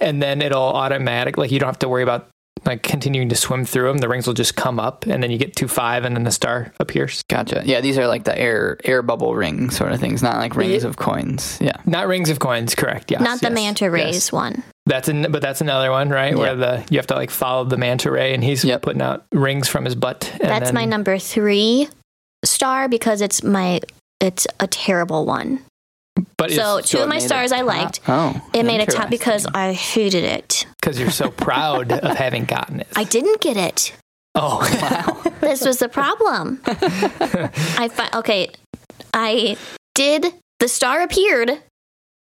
[0.00, 1.36] and then it'll automatic.
[1.36, 2.28] Like you don't have to worry about
[2.64, 3.98] like continuing to swim through them.
[3.98, 6.30] The rings will just come up, and then you get to five, and then the
[6.30, 7.22] star appears.
[7.24, 7.62] Gotcha.
[7.64, 7.80] Yeah.
[7.80, 10.88] These are like the air air bubble ring sort of things, not like rings Yeah.
[10.88, 11.58] of coins.
[11.60, 11.76] Yeah.
[11.86, 13.10] Not rings of coins, correct?
[13.10, 13.92] Yes, Not the yes, manta yes.
[13.92, 14.62] rays one.
[14.86, 16.36] That's an, but that's another one, right?
[16.36, 18.82] Where the you have to like follow the manta ray, and he's Yep.
[18.82, 20.30] putting out rings from his butt.
[20.40, 21.88] and That's then- my number three
[22.44, 23.80] star because it's my
[24.20, 25.60] it's a terrible one.
[26.36, 28.00] But So it's two So of my stars I top- liked.
[28.08, 28.40] Oh.
[28.52, 30.66] It made a top because I hated it.
[30.80, 32.88] because you're so proud of having gotten it.
[32.96, 33.92] I didn't get it.
[34.34, 35.32] oh, Wow.
[35.42, 36.60] This was the problem.
[36.66, 38.50] I fi- okay.
[39.12, 39.56] I
[39.94, 40.26] did.
[40.60, 41.50] The star appeared,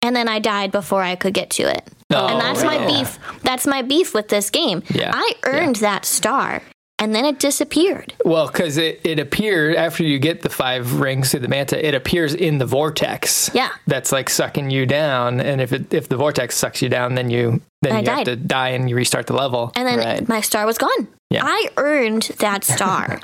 [0.02, 1.84] and then I died before I could get to it.
[2.14, 3.20] Oh, and that's my beef.
[3.44, 4.84] That's my beef with this game.
[4.90, 6.62] Yeah, I earned that star,
[7.02, 8.14] and then it disappeared.
[8.24, 11.96] Well, because it, it appeared after you get the five rings to the manta, it
[11.96, 13.50] appears in the vortex.
[13.54, 13.70] Yeah.
[13.88, 17.30] That's like sucking you down, and if it if the vortex sucks you down, then
[17.30, 18.28] you then I you died.
[18.28, 19.72] have to die and you restart the level.
[19.76, 20.30] And then Right.
[20.30, 21.08] my star was gone.
[21.32, 21.42] Yeah.
[21.44, 23.20] I earned that star.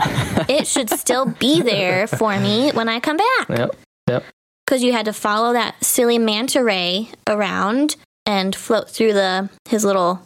[0.49, 3.49] it should still be there for me when I come back.
[3.49, 3.75] Yep.
[4.09, 4.23] Yep.
[4.65, 7.95] Because you had to follow that silly manta ray around
[8.25, 10.21] and float through the his little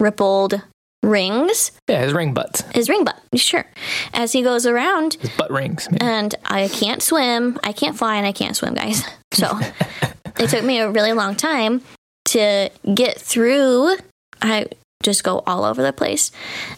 [0.00, 0.62] rippled
[1.08, 3.64] rings, Yeah, his ring butts, his ring butt, sure.
[4.12, 5.88] As he goes around, his butt rings.
[5.90, 6.04] maybe.
[6.04, 9.02] and I can't swim, I can't fly, and I can't swim, guys.
[9.32, 9.58] So
[10.38, 11.82] it took me a really long time
[12.26, 13.96] to get through.
[14.40, 14.66] I
[15.02, 16.30] just go all over the place,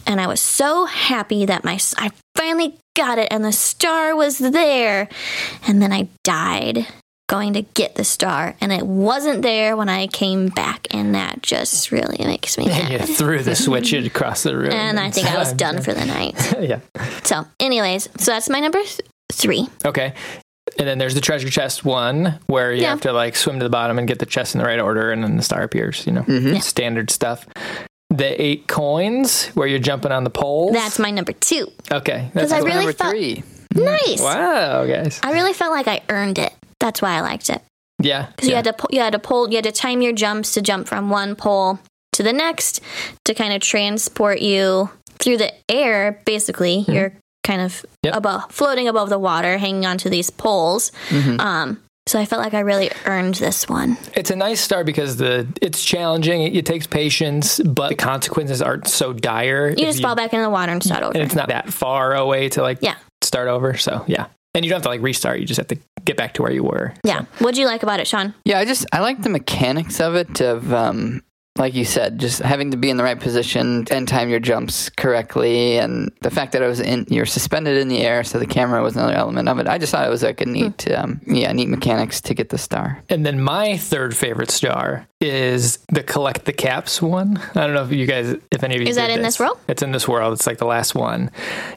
[0.05, 4.37] and I was so happy that my I finally got it, and the star was
[4.37, 5.07] there,
[5.67, 6.87] and then I died
[7.31, 11.41] going to get the star, and it wasn't there when I came back, and that
[11.41, 14.71] just really makes me and you threw the switch across the room.
[14.73, 16.35] And I think I was done for the night.
[16.59, 16.81] yeah.
[17.23, 18.99] So, anyways, so that's my number th-
[19.31, 19.67] three.
[19.85, 20.13] Okay.
[20.77, 22.89] And then there's the treasure chest one where you Yeah.
[22.91, 25.11] have to like swim to the bottom and get the chest in the right order
[25.11, 26.57] and then the star appears, you know, Mm-hmm.
[26.59, 27.45] standard stuff.
[28.09, 30.73] The eight coins where you're jumping on the poles.
[30.73, 31.71] That's my number two.
[31.91, 32.29] okay.
[32.33, 33.43] 'Cause That's I really number felt- three.
[33.73, 34.21] Nice.
[34.21, 35.19] wow, guys.
[35.23, 36.51] I really felt like I earned it.
[36.81, 37.61] That's why I liked it.
[38.01, 38.25] Yeah.
[38.35, 40.61] Because you had to you had to pull you had to time your jumps to
[40.61, 41.79] jump from one pole
[42.13, 42.81] to the next
[43.25, 44.89] to kind of transport you
[45.19, 46.19] through the air.
[46.25, 47.13] Basically, you're
[47.45, 47.71] kind of
[48.03, 48.07] Mm-hmm.
[48.07, 48.15] Yep.
[48.15, 50.91] above floating above the water, hanging onto these poles.
[51.09, 51.39] Mm-hmm.
[51.39, 53.95] Um, so I felt like I really earned this one.
[54.15, 56.41] It's a nice start because the it's challenging.
[56.41, 59.69] It, it takes patience, but the consequences aren't so dire.
[59.69, 61.13] You just fall back into the water and start over.
[61.13, 62.95] and it's not that far away to like Yeah.
[63.21, 63.77] start over.
[63.77, 65.39] So yeah, and you don't have to like restart.
[65.39, 66.93] You just have to get back to where you were.
[67.03, 67.25] Yeah.
[67.39, 68.33] What'd you like about it, Sean?
[68.45, 71.21] Yeah, I just I like the mechanics of it of um
[71.61, 74.89] like you said, just having to be in the right position and time your jumps
[74.89, 78.47] correctly and the fact that I was in you're suspended in the air so the
[78.47, 79.67] camera was another element of it.
[79.67, 82.57] I just thought it was like a neat um yeah, neat mechanics to get the
[82.57, 83.03] star.
[83.09, 87.37] And then my third favorite star is the collect the caps one.
[87.37, 89.39] I don't know if you guys, if any of you Is that did in this
[89.39, 89.59] world?
[89.67, 90.33] It's in this world.
[90.33, 91.29] It's like the last one,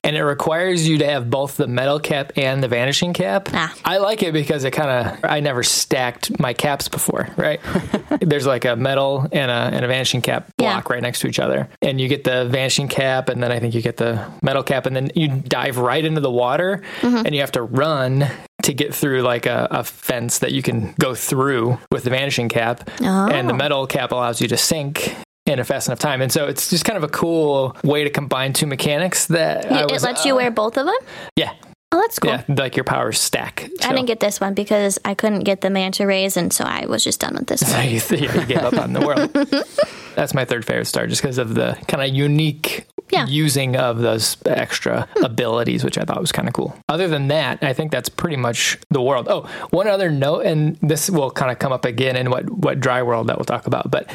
[0.03, 3.51] and it requires you to have both the metal cap and the vanishing cap.
[3.53, 3.73] Ah.
[3.85, 7.29] I like it because it kind of I never stacked my caps before.
[7.37, 7.61] Right?
[8.21, 10.73] There's like a metal and a and a vanishing cap Yeah.
[10.75, 13.59] block right next to each other, and you get the vanishing cap, and then I
[13.61, 17.27] think you get the metal cap, and then you dive right into the water, Mm-hmm.
[17.27, 18.27] and you have to run
[18.63, 22.49] to get through like a, a fence that you can go through with the vanishing
[22.49, 23.29] cap Oh.
[23.29, 25.15] and the metal cap allows you to sink
[25.47, 28.09] in a fast enough time and so it's just kind of a cool way to
[28.09, 30.95] combine two mechanics that I it was, lets you uh, wear both of them.
[31.37, 31.53] yeah
[31.95, 32.33] Oh, that's cool.
[32.33, 35.71] yeah like your powers stack I didn't get this one because I couldn't get the
[35.71, 37.89] manta rays, and so I was just done with this one.
[37.89, 39.33] you, you gave up on the world
[40.17, 43.27] that's my third favorite star just because of the kind of unique Yeah.
[43.27, 45.25] using of those extra hmm.
[45.25, 46.75] abilities, which I thought was kind of cool.
[46.89, 49.27] Other than that, I think that's pretty much the world.
[49.29, 52.81] Oh, one other note, and this will kind of come up again in what what
[52.81, 54.11] dry world that we'll talk about, but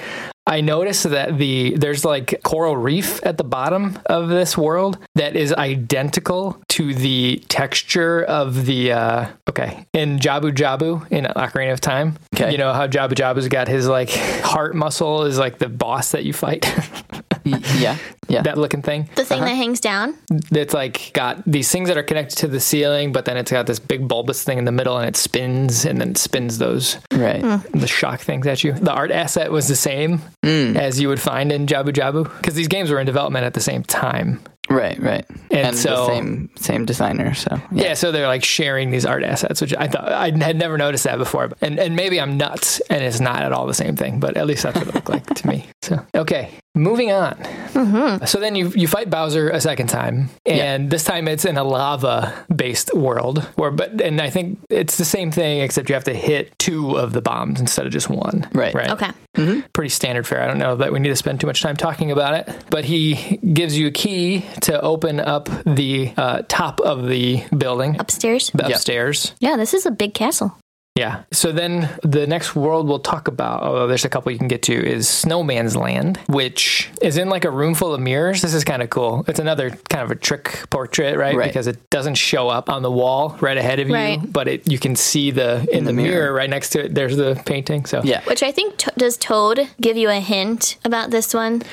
[0.49, 5.35] I noticed that the there's like coral reef at the bottom of this world that
[5.35, 11.81] is identical to the texture of the uh, okay in Jabu Jabu in Ocarina of
[11.81, 12.17] Time.
[12.33, 12.51] Okay.
[12.51, 16.25] you know how Jabu Jabu's got his like heart muscle is like the boss that
[16.25, 16.65] you fight.
[17.51, 17.97] Y- yeah,
[18.27, 18.41] yeah.
[18.41, 19.09] that looking thing.
[19.15, 19.49] The thing uh-huh.
[19.49, 20.17] that hangs down.
[20.51, 23.67] It's like got these things that are connected to the ceiling, but then it's got
[23.67, 26.97] this big bulbous thing in the middle, and it spins, and then it spins those
[27.11, 27.41] right.
[27.41, 27.77] Hmm.
[27.77, 28.73] the shock things at you.
[28.73, 30.75] The art asset was the same mm.
[30.75, 33.61] as you would find in Jabu Jabu because these games were in development at the
[33.61, 34.41] same time.
[34.69, 35.25] Right, right.
[35.49, 37.95] And so- the same same designer, so Yeah.
[37.95, 41.17] so they're like sharing these art assets, which I thought I had never noticed that
[41.17, 41.49] before.
[41.61, 44.45] And and maybe I'm nuts, and it's not at all the same thing, but at
[44.45, 45.65] least that's what it looked like to me.
[45.81, 47.35] So okay, moving on.
[48.27, 51.63] So then you you fight Bowser a second time, and this time it's in a
[51.63, 53.43] lava based world.
[53.55, 56.97] Where but and I think it's the same thing except you have to hit two
[56.97, 58.47] of the bombs instead of just one.
[58.53, 58.73] Right.
[58.73, 58.89] Right.
[58.91, 59.11] Okay.
[59.73, 60.41] Pretty standard fare.
[60.41, 62.83] I don't know that we need to spend too much time talking about it, but
[62.83, 68.49] he gives you a key to open up the uh, top of the building, Upstairs.
[68.53, 68.71] the Yep.
[68.71, 69.33] upstairs.
[69.39, 70.57] Yeah, this is a big castle.
[70.99, 71.23] Yeah.
[71.31, 74.61] So then the next world we'll talk about, although there's a couple you can get
[74.63, 78.41] to, is Snowman's Land, which is in like a room full of mirrors.
[78.41, 79.23] This is kind of cool.
[79.27, 81.35] It's another kind of a trick portrait, right?
[81.35, 81.47] Right.
[81.47, 84.19] Because it doesn't show up on the wall right ahead of you, Right.
[84.31, 86.09] but it you can see the in, the, the mirror.
[86.11, 86.33] mirror.
[86.33, 86.95] right next to it.
[86.95, 87.85] There's the painting.
[87.85, 88.21] So yeah.
[88.25, 91.63] Which I think to- does Toad give you a hint about this one?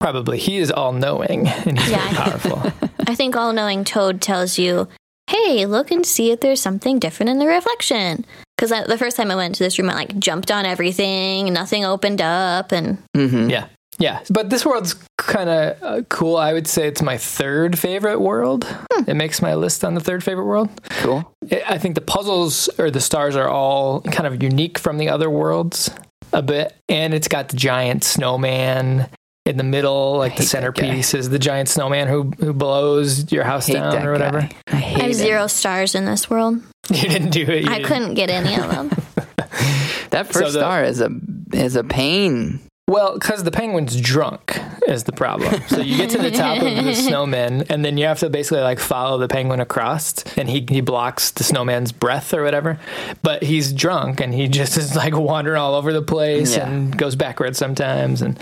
[0.00, 2.12] probably he is all knowing and he's Yeah.
[2.12, 2.60] powerful.
[3.06, 4.86] I think all knowing Toad tells you,
[5.30, 8.26] hey, look and see if there's something different in the reflection.
[8.56, 11.84] Because the first time I went to this room, I like jumped on everything, nothing
[11.84, 13.50] opened up, and Mm-hmm.
[13.50, 13.66] Yeah.
[13.98, 14.20] Yeah.
[14.30, 16.36] But this world's kind of uh, cool.
[16.36, 18.66] I would say it's my third favorite world.
[19.06, 20.68] It makes my list on the third favorite world.
[20.90, 21.30] Cool.
[21.50, 25.08] I I think the puzzles or the stars are all kind of unique from the
[25.08, 25.90] other worlds
[26.32, 26.74] a bit.
[26.88, 29.08] And it's got the giant snowman
[29.46, 30.82] in the middle, like the hate that guy.
[30.82, 34.40] centerpiece is the giant snowman who who blows your house down or whatever.
[34.40, 34.50] guy.
[34.68, 35.12] I hate I have him.
[35.14, 36.60] zero stars in this world.
[36.90, 37.64] You didn't do it.
[37.64, 38.90] You I didn't- couldn't get any of them.
[40.10, 41.08] That first the- star is a
[41.52, 42.60] is a pain.
[42.86, 45.62] Well, because the penguin's drunk is the problem.
[45.68, 48.60] So you get to the top of the snowman, and then you have to basically
[48.60, 52.78] like follow the penguin across, and he he blocks the snowman's breath or whatever.
[53.22, 56.68] But he's drunk, and he just is like wandering all over the place Yeah.
[56.68, 58.38] and goes backwards sometimes, and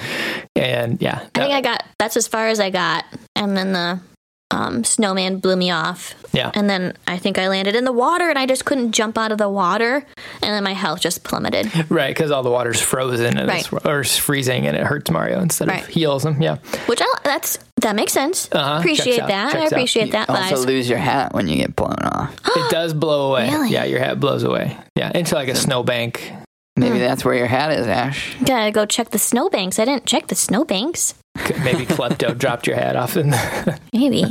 [0.57, 3.05] and yeah, I think uh, I got that's as far as I got,
[3.37, 4.01] and then the
[4.53, 6.51] um, snowman blew me off, yeah.
[6.55, 9.33] and then I think I landed in the water, and I just couldn't jump out
[9.33, 10.05] of the water,
[10.43, 11.71] and then my health just plummeted.
[11.91, 13.61] Right, because all the water's frozen and Right.
[13.61, 15.83] it's, or it's freezing, and it hurts Mario instead Right.
[15.83, 16.41] of heals him.
[16.43, 16.57] Yeah,
[16.87, 18.49] Which I that's that makes sense.
[18.53, 18.79] Uh-huh.
[18.79, 19.49] Appreciate Checks that.
[19.49, 19.73] I Checks out.
[19.73, 20.27] appreciate that.
[20.29, 22.33] But I Also just- lose your hat when you get blown off.
[22.57, 23.51] it does blow away.
[23.51, 23.71] Really?
[23.71, 24.77] Yeah, your hat blows away.
[24.97, 26.33] Yeah, into like a snowbank.
[26.77, 28.35] Maybe that's where your hat is, Ash.
[28.45, 29.79] gotta go check the snowbanks.
[29.79, 31.15] I didn't check the snowbanks.
[31.65, 33.81] Maybe Klepto dropped your hat off in the.
[33.93, 34.25] Maybe.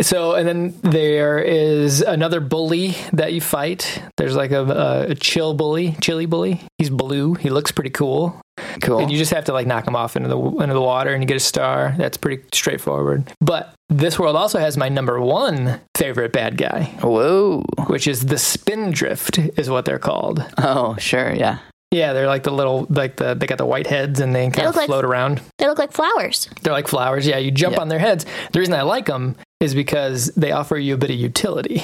[0.00, 4.02] So, and then there is another bully that you fight.
[4.16, 6.60] There's like a, a chill bully, chilly bully.
[6.78, 7.34] He's blue.
[7.34, 8.40] He looks pretty cool.
[8.82, 8.98] Cool.
[9.00, 11.22] And you just have to like knock him off into the into the water, and
[11.22, 11.94] you get a star.
[11.96, 13.32] That's pretty straightforward.
[13.40, 17.64] But this world also has my number one favorite bad guy, Whoa.
[17.86, 20.44] which is the Spindrift, is what they're called.
[20.58, 21.32] Oh, sure.
[21.32, 21.58] Yeah.
[21.90, 24.60] Yeah, they're like the little like the they got the white heads and they kind
[24.60, 25.40] of look like- float around.
[25.58, 26.48] They look like flowers.
[26.62, 27.26] They're like flowers.
[27.26, 27.82] Yeah, you jump Yeah.
[27.82, 28.24] on their heads.
[28.52, 31.82] The reason I like them is because they offer you a bit of utility.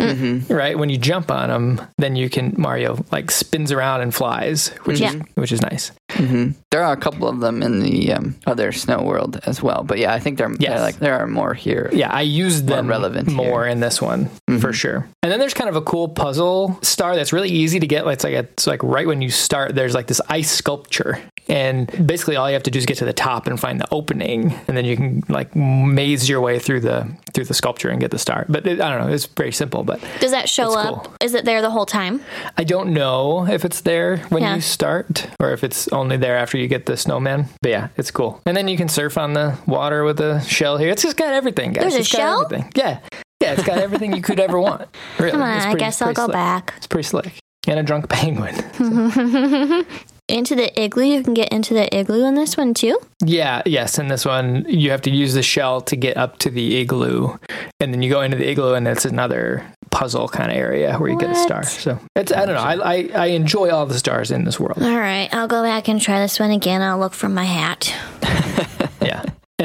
[0.00, 0.52] Mm-hmm.
[0.52, 0.78] right?
[0.78, 5.00] When you jump on them, then you can Mario like spins around and flies, which
[5.00, 5.12] Yeah.
[5.14, 5.92] is which is nice.
[6.14, 9.84] Hmm There are a couple of them in the um, other snow world as well,
[9.84, 10.80] but yeah, I think there, Yes.
[10.80, 11.88] like there are more here.
[11.92, 13.72] Yeah, I used More them relevant more here.
[13.72, 14.58] in this one Mm-hmm.
[14.58, 15.08] for sure.
[15.22, 18.06] And then there's kind of a cool puzzle star that's really easy to get.
[18.06, 22.36] It's like it's like right when you start, there's like this ice sculpture, and basically
[22.36, 24.76] all you have to do is get to the top and find the opening, and
[24.76, 28.18] then you can like maze your way through the through the sculpture and get the
[28.18, 28.46] star.
[28.48, 29.82] But it, I don't know, it's very simple.
[29.84, 31.04] But Does that show up?
[31.04, 31.14] cool.
[31.20, 32.20] Is it there the whole time?
[32.56, 34.54] I don't know if it's there when Yeah.
[34.54, 37.46] you start or if it's only there after you get the snowman.
[37.60, 38.40] But yeah, it's cool.
[38.46, 40.90] And then you can surf on the water with a shell here.
[40.90, 41.82] It's just got everything, guys.
[41.82, 42.44] There's a It's shell?
[42.44, 42.70] everything.
[42.76, 43.00] Yeah.
[43.40, 44.82] Yeah, it's got everything you could ever want.
[45.18, 45.32] Really.
[45.32, 46.32] Come on, It's I guess I'll go slick.
[46.32, 46.72] back.
[46.78, 47.34] It's pretty slick.
[47.66, 48.54] And a drunk penguin.
[50.26, 52.98] Into the igloo, you can get into the igloo in this one too.
[53.22, 53.98] Yeah, yes.
[53.98, 57.36] In this one, you have to use the shell to get up to the igloo.
[57.78, 61.10] And then you go into the igloo, and it's another puzzle kind of area where
[61.10, 61.62] you get a star.
[61.62, 62.62] So it's, I don't know.
[62.62, 64.82] I, I, I enjoy all the stars in this world.
[64.82, 66.80] All right, I'll go back and try this one again.
[66.80, 67.94] I'll look for my hat.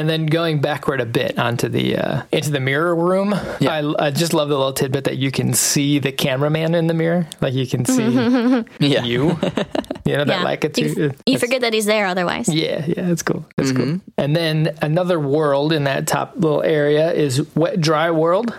[0.00, 3.72] And then going backward a bit onto the uh, into the mirror room, Yeah.
[3.98, 6.94] I, I just love the little tidbit that you can see the cameraman in the
[6.94, 8.08] mirror, like you can see
[8.80, 9.04] Yeah.
[9.04, 9.38] you.
[10.06, 10.42] You know that Yeah.
[10.42, 12.48] like it's you, you forget that he's there otherwise.
[12.48, 13.44] Yeah, yeah, that's cool.
[13.56, 13.90] That's Mm-hmm.
[13.92, 14.00] cool.
[14.18, 18.54] And then another world in that top little area is wet dry world.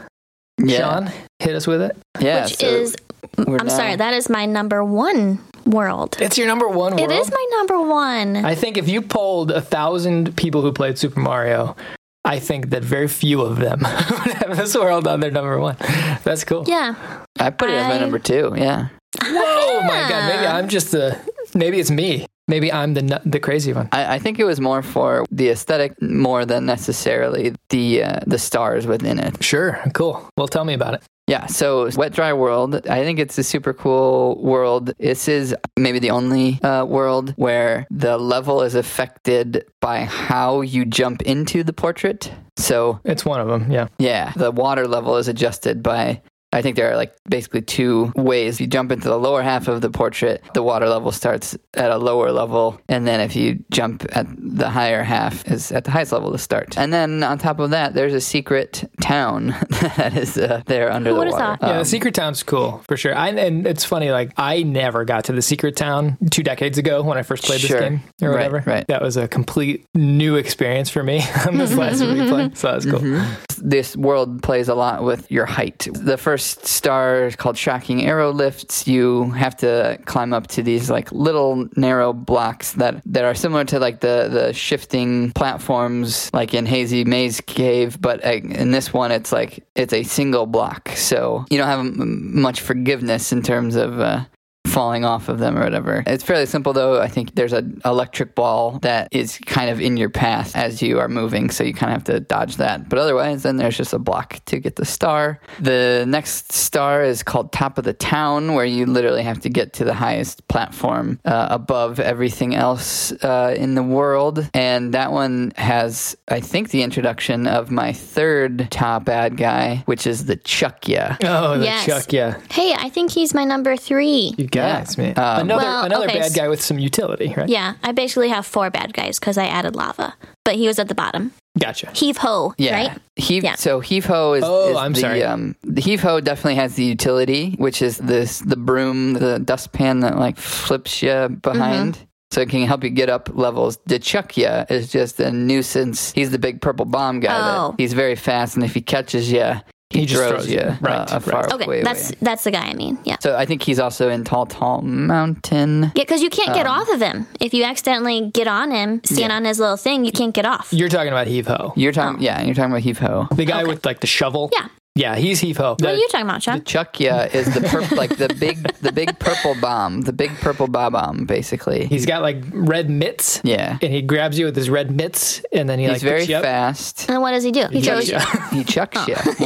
[0.63, 0.77] Yeah.
[1.05, 1.97] Sean, hit us with it.
[2.19, 2.43] Yeah.
[2.43, 2.95] Which so is,
[3.37, 6.17] I'm now- sorry, that is my number one world.
[6.19, 7.11] It's your number one world.
[7.11, 8.37] It is my number one.
[8.45, 11.75] I think if you polled a thousand people who played Super Mario,
[12.23, 15.75] I think that very few of them would have this world on their number one.
[16.23, 16.65] That's cool.
[16.67, 16.95] yeah.
[17.39, 18.53] I put it as my number two.
[18.55, 18.89] Yeah.
[19.23, 20.27] Whoa, my God!
[20.33, 21.17] Maybe I'm just the.
[21.53, 22.25] Maybe it's me.
[22.47, 23.89] Maybe I'm the the crazy one.
[23.91, 28.39] I, I think it was more for the aesthetic more than necessarily the uh, the
[28.39, 29.43] stars within it.
[29.43, 30.29] Sure, cool.
[30.37, 31.03] Well, tell me about it.
[31.31, 34.91] Yeah, so Wet Dry World, I think it's a super cool world.
[34.99, 40.83] This is maybe the only uh, world where the level is affected by how you
[40.83, 42.29] jump into the portrait.
[42.57, 43.71] So, It's one of them.
[43.71, 43.87] Yeah.
[43.97, 46.21] yeah, the water level is adjusted by.
[46.53, 48.55] I think there are like basically two ways.
[48.55, 51.91] If you jump into the lower half of the portrait, the water level starts at
[51.91, 52.79] a lower level.
[52.89, 56.37] And then if you jump at the higher half, is at the highest level to
[56.37, 56.77] start.
[56.77, 59.47] And then on top of that, there's a secret town
[59.97, 61.43] that is uh, there under Who the would've water.
[61.57, 61.59] thought?
[61.61, 63.15] Yeah, Um, the secret town's cool for sure.
[63.15, 67.01] I, and it's funny, like I never got to the secret town two decades ago
[67.01, 67.79] when I first played Sure.
[67.79, 68.63] this game or Right, whatever.
[68.69, 68.85] right.
[68.87, 72.55] That was a complete new experience for me on this last replay.
[72.57, 72.99] So that was cool.
[72.99, 73.69] Mm-hmm.
[73.69, 75.87] this world plays a lot with your height.
[75.93, 78.87] The first star called Shocking Arrow Lifts.
[78.87, 83.65] You have to climb up to these like little narrow blocks that, that are similar
[83.65, 88.93] to like the, the shifting platforms like in Hazy Maze Cave, but uh, in this
[88.93, 90.89] one it's like it's a single block.
[90.89, 94.25] So you don't have much forgiveness in terms of uh,
[94.65, 96.03] falling off of them or whatever.
[96.07, 97.01] It's fairly simple though.
[97.01, 100.99] I think there's an electric ball that is kind of in your path as you
[100.99, 102.87] are moving, so you kind of have to dodge that.
[102.87, 105.39] But otherwise, then there's just a block to get the star.
[105.59, 109.73] The next star is called Top of the Town, where you literally have to get
[109.73, 114.49] to the highest platform uh, above everything else uh, in the world.
[114.53, 120.07] And that one has, I think, the introduction of my third top bad guy, which
[120.07, 121.17] is the Chuckya.
[121.23, 121.85] Oh, the Yes.
[121.85, 122.39] Chuck, yeah.
[122.49, 124.33] Hey, I think he's my number three.
[124.37, 125.17] You guys, man.
[125.17, 127.49] Um, another Well, another okay, bad guy with some utility, right?
[127.49, 130.13] Yeah, I basically have four bad guys because I added lava,
[130.45, 131.31] but he was at the bottom.
[131.59, 131.91] Gotcha.
[131.93, 132.73] Heave ho, Yeah.
[132.75, 132.97] right?
[133.17, 133.55] Heave, Yeah.
[133.55, 135.23] So heave ho is, Oh, is I'm the sorry.
[135.23, 139.99] um the heave ho definitely has the utility, which is this the broom, the dustpan
[140.01, 141.95] that like flips you behind.
[141.95, 142.03] Mm-hmm.
[142.31, 143.77] So it can help you get up levels.
[143.87, 146.13] The Chuckya is just a nuisance.
[146.13, 147.37] He's the big purple bomb guy.
[147.57, 147.71] Oh.
[147.71, 149.55] That he's very fast, and if he catches you,
[149.91, 150.77] he, He just throws, throws you you.
[150.81, 151.53] Right, uh, a right.
[151.53, 152.17] Okay, way that's away.
[152.21, 152.97] that's the guy I mean.
[153.03, 153.17] Yeah.
[153.19, 155.83] So I think he's also in Tall Tall Mountain.
[155.83, 157.27] Yeah, because you can't get Um, off of him.
[157.39, 159.35] If you accidentally get on him, stand Yeah.
[159.35, 160.69] on his little thing, you can't get off.
[160.71, 161.73] You're talking about Heave Ho.
[161.75, 162.23] You're talking, Oh.
[162.23, 163.27] yeah, you're talking about heave ho.
[163.31, 163.67] The guy Okay.
[163.69, 164.49] with like the shovel.
[164.53, 164.67] Yeah.
[164.95, 165.71] Yeah, he's Heave Ho.
[165.79, 166.61] what are you talking about, The Sean?
[166.61, 171.27] Chuckya is the purp- like the big the big purple bomb, the big purple Bob-omb,
[171.27, 171.85] basically.
[171.85, 173.39] He's got like red mitts.
[173.45, 173.77] yeah.
[173.81, 176.35] And he grabs you with his red mitts, and then he He's like very you
[176.35, 176.43] up.
[176.43, 177.09] fast.
[177.09, 177.67] And what does he do?
[177.67, 178.57] He, He throws chucks you.
[178.57, 179.05] He chucks oh.
[179.07, 179.45] you.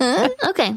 [0.00, 0.28] Yeah.
[0.50, 0.74] Okay.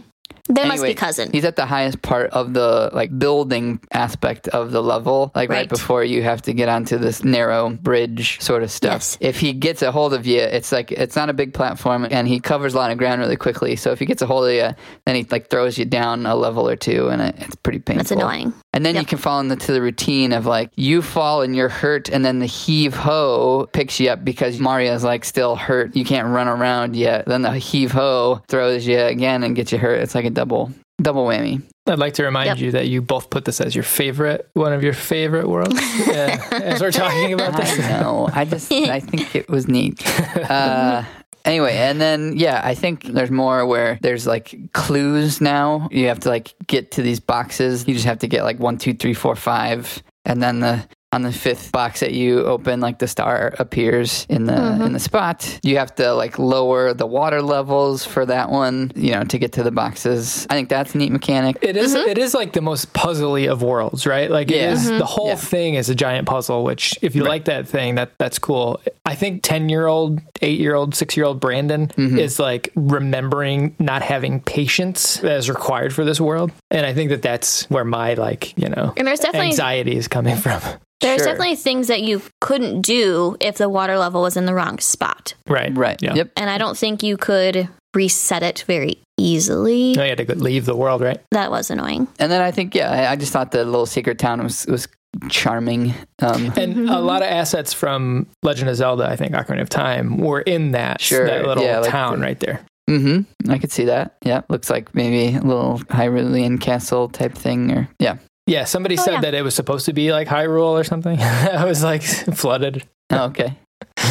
[0.49, 1.30] They must Anyway, be cousin.
[1.32, 5.57] He's at the highest part of the like building aspect of the level, like right,
[5.57, 5.69] Right.
[5.69, 8.94] before you have to get onto this narrow bridge sort of stuff.
[8.94, 9.18] Yes.
[9.19, 12.28] If he gets a hold of you, it's like it's not a big platform, and
[12.28, 13.76] he covers a lot of ground really quickly.
[13.76, 14.69] So if he gets a hold of you,
[15.06, 18.03] then he like throws you down a level or two, and it, it's pretty painful.
[18.03, 18.53] That's annoying.
[18.78, 22.10] And then you can fall into the routine of like you fall and you're hurt,
[22.10, 25.95] and then the heave ho picks you up because Mario's like still hurt.
[25.95, 27.26] You can't run around yet.
[27.26, 29.99] Then the heave ho throws you again and gets you hurt.
[30.02, 30.72] It's like a double
[31.02, 31.64] double whammy.
[31.88, 32.58] I'd like to remind Yep.
[32.60, 35.80] you that you both put this as your favorite, one of your favorite worlds.
[36.08, 37.80] yeah, as we're talking about I this.
[37.80, 38.30] know.
[38.32, 40.04] I just I think it was neat.
[40.38, 41.04] Uh,
[41.48, 45.88] anyway, and then yeah, I think there's more where there's like clues now.
[45.91, 47.88] You have to like get to these boxes.
[47.88, 51.22] You just have to get like one, two, three, four, five, and then the on
[51.22, 54.56] the fifth box that you open, like the star appears in the
[54.86, 55.58] in the spot.
[55.64, 59.54] You have to like lower the water levels for that one, you know, to get
[59.54, 60.46] to the boxes.
[60.50, 61.58] I think that's a neat mechanic.
[61.62, 62.10] It is- Mm-hmm.
[62.10, 64.30] It is like the most puzzly of worlds, right?
[64.30, 64.74] Like it Yeah.
[64.74, 64.98] is Mhm.
[65.00, 65.36] the whole Yeah.
[65.36, 66.66] thing is a giant puzzle.
[66.66, 68.82] Which, if you like that thing, that that's cool.
[69.06, 72.20] I think ten year old, eight year old, six year old Brandon Mm-hmm.
[72.20, 77.22] is like remembering not having patience as required for this world, and I think that
[77.22, 80.60] that's where my like you know And there's definitely anxiety is coming from.
[81.02, 81.28] There's Sure.
[81.28, 85.34] definitely things that you couldn't do if the water level was in the wrong spot.
[85.48, 85.76] Right.
[85.78, 86.02] Right.
[86.02, 86.15] Yeah.
[86.15, 86.32] Yep.
[86.38, 89.94] And I don't think you could reset it very easily.
[89.94, 91.19] No, you had to leave the world, right?
[91.32, 92.07] That was annoying.
[92.19, 94.88] And then I think, yeah, I- I just thought the little secret town was was
[95.30, 95.94] charming.
[96.22, 100.18] Um, And a lot of assets from Legend of Zelda, I think, Ocarina of Time,
[100.18, 102.60] were in that, Sure, that little yeah, like town the- right there.
[102.90, 103.52] Mm-hmm.
[103.52, 104.15] I could see that.
[104.24, 108.18] Yeah, looks like maybe a little Hyrulean castle type thing, or yeah.
[108.48, 109.22] Yeah, somebody Oh, said yeah.
[109.22, 111.19] that it was supposed to be like Hyrule or something.
[111.22, 112.02] I was like
[112.34, 112.84] flooded.
[113.11, 113.53] Oh, okay,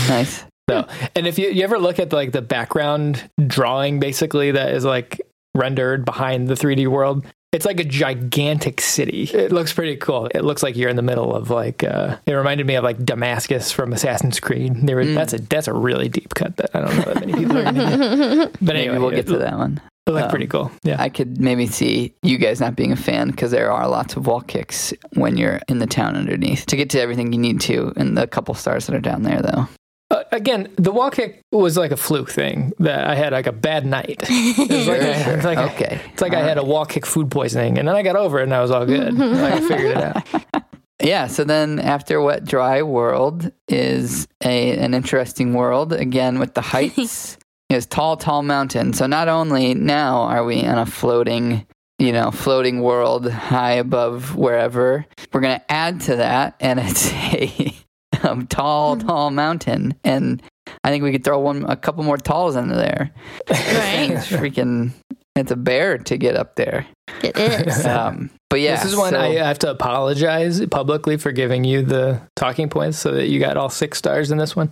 [0.08, 0.44] nice.
[0.68, 0.84] So,
[1.14, 5.20] and if you, you ever look at like the background drawing, basically that is like
[5.54, 9.30] rendered behind the 3D world, it's like a gigantic city.
[9.32, 10.26] It looks pretty cool.
[10.34, 11.84] It looks like you're in the middle of like.
[11.84, 14.74] Uh, it reminded me of like Damascus from Assassin's Creed.
[14.84, 15.14] There, were, Mm.
[15.14, 17.62] that's a that's a really deep cut that I don't know that many people are
[17.62, 18.50] going to.
[18.54, 19.80] But Maybe anyway, we'll get it, to that one.
[20.06, 20.70] It looked Um, pretty cool.
[20.84, 20.96] Yeah.
[21.00, 24.26] I could maybe see you guys not being a fan because there are lots of
[24.26, 27.92] wall kicks when you're in the town underneath to get to everything you need to,
[27.96, 29.66] and the couple stars that are down there though.
[30.08, 33.52] Uh, again, the wall kick was like a fluke thing that I had like a
[33.52, 34.22] bad night.
[34.28, 36.00] It was like, I- it's like I- okay.
[36.12, 38.44] It's like I had a wall kick food poisoning, and then I got over it,
[38.44, 39.12] and I was all good.
[39.18, 40.22] like I figured it out.
[41.02, 46.62] Yeah, so then after Wet Dry World is a an interesting world again with the
[46.62, 47.36] heights.
[47.68, 48.92] Is tall, tall mountain.
[48.92, 51.66] So not only now are we in a floating,
[51.98, 57.74] you know, floating world high above wherever, we're gonna add to that, and it's a
[58.22, 60.42] um, tall, tall mountain, and
[60.84, 63.10] I think we could throw one, a couple more talls into there.
[63.48, 64.10] Right.
[64.12, 64.92] It's freaking,
[65.34, 66.86] it's a bear to get up there.
[67.22, 67.84] It is.
[67.96, 71.82] Um, but yeah, this is when so- I have to apologize publicly for giving you
[71.82, 74.70] the talking points so that you got all six stars in this one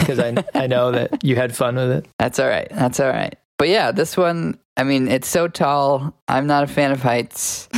[0.00, 2.06] because I I know that you had fun with it.
[2.18, 2.68] That's all right.
[2.70, 3.36] That's all right.
[3.58, 6.14] But yeah, this one, I mean, it's so tall.
[6.26, 7.68] I'm not a fan of heights,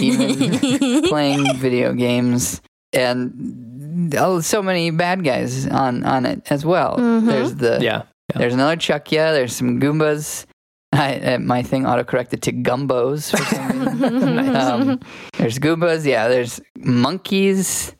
[0.00, 2.60] even playing video games.
[2.92, 6.96] And oh, so many bad guys on, on it as well.
[6.96, 7.26] Mhm.
[7.26, 8.02] There's the Yeah,
[8.34, 9.32] there's another Chuckya.
[9.32, 10.46] There's some Goombas.
[10.90, 14.34] I, uh, my thing autocorrected to Gumbos for some reason.
[14.36, 14.56] Nice.
[14.64, 15.00] Um,
[15.36, 16.06] there's Goombas.
[16.06, 17.94] Yeah, there's monkeys.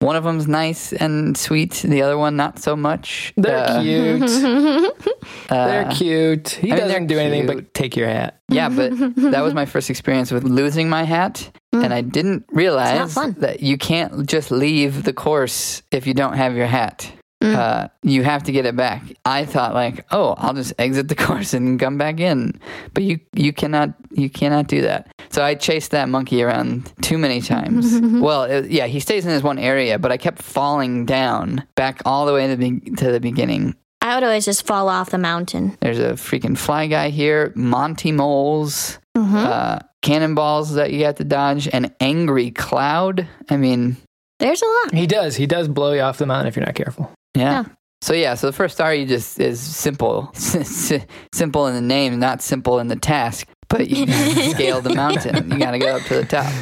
[0.00, 1.72] One of them's nice and sweet.
[1.84, 3.34] The other one, not so much.
[3.36, 4.22] they're Uh, cute.
[5.50, 6.48] uh, they're cute.
[6.48, 8.40] He I mean, doesn't they're do anything but take your hat.
[8.48, 8.90] Yeah, but
[9.30, 13.76] that was my first experience with losing my hat, and I didn't realize that you
[13.76, 17.12] can't just leave the course if you don't have your hat.
[17.42, 17.54] Mm.
[17.56, 19.02] Uh, you have to get it back.
[19.24, 22.60] I thought like, oh, I'll just exit the course and come back in,
[22.92, 25.10] but you you cannot you cannot do that.
[25.30, 27.98] So I chased that monkey around too many times.
[28.02, 32.02] well, it, yeah, he stays in this one area, but I kept falling down back
[32.04, 33.74] all the way to the, to the beginning.
[34.02, 35.76] I would always just fall off the mountain.
[35.80, 39.34] There's a freaking fly guy here, Monty moles Mhm.
[39.34, 43.26] uh, cannonballs that you have to dodge, an angry cloud.
[43.48, 43.96] I mean,
[44.38, 44.94] There's a lot.
[44.94, 45.36] He does.
[45.36, 47.10] He does blow you off the mountain if you're not careful.
[47.34, 47.62] Yeah.
[47.62, 47.64] Yeah.
[48.02, 52.40] So yeah, so the first star you just is simple, simple in the name, not
[52.40, 53.46] simple in the task.
[53.68, 54.06] But you
[54.50, 55.50] scale the mountain.
[55.50, 56.52] You gotta go up to the top.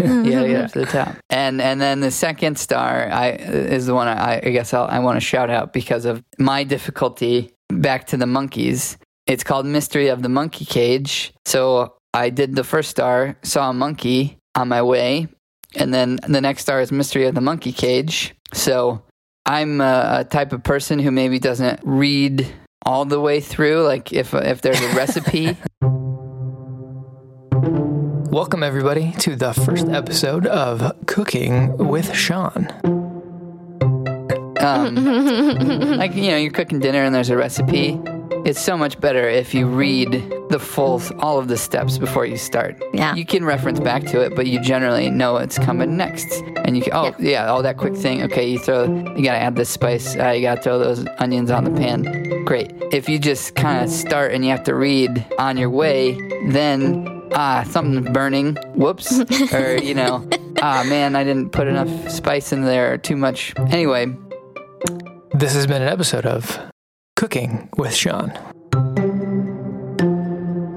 [0.00, 1.16] You gotta get up to the top.
[1.30, 4.98] And and then the second star I is the one I, I guess I'll, I
[4.98, 7.52] want to shout out because of my difficulty.
[7.70, 8.98] Back to the monkeys.
[9.26, 11.32] It's called Mystery of the Monkey Cage.
[11.46, 15.28] So I did the first star, saw a monkey on my way,
[15.76, 18.34] and then the next star is Mystery of the Monkey Cage.
[18.52, 19.02] So
[19.46, 22.46] I'm a, a type of person who maybe doesn't read
[22.84, 23.82] all the way through.
[23.84, 25.56] Like if if there's a recipe,
[28.30, 32.68] Welcome everybody to the first episode of Cooking with Sean.
[34.60, 34.94] um,
[35.96, 37.98] like you know, you're cooking dinner and there's a recipe.
[38.44, 40.12] It's so much better if you read
[40.48, 42.82] the full all of the steps before you start.
[42.92, 43.14] Yeah.
[43.14, 46.42] You can reference back to it, but you generally know what's coming next.
[46.64, 48.22] And you can, oh yeah, all that quick thing.
[48.24, 50.16] Okay, you throw, you gotta add this spice.
[50.16, 52.44] Uh, you gotta throw those onions on the pan.
[52.44, 52.72] Great.
[52.92, 56.12] If you just kind of start and you have to read on your way,
[56.48, 58.56] then ah something's burning.
[58.74, 59.20] Whoops.
[59.52, 60.26] or you know,
[60.62, 63.52] ah man, I didn't put enough spice in there too much.
[63.70, 64.06] Anyway,
[65.34, 66.58] This has been an episode of
[67.20, 68.30] Cooking with Sean.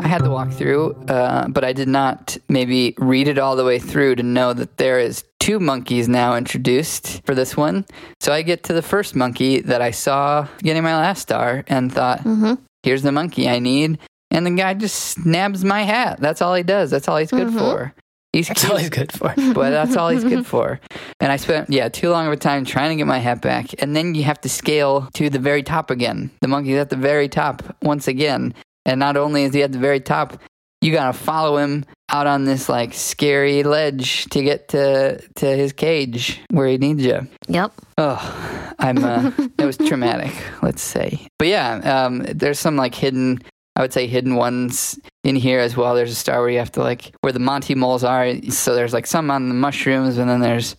[0.01, 3.63] I had to walk through, uh, but I did not maybe read it all the
[3.63, 7.85] way through to know that there is two monkeys now introduced for this one.
[8.19, 11.89] So I get to the first monkey that I saw getting my last star and
[11.93, 12.57] thought, Mhm.
[12.83, 13.99] here's the monkey I need.
[14.29, 16.19] And the guy just snabs my hat.
[16.19, 16.91] That's all he does.
[16.91, 17.57] That's all he's good Mhm.
[17.57, 17.93] for.
[18.33, 19.33] He's That's all he's good for.
[19.53, 20.79] but that's all he's good for.
[21.19, 23.67] And I spent, yeah, too long of a time trying to get my hat back.
[23.81, 26.31] And then you have to scale to the very top again.
[26.41, 28.55] The monkey's at the very top once again.
[28.85, 30.41] And not only is he at the very top,
[30.81, 35.71] you gotta follow him out on this like scary ledge to get to to his
[35.71, 37.25] cage where he needs you.
[37.47, 37.71] Yep.
[37.97, 39.03] Oh, I'm.
[39.03, 41.27] Uh, it was traumatic, let's say.
[41.39, 43.39] But yeah, um, there's some like hidden
[43.75, 45.95] I would say hidden ones in here as well.
[45.95, 48.33] There's a star where you have to like where the Monty moles are.
[48.49, 50.75] So there's like some on the mushrooms, and then there's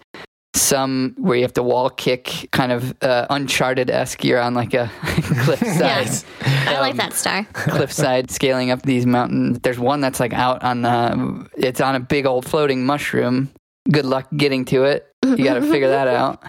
[0.54, 4.24] some where you have to wall kick, kind of uh, Uncharted esque.
[4.24, 6.24] You're on like a cliffside, Yes.
[6.42, 7.44] I like Um, that star.
[7.52, 9.58] cliffside, scaling up these mountains.
[9.60, 11.48] There's one that's like out on the.
[11.56, 13.50] It's on a big old floating mushroom.
[13.90, 15.10] Good luck getting to it.
[15.24, 16.44] You got to figure that out.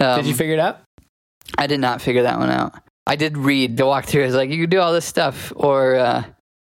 [0.00, 0.78] Um, Did you figure it out?
[1.58, 2.72] I did not figure that one out.
[3.06, 4.24] I did read the walkthrough.
[4.26, 6.24] It's like you could do all this stuff, or uh,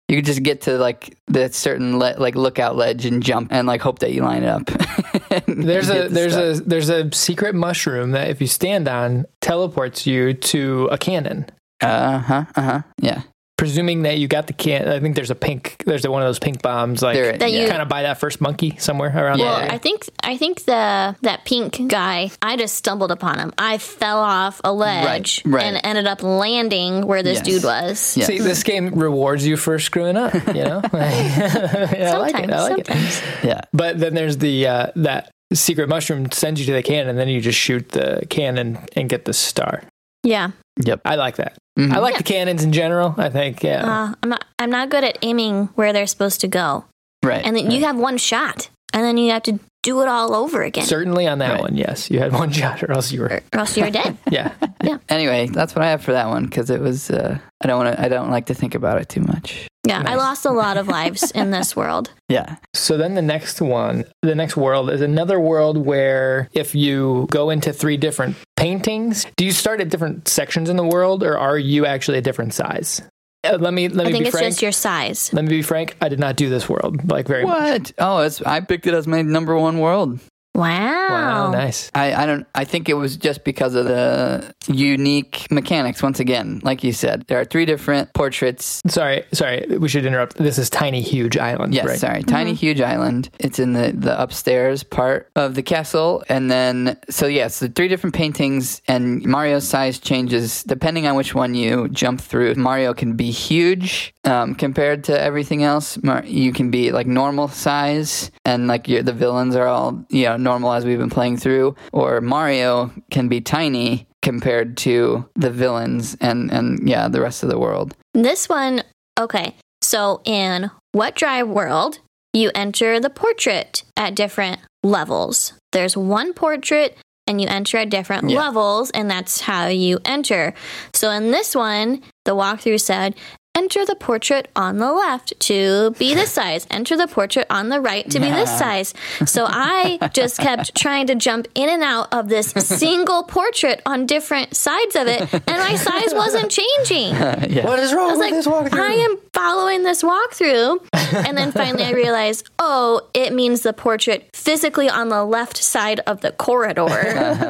[0.09, 3.67] you could just get to like the certain le- like lookout ledge and jump and
[3.67, 4.67] like hope that you line it up.
[5.47, 6.59] There's a the there's stuff.
[6.67, 11.47] a there's a secret mushroom that if you stand on teleports you to a cannon.
[11.81, 13.23] uh huh uh huh yeah.
[13.63, 15.85] Presuming that you got the can, I think there's a pink.
[15.87, 18.19] There's a, one of those pink bombs, like There- That you- kind of buy that
[18.19, 19.45] first monkey somewhere around Yeah.
[19.45, 19.71] Well, there.
[19.71, 22.33] I think I think the that pink guy.
[22.43, 23.53] I just stumbled upon him.
[23.57, 25.63] I fell off a ledge right.
[25.63, 27.47] and ended up landing where this Yes.
[27.47, 28.17] dude was.
[28.17, 28.25] Yeah.
[28.25, 30.35] See, this game rewards you for screwing up.
[30.35, 32.51] You know, Yeah, I like it.
[32.51, 32.87] Sometimes, I like it.
[32.89, 33.23] sometimes.
[33.45, 33.61] Yeah.
[33.73, 37.29] But then there's the uh, that secret mushroom sends you to the can, and then
[37.29, 39.85] you just shoot the cannon and get the star.
[40.23, 40.51] Yeah.
[40.85, 41.01] Yep.
[41.05, 41.57] I like that.
[41.79, 41.93] Mhm.
[41.93, 42.19] I like Yeah.
[42.19, 43.15] the cannons in general.
[43.19, 43.85] I think, yeah.
[43.85, 44.45] Uh, I'm not.
[44.59, 46.85] I'm not good at aiming where they're supposed to go,
[47.23, 47.43] Right.
[47.45, 50.63] and then you have one shot, and then you have to do it all over
[50.63, 51.61] again, Certainly on that Right.
[51.61, 52.09] one, yes.
[52.11, 54.17] You had one shot, or else you were, or else you're dead.
[54.31, 54.53] Yeah.
[54.83, 54.99] Yeah.
[55.09, 57.11] Anyway, that's what I have for that one because it was.
[57.11, 58.01] Uh, I don't want to.
[58.03, 59.67] I don't like to think about it too much.
[59.87, 62.11] Yeah, I lost a lot of lives in this world.
[62.29, 62.57] Yeah.
[62.73, 67.51] So then the next one, the next world is another world where if you go
[67.51, 71.59] into three different paintings, do you start at different sections in the world, or are
[71.59, 73.03] you actually a different size?
[73.45, 74.51] Uh, let me let me I think be it's frank.
[74.53, 75.33] just your size.
[75.33, 75.97] let me be frank.
[76.01, 77.91] I did not do this world like very much.
[77.91, 77.93] What?
[77.99, 78.41] Oh, it's.
[78.43, 80.21] I picked it as my number one world.
[80.55, 81.09] Wow.
[81.09, 81.91] Wow, nice.
[81.95, 86.61] I, I don't I think it was just because of the unique mechanics once again
[86.63, 89.65] like you said there are three different portraits Sorry, sorry.
[89.79, 90.37] We should interrupt.
[90.37, 91.75] This is Tiny Huge Island.
[91.75, 91.99] yes right?
[91.99, 96.99] sorry tiny huge island it's in the the upstairs part of the castle and then
[97.09, 101.89] so yes the three different paintings and Mario's size changes depending on which one you
[101.89, 106.93] jump through Mario can be huge um, compared to everything else Mar- you can be
[106.93, 110.99] like normal size and like you the villains are all you know normal as we've
[110.99, 117.09] been playing through or Mario can be tiny compared to the villains and and yeah
[117.09, 118.83] the rest of the world This one,
[119.19, 119.57] okay.
[119.81, 121.99] So in Wet Dry World,
[122.33, 125.55] you enter the portrait at different levels.
[125.73, 126.97] There's one portrait
[127.27, 128.39] and you enter at different Yeah.
[128.39, 130.55] levels, and that's how you enter.
[130.95, 133.15] So in this one, the walkthrough said,
[133.55, 136.67] Enter the portrait on the left to be this size.
[136.71, 138.95] Enter the portrait on the right to be this size.
[139.27, 144.07] So I just kept trying to jump in and out of this single portrait on
[144.07, 147.11] different sides of it, and my size wasn't changing.
[147.15, 148.81] yeah What is wrong I was with like, this walkthrough?
[148.81, 150.87] I am following this walkthrough.
[151.29, 156.01] And then finally I realized, oh, it means the portrait physically on the left side
[156.07, 156.89] of the corridor,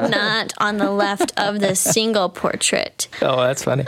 [0.09, 3.07] not on the left of the single portrait.
[3.21, 3.85] oh, that's funny.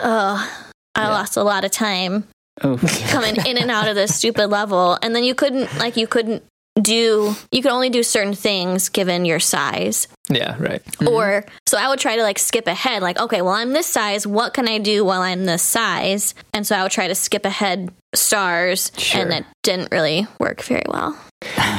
[0.95, 2.27] I lost a lot of time
[2.63, 2.81] Oof.
[2.83, 3.07] Oh.
[3.11, 4.97] coming in and out of this stupid level.
[5.01, 6.43] And then you couldn't, like, you couldn't
[6.81, 10.07] do, you could only do certain things given your size.
[10.29, 10.83] yeah, right.
[10.83, 11.07] Mm-hmm.
[11.07, 14.27] Or so I would try to like skip ahead, like, okay, well, I'm this size.
[14.27, 16.35] What can I do while I'm this size?
[16.53, 19.21] And so I would try to skip ahead stars, Sure.
[19.21, 21.17] and it didn't really work very well.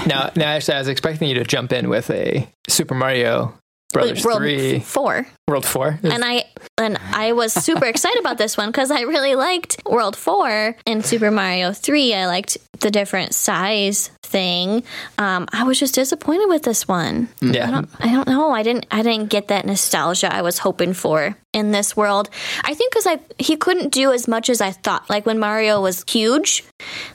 [0.07, 3.53] Now, now, actually, I was expecting you to jump in with a Super Mario
[3.93, 5.99] Brothers World Three, four, World Four.
[6.03, 6.45] and I
[6.77, 11.05] and I was super excited about this one because I really liked World Four and
[11.05, 12.13] Super Mario Three.
[12.13, 14.83] I liked the different size thing.
[15.19, 17.29] Um, I was just disappointed with this one.
[17.43, 18.51] I yeah, don't, I don't know.
[18.51, 18.87] I didn't.
[18.91, 22.29] I didn't get that nostalgia I was hoping for in this world.
[22.65, 25.09] I think because I he couldn't do as much as I thought.
[25.09, 26.65] Like when Mario was huge,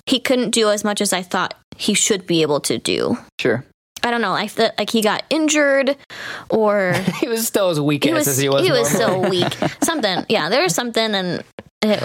[0.06, 3.18] he couldn't do as much as I thought he should be able to do.
[3.40, 3.66] sure
[4.04, 4.34] I don't know.
[4.34, 5.96] I felt like he got injured,
[6.50, 8.66] or he was still as weak he was as he was.
[8.66, 9.54] he was so weak.
[9.84, 10.26] Something.
[10.30, 11.44] Yeah, there was something, and
[11.84, 12.04] it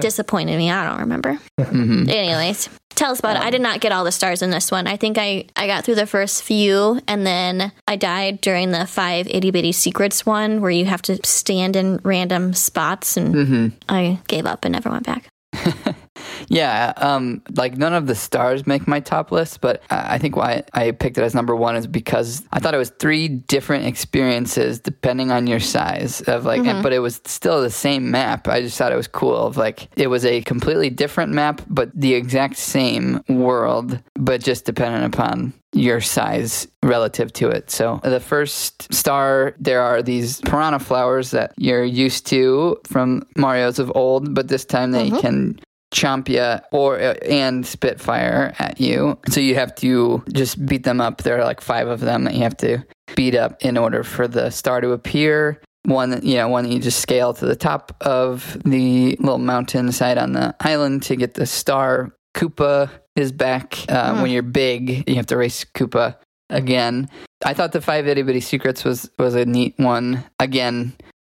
[0.00, 0.70] disappointed me.
[0.70, 1.38] I don't remember.
[1.60, 3.42] hmm Anyways, tell us about it.
[3.42, 4.86] I did not get all the stars in this one.
[4.86, 8.86] I think I, I got through the first few and then I died during the
[8.86, 13.68] five itty bitty secrets one where you have to stand in random spots and hmm
[13.88, 15.28] I gave up and never went back.
[16.48, 20.64] Yeah, um, like none of the stars make my top list, but I think why
[20.72, 24.78] I picked it as number one is because I thought it was three different experiences
[24.80, 28.48] depending on your size of like, and, but it was still the same map.
[28.48, 29.36] I just thought it was cool.
[29.36, 34.64] Of like, it was a completely different map, but the exact same world, but just
[34.64, 37.70] dependent upon your size relative to it.
[37.70, 43.78] So the first star, there are these piranha flowers that you're used to from Mario's
[43.78, 45.60] of old, but this time they can
[45.94, 49.18] chomp ya or uh, and spitfire at you.
[49.28, 51.22] So you have to just beat them up.
[51.22, 52.84] There are like five of them that you have to
[53.14, 55.60] beat up in order for the star to appear.
[55.84, 59.90] One, you know, one that you just scale to the top of the little mountain
[59.92, 62.14] side on the island to get the star.
[62.36, 63.78] Koopa is back.
[63.88, 66.16] Uh, When you're big, you have to race Koopa
[66.50, 67.08] again.
[67.44, 70.24] I thought the five itty bitty secrets was was a neat one.
[70.38, 70.94] Again,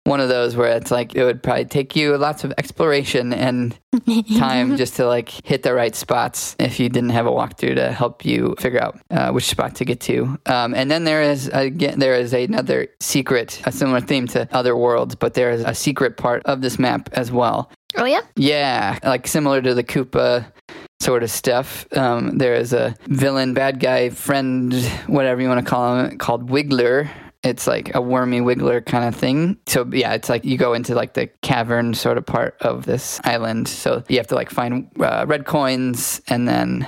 [0.10, 3.78] one of those where it's like it would probably take you lots of exploration and
[4.38, 7.92] time just to like hit the right spots if you didn't have a walkthrough to
[7.92, 10.38] help you figure out uh, which spot to get to.
[10.48, 14.76] Um, and then there is again there is another secret, a similar theme to other
[14.76, 17.70] worlds, but there is a secret part of this map as well.
[17.96, 18.22] Oh yeah.
[18.36, 20.52] Yeah, like similar to the Koopa
[21.00, 21.86] sort of stuff.
[21.96, 24.74] Um, there is a villain, bad guy, friend,
[25.08, 27.10] whatever you want to call him, called Wiggler.
[27.50, 29.58] It's like a wormy wiggler kind of thing.
[29.68, 33.20] So yeah, it's like you go into like the cavern sort of part of this
[33.24, 33.68] island.
[33.68, 36.88] So you have to like find uh, red coins, and then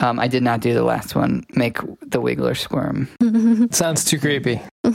[0.00, 1.44] um, I did not do the last one.
[1.54, 3.08] Make the wiggler squirm.
[3.72, 4.60] Sounds too creepy.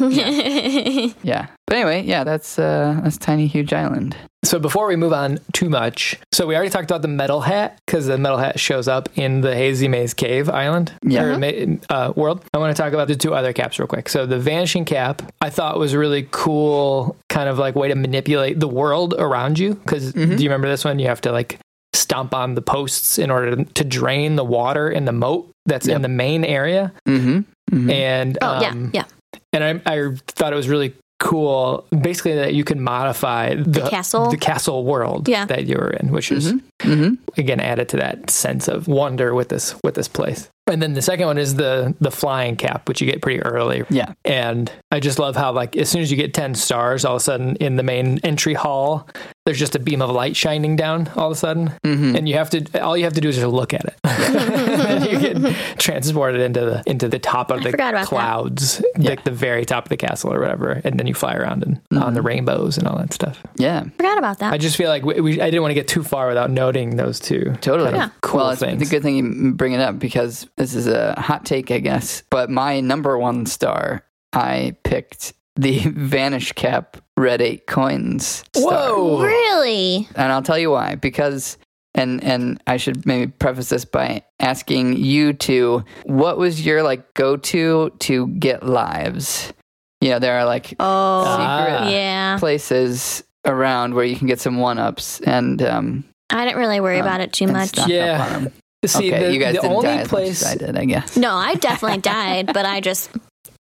[1.24, 4.16] Yeah, but anyway, yeah, that's uh, that's tiny huge island.
[4.44, 7.80] So before we move on too much, so we already talked about the metal hat
[7.86, 11.24] because the metal hat shows up in the Hazy Maze Cave Island Yeah.
[11.38, 12.44] or uh, world.
[12.54, 14.08] I want to talk about the two other caps real quick.
[14.10, 18.60] So the Vanishing Cap, I thought was really cool kind of like way to manipulate
[18.60, 19.76] the world around you.
[19.76, 21.00] Because do you remember this one?
[21.00, 21.60] You have to like
[21.96, 25.96] stomp on the posts in order to drain the water in the moat that's Yep.
[25.96, 26.92] in the main area.
[27.08, 27.90] Mm-hmm.
[27.90, 29.06] And Oh yeah, um, yeah.
[29.52, 34.30] and I, I thought it was really cool basically that you can modify the, castle?
[34.30, 35.46] the castle world Yeah.
[35.46, 36.54] that you were in which is
[36.86, 37.40] Mm-hmm.
[37.40, 41.02] again added to that sense of wonder with this with this place and then the
[41.02, 44.14] second one is the the flying cap which you get pretty early Yeah.
[44.24, 47.22] and i just love how like as soon as you get 10 stars all of
[47.22, 49.08] a sudden in the main entry hall
[49.46, 52.16] there's just a beam of light shining down all of a sudden Mm-hmm.
[52.16, 55.06] and you have to all you have to do is just look at it and
[55.12, 58.08] you get transported into the into the top of I the forgot about that.
[58.10, 61.64] clouds like the very top of the castle or whatever and then you fly around
[61.64, 63.84] and on the rainbows and all that stuff Yeah.
[63.98, 64.52] Forgot about that.
[64.54, 66.75] i just feel like we, we, i didn't want to get too far without noting
[66.96, 67.92] those two Totally.
[67.92, 70.76] kind of cool well, it's things a good thing you bring it up because this
[70.76, 72.24] is a hot take, I guess.
[72.30, 74.04] But my number one star,
[74.34, 78.44] I picked the Vanish Cap Red Eight Coins.
[78.54, 78.64] Star.
[78.90, 79.22] Whoa.
[79.24, 80.08] really?
[80.16, 80.96] And I'll tell you why.
[80.96, 81.58] Because,
[81.94, 87.14] and and I should maybe preface this by asking you two, what was your like
[87.14, 89.54] go to to get lives?
[90.02, 92.38] You know, there are like Oh, secret yeah.
[92.38, 97.00] places around where you can get some one ups and um I didn't really worry
[97.00, 97.78] um, about it too much.
[97.88, 98.48] Yeah.
[98.86, 100.78] See, okay, the, you guys the didn't only die as place much as I did,
[100.78, 101.18] I guess.
[101.18, 103.10] No, I definitely died, but I just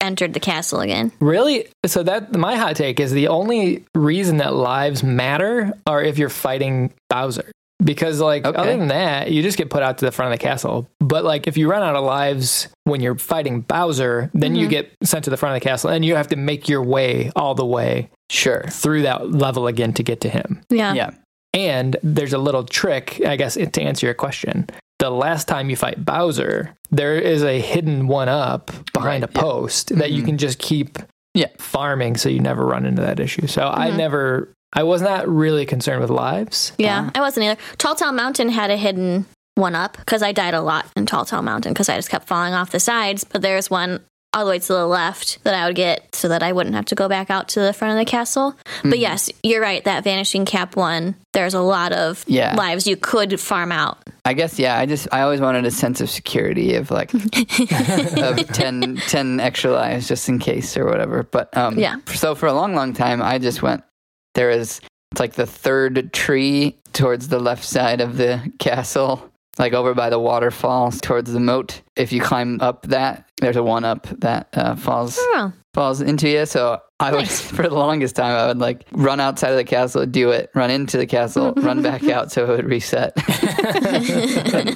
[0.01, 1.13] entered the castle again.
[1.21, 1.67] really.
[1.85, 6.31] So that my hot take is the only reason that lives matter are if you're
[6.31, 7.51] fighting Bowser.
[7.85, 8.59] Because like Okay.
[8.59, 10.89] other than that, you just get put out to the front of the castle.
[11.01, 14.91] But like if you run out of lives when you're fighting Bowser, then you get
[15.03, 17.55] sent to the front of the castle, and you have to make your way all
[17.55, 18.65] the way Sure.
[18.71, 20.63] through that level again to get to him.
[20.71, 20.93] Yeah.
[20.95, 21.11] Yeah.
[21.53, 24.69] And there's a little trick, I guess, to answer your question.
[24.99, 29.33] The last time you fight Bowser, there is a hidden one up behind Right, a
[29.35, 29.41] yeah.
[29.41, 30.27] post that you Mhm.
[30.27, 30.99] can just keep
[31.35, 31.47] Yeah.
[31.59, 33.47] farming so you never run into that issue.
[33.47, 33.97] So I Mhm.
[33.97, 36.73] never, I was not really concerned with lives.
[36.79, 37.11] Yeah, Uh-huh.
[37.15, 37.61] I wasn't either.
[37.79, 41.25] Tall Tall Mountain had a hidden one up because I died a lot in Tall
[41.25, 43.25] Tall Mountain because I just kept falling off the sides.
[43.25, 44.01] But there's one
[44.33, 46.85] all the way to the left that I would get so that I wouldn't have
[46.87, 48.55] to go back out to the front of the castle.
[48.83, 49.01] But Mm-hmm.
[49.01, 49.83] yes, you're right.
[49.85, 52.55] That Vanishing Cap one, there's a lot of Yeah.
[52.55, 53.99] lives you could farm out.
[54.25, 54.79] I guess yeah.
[54.79, 59.73] I just I always wanted a sense of security of like of 10, 10 extra
[59.73, 61.23] lives just in case or whatever.
[61.25, 61.97] But um, Yeah.
[62.15, 63.83] So for a long, long time, I just went.
[64.35, 64.81] There is
[65.13, 70.09] it's like the third tree towards the left side of the castle, like over by
[70.11, 71.83] the waterfalls towards the moat.
[71.97, 76.29] If you climb up that, there's a one up that uh, falls Oh, falls into
[76.29, 76.47] you.
[76.47, 77.41] So I would, Nice.
[77.57, 80.71] for the longest time, I would like run outside of the castle, do it, run
[80.71, 83.15] into the castle, run back out so it would reset.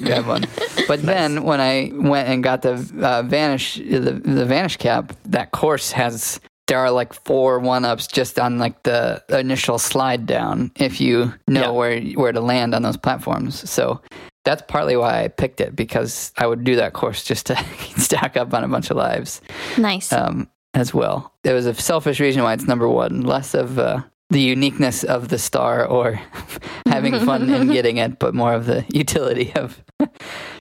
[0.03, 0.45] grab one.
[0.87, 5.51] But then when I went and got the uh, vanish, the, the vanish cap, that
[5.51, 6.39] course has.
[6.67, 11.31] There are like four one ups just on like the initial slide down if you
[11.47, 11.69] know Yeah.
[11.69, 13.69] where where to land on those platforms.
[13.69, 14.01] So
[14.45, 17.55] that's partly why I picked it because I would do that course just to
[17.97, 19.41] stack up on a bunch of lives
[19.77, 20.13] nice.
[20.13, 21.33] um, as well.
[21.43, 25.29] There was a selfish reason why it's number one, less of uh, the uniqueness of
[25.29, 26.19] the star or
[26.87, 29.83] having fun in getting it, but more of the utility of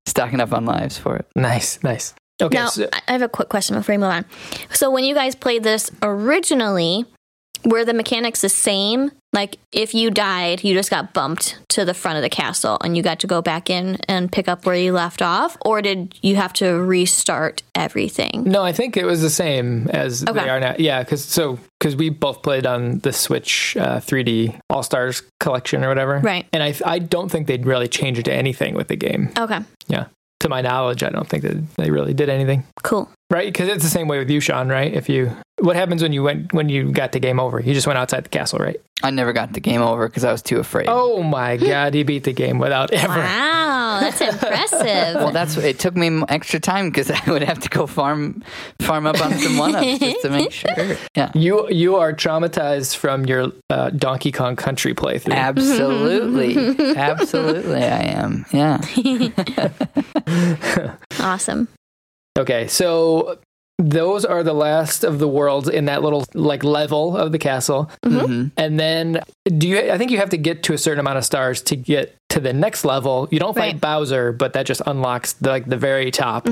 [0.07, 1.27] stocking up on lives for it.
[1.37, 2.15] Nice, nice.
[2.43, 4.25] Okay, now, so, I I have a quick question before we move on.
[4.73, 7.07] So, when you guys played this originally,
[7.65, 9.11] were the mechanics the same?
[9.33, 12.97] Like if you died, you just got bumped to the front of the castle and
[12.97, 16.15] you got to go back in and pick up where you left off, or did
[16.23, 18.45] you have to restart everything?
[18.45, 20.33] No, I think it was the same as Okay.
[20.45, 20.75] they are now.
[20.79, 25.83] Yeah, because so because we both played on the Switch uh, 3D All Stars collection
[25.85, 26.47] or whatever, Right.
[26.53, 29.31] And I I don't think they'd really change it to anything with the game.
[29.37, 29.59] Okay,
[29.89, 30.07] Yeah,
[30.41, 32.65] to my knowledge, I don't think that they really did anything.
[32.83, 33.11] cool.
[33.31, 34.69] Right, because it's the same way with you, Sean.
[34.69, 34.95] Right?
[34.95, 35.33] If you,
[35.65, 37.59] what happens when you went when you got the game over?
[37.61, 38.81] You just went outside the castle, right?
[39.03, 40.87] I never got the game over because I was too afraid.
[40.89, 43.09] Oh my god, he beat the game without ever.
[43.19, 45.15] Wow, that's impressive.
[45.17, 45.79] Well, that's it.
[45.79, 48.43] Took me extra time because I would have to go farm
[48.81, 50.97] farm up on some one ups just to make sure.
[51.17, 55.35] Yeah, You you are traumatized from your uh, Donkey Kong Country playthrough.
[55.35, 58.47] absolutely, absolutely, I am.
[58.53, 58.81] Yeah,
[61.21, 61.69] awesome.
[62.39, 63.39] Okay, so
[63.79, 67.91] those are the last of the worlds in that little like level of the castle.
[68.05, 71.19] hmm And then do you I think you have to get to a certain amount
[71.19, 73.29] of stars to get to the next level.
[73.31, 73.81] You don't fight Right.
[73.81, 76.49] Bowser, but that just unlocks the, like the very top.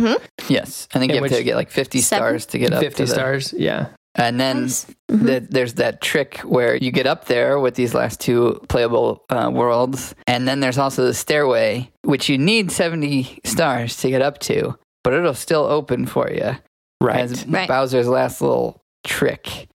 [0.49, 0.87] yes.
[0.95, 2.23] I think In you have to get like fifty Seven?
[2.23, 3.53] stars to get up 50 to the, stars.
[3.57, 3.87] Yeah.
[4.15, 4.63] and then.
[4.63, 4.87] Nice.
[5.11, 5.27] Mhm.
[5.27, 9.51] th- there's that trick where you get up there with these last two playable uh,
[9.53, 14.39] worlds, and then there's also the stairway, which you need 70 stars to get up
[14.41, 14.75] to,
[15.05, 16.57] but it'll still open for you
[17.03, 17.21] Right.
[17.21, 17.69] as Right.
[17.69, 19.69] Bowser's last little trick.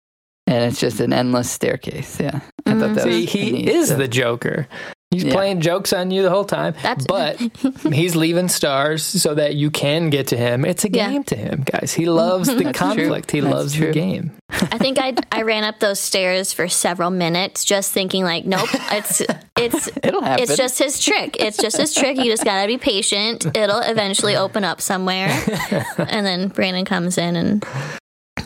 [0.46, 2.20] And it's just an endless staircase.
[2.20, 2.40] Yeah.
[2.66, 2.94] I thought mm-hmm.
[2.94, 4.68] that See, was he neat, is so- the Joker.
[5.12, 5.32] He's Yeah.
[5.34, 6.74] playing jokes on you the whole time.
[6.82, 7.40] That's- but
[7.92, 10.64] he's leaving stars so that you can get to him.
[10.64, 11.10] It's a Yeah.
[11.10, 11.94] game to him, guys.
[11.94, 12.88] He loves the That's true.
[12.88, 13.30] conflict.
[13.30, 13.86] He That's loves true.
[13.86, 14.32] the game.
[14.50, 18.68] I think I I ran up those stairs for several minutes, just thinking like, nope,
[18.92, 19.22] it's
[19.56, 20.42] it's It'll happen.
[20.42, 21.36] it's just his trick.
[21.40, 22.16] It's just his trick.
[22.16, 23.46] You just gotta be patient.
[23.56, 25.28] It'll eventually open up somewhere,
[25.98, 27.64] and then Brandon comes in and.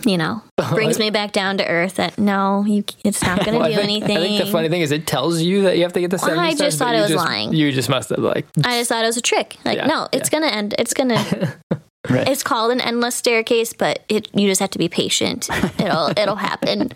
[0.04, 1.94] You know, brings me back down to earth.
[1.96, 4.16] That no, you, it's not going to Well, do I think, anything.
[4.16, 6.16] I think the funny thing is it tells you that you have to get the
[6.16, 7.52] Well, 70 I just but thought it was just- lying.
[7.52, 9.56] You just must have like I just thought it was a trick.
[9.64, 10.74] Like, Yeah, no, it's gonna end.
[10.78, 11.58] It's gonna.
[12.08, 12.26] Right.
[12.26, 15.48] It's called an endless staircase, but it you just have to be patient.
[15.78, 16.88] It'll it'll happen.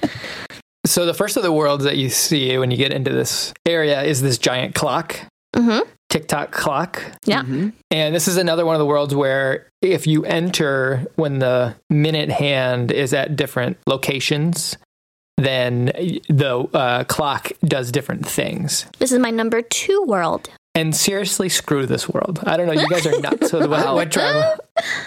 [0.86, 4.02] So the first of the worlds that you see when you get into this area
[4.02, 5.20] is this giant clock,
[5.54, 5.80] hmm
[6.14, 7.02] tick-tock clock.
[7.24, 7.42] Yeah.
[7.42, 7.72] Mhm.
[7.90, 12.30] And this is another one of the worlds where if you enter when the minute
[12.30, 14.76] hand is at different locations,
[15.36, 15.86] then
[16.28, 18.86] the uh, clock does different things.
[19.00, 20.48] This is my number two world.
[20.76, 22.38] And seriously, screw this world.
[22.44, 22.80] I don't know.
[22.80, 23.50] You guys are nuts.
[23.50, 24.56] So what, what drama?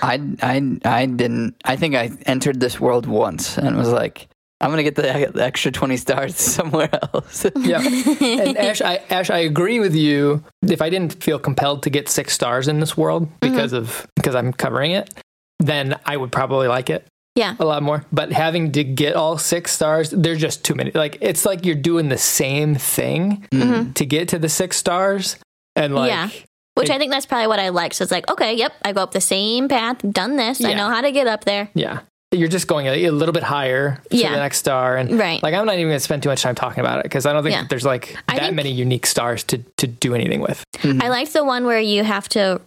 [0.01, 1.55] I, I, I didn't.
[1.63, 4.27] I think I entered this world once and was like,
[4.59, 7.45] I'm going to get the, the extra 20 stars somewhere else.
[7.57, 7.81] Yeah.
[8.21, 10.43] And Ash, I, Ash, I agree with you.
[10.63, 14.33] If I didn't feel compelled to get six stars in this world because of because
[14.35, 15.13] I'm covering it,
[15.59, 17.05] then I would probably like it
[17.35, 17.55] Yeah.
[17.59, 18.03] a lot more.
[18.11, 20.91] But having to get all six stars, there's just too many.
[20.91, 23.93] Like it's like you're doing the same thing Mhm.
[23.95, 25.37] to get to the six stars,
[25.75, 26.29] and like Yeah.
[26.75, 27.93] Which I think that's probably what I like.
[27.95, 30.63] So it's like, okay, yep, I go up the same path, done this.
[30.63, 31.69] I know how to get up there.
[31.73, 32.01] yeah,
[32.31, 34.31] you're just going a, a little bit higher to Yeah.
[34.31, 35.41] the next star, and Right.
[35.41, 37.33] like I'm not even going to spend too much time talking about it because I
[37.33, 37.65] don't think Yeah.
[37.69, 40.63] there's like I that many unique stars to to do anything with.
[40.83, 42.59] I liked the one where you have to.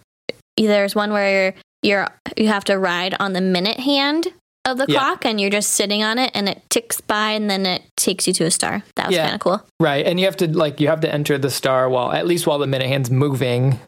[0.57, 2.07] There's one where you're you're
[2.37, 4.27] you have to ride on the minute hand
[4.65, 4.99] of the Yeah.
[4.99, 8.27] clock, and you're just sitting on it, and it ticks by, and then it takes
[8.27, 8.83] you to a star.
[8.95, 9.23] That was Yeah.
[9.23, 9.61] kind of cool.
[9.79, 12.45] Right, and you have to like you have to enter the star while at least
[12.47, 13.79] while the minute hand's moving,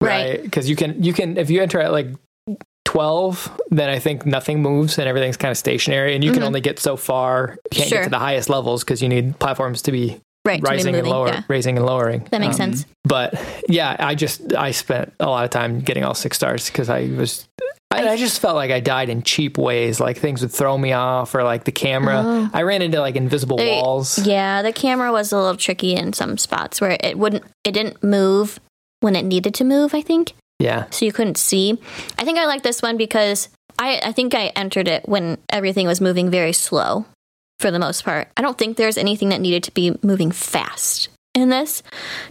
[0.00, 0.30] Right.
[0.30, 0.42] right?
[0.42, 2.08] Because you can you can if you enter at like
[2.98, 6.46] twelve, then I think nothing moves and everything's kind of stationary, and you can Mhm.
[6.46, 7.56] only get so far.
[7.70, 7.98] You can't Sure.
[7.98, 10.60] get to the highest levels because you need platforms to be Right.
[10.62, 11.42] rising and lower, Yeah.
[11.46, 12.26] raising and lowering.
[12.30, 12.86] That makes Um, sense.
[13.04, 13.34] But
[13.68, 17.08] yeah, I just I spent a lot of time getting all six stars because I
[17.16, 17.46] was.
[17.90, 19.98] I, I just felt like I died in cheap ways.
[20.00, 22.22] Like things would throw me off, or like the camera.
[22.26, 22.50] Oh.
[22.52, 24.18] I ran into like invisible walls.
[24.26, 28.02] Yeah, the camera was a little tricky in some spots where it wouldn't, it didn't
[28.02, 28.58] move
[29.00, 29.94] when it needed to move.
[29.94, 31.78] I think Yeah, so you couldn't see.
[32.18, 33.48] I think I like this one because
[33.78, 37.06] I, I think I entered it when everything was moving very slow
[37.60, 38.28] for the most part.
[38.36, 41.82] I don't think there's anything that needed to be moving fast in this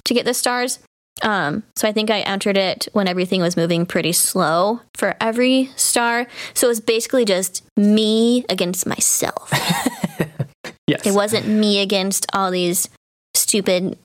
[0.06, 0.80] to get the stars.
[1.24, 5.72] Um, so I think I entered it when everything was moving pretty slow for every
[5.76, 6.28] star.
[6.54, 9.50] So it was basically just me against myself.
[10.88, 11.06] yes.
[11.06, 12.90] It wasn't me against all these
[13.34, 13.98] stupid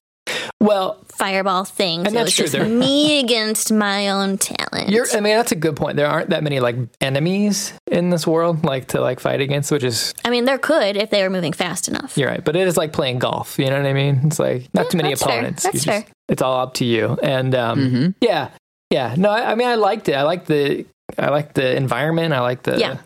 [0.61, 2.06] well, fireball things.
[2.06, 4.89] And it that's was true, just me against my own talent.
[4.90, 5.97] You're, I mean, that's a good point.
[5.97, 9.84] There aren't that many like enemies in this world, like to like fight against, which
[9.84, 12.16] is I mean, there could if they were moving fast enough.
[12.16, 12.44] you're right.
[12.44, 13.59] But it is like playing golf.
[13.59, 14.20] You know what I mean?
[14.24, 15.32] It's like not Yeah, too many that's fair.
[15.39, 15.62] opponents.
[15.64, 16.05] That's just- fair.
[16.28, 17.18] It's all up to you.
[17.22, 18.51] And um, hmm yeah,
[18.90, 19.14] yeah.
[19.18, 20.14] No, I, I mean, I liked it.
[20.14, 20.86] I like the,
[21.18, 22.32] I like the environment.
[22.32, 22.98] I like the, Yeah.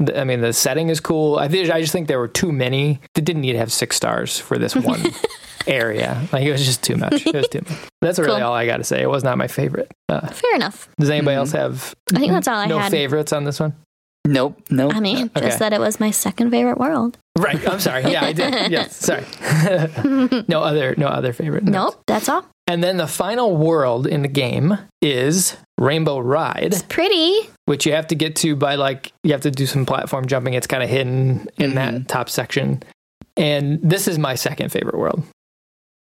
[0.00, 1.36] The- I mean, the setting is cool.
[1.38, 3.00] I think I just think there were too many.
[3.14, 5.00] They didn't need to have six stars for this one
[5.66, 6.20] area.
[6.32, 7.26] Like it was just too much.
[7.26, 7.78] It was too much.
[8.00, 8.48] That's really Cool.
[8.48, 9.02] all I got to say.
[9.02, 9.90] It was not my favorite.
[10.08, 10.88] Uh, Fair enough.
[10.98, 11.38] does anybody Mhm.
[11.38, 11.94] else have?
[12.14, 12.90] I think that's all I no had.
[12.90, 13.74] favorites on this one.
[14.26, 14.60] Nope.
[14.70, 14.92] Nope.
[14.94, 15.46] I mean, Okay.
[15.46, 17.18] just that it was my second favorite world.
[17.38, 17.66] Right.
[17.68, 18.10] I'm sorry.
[18.10, 18.54] Yeah, I did.
[18.70, 18.96] Yes.
[18.96, 19.24] Sorry.
[20.48, 20.94] no other.
[20.96, 21.64] No other favorite.
[21.64, 21.72] notes.
[21.94, 22.44] Nope, that's all.
[22.68, 27.48] And then the final world in the game is Rainbow Ride, It's pretty.
[27.66, 30.54] which you have to get to by like you have to do some platform jumping.
[30.54, 32.06] It's kind of hidden in that Mhm.
[32.08, 32.82] top section.
[33.36, 35.22] And this is my second favorite world.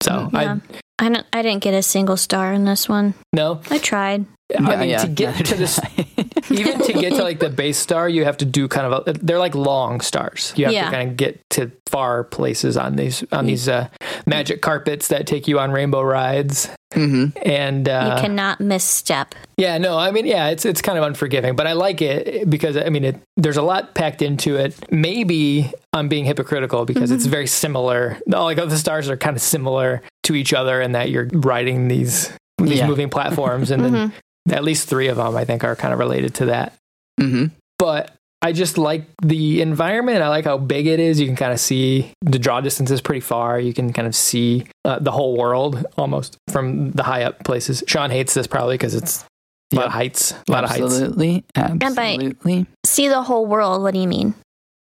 [0.01, 0.57] So Yeah.
[0.99, 1.25] I I don't.
[1.31, 3.13] I didn't get a single star in this one.
[3.33, 3.61] no.
[3.69, 4.25] I tried.
[4.55, 4.97] I Yeah, mean yeah.
[4.99, 5.79] to get to this
[6.49, 9.13] even to get to like the base star, you have to do kind of a,
[9.13, 10.53] they're like long stars.
[10.55, 10.85] You have Yeah.
[10.85, 13.89] to kind of get to far places on these on these uh,
[14.25, 16.69] magic carpets that take you on rainbow rides.
[16.93, 19.35] hmm And uh, you cannot misstep.
[19.57, 22.77] Yeah, no, I mean, yeah, it's it's kind of unforgiving, but I like it because
[22.77, 24.75] I mean, it, there's a lot packed into it.
[24.89, 28.17] Maybe I'm being hypocritical because it's very similar.
[28.27, 31.89] No, Like the stars are kind of similar to each other in that you're riding
[31.89, 32.87] these these Yeah.
[32.87, 34.13] moving platforms, and then
[34.49, 36.73] at least three of them I think are kind of related to that.
[37.19, 37.45] hmm
[37.79, 38.11] But
[38.41, 40.21] I just like the environment.
[40.21, 41.19] I like how big it is.
[41.19, 43.59] You can kind of see the draw distance is pretty far.
[43.59, 47.83] You can kind of see uh, the whole world almost from the high up places.
[47.87, 49.25] Sean hates this probably because it's
[49.73, 49.85] a lot Yep.
[49.87, 50.83] of heights, a lot of heights.
[50.83, 51.43] Absolutely.
[51.55, 52.65] by- Absolutely.
[52.85, 53.81] See the whole world.
[53.81, 54.33] What do you mean?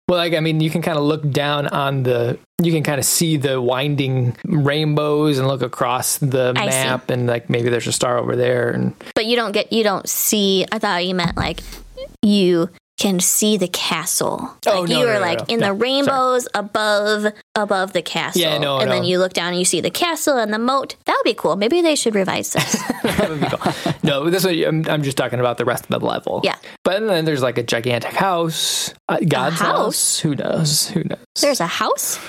[0.07, 2.99] Well, like I mean, you can kind of look down on the, you can kind
[2.99, 6.69] of see the winding rainbows and look across the I see.
[6.69, 9.73] map, and like maybe there's a star over there, and But you don't get.
[9.73, 10.65] You don't see.
[10.71, 11.61] I thought you meant like
[12.21, 14.57] you can see the castle.
[14.65, 18.41] Oh, like no, you were no, like in the rainbows above above the castle.
[18.41, 20.95] Yeah, no, and then you look down and you see the castle and the moat.
[21.05, 21.55] That would be cool.
[21.55, 22.73] Maybe they should revise this.
[23.03, 23.93] that would be cool.
[24.03, 26.41] no, this way I'm, I'm just talking about the rest of the level.
[26.43, 26.55] Yeah.
[26.83, 30.19] but then there's like a gigantic house, uh, God's house?
[30.19, 30.87] Who knows?
[30.89, 31.17] Who knows?
[31.41, 32.19] There's a house.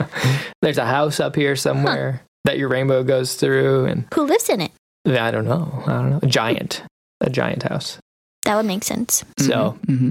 [0.62, 4.60] there's a house up here somewhere that your rainbow goes through, and Who lives in
[4.60, 4.70] it?
[5.06, 5.82] I don't know.
[5.86, 6.20] I don't know.
[6.22, 6.82] A giant,
[7.20, 7.98] a giant house.
[8.44, 9.24] That would make sense.
[9.38, 10.10] So, hmm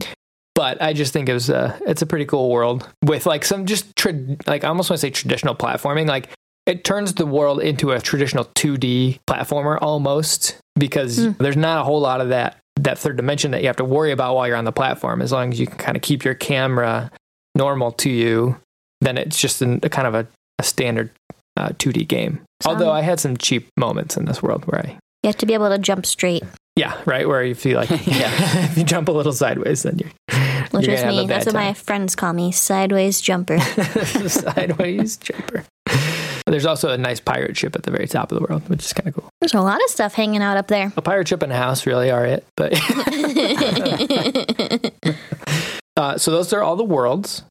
[0.55, 3.65] but I just think it was a, it's a pretty cool world with like some
[3.65, 4.14] just tra-
[4.45, 6.07] like I almost want to say traditional platforming.
[6.07, 6.30] Like
[6.68, 11.31] it turns the world into a traditional 2D platformer almost because Hmm.
[11.39, 14.11] there's not a whole lot of that that third dimension that you have to worry
[14.11, 15.23] about while you're on the platform.
[15.23, 17.10] As long as you can kind of keep your camera
[17.55, 18.55] normal to you,
[19.01, 20.27] then it's just an, a kind of a,
[20.60, 21.10] a standard
[21.57, 22.41] uh, 2D game.
[22.61, 24.89] Sound- Although I had some cheap moments in this world where I
[25.23, 26.43] You have to be able to jump straight.
[26.75, 27.27] Yeah, right.
[27.27, 30.09] Where you feel like yeah, if you jump a little sideways, then you're
[30.71, 31.27] Which you're is me.
[31.27, 33.59] That's what my friends call me, sideways jumper.
[34.27, 35.65] sideways jumper.
[36.47, 38.93] There's also a nice pirate ship at the very top of the world, which is
[38.93, 39.29] kind of cool.
[39.39, 40.91] There's a lot of stuff hanging out up there.
[40.97, 42.73] A pirate ship and a house really are it, but
[45.95, 47.43] uh, so those are all the worlds,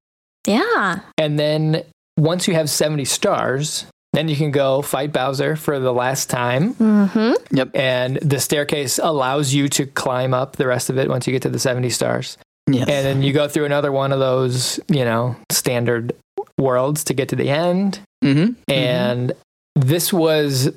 [0.47, 1.01] yeah.
[1.17, 1.85] and then
[2.19, 6.75] once you have 70 stars, then you can go fight Bowser for the last time.
[6.75, 7.63] Mm-hmm.
[7.75, 11.43] And the staircase allows you to climb up the rest of it once you get
[11.43, 12.37] to the 70 stars.
[12.71, 12.89] Yes.
[12.89, 16.13] and then you go through another one of those, you know, standard
[16.57, 18.01] worlds to get to the end.
[18.23, 19.33] hmm And
[19.75, 20.71] this was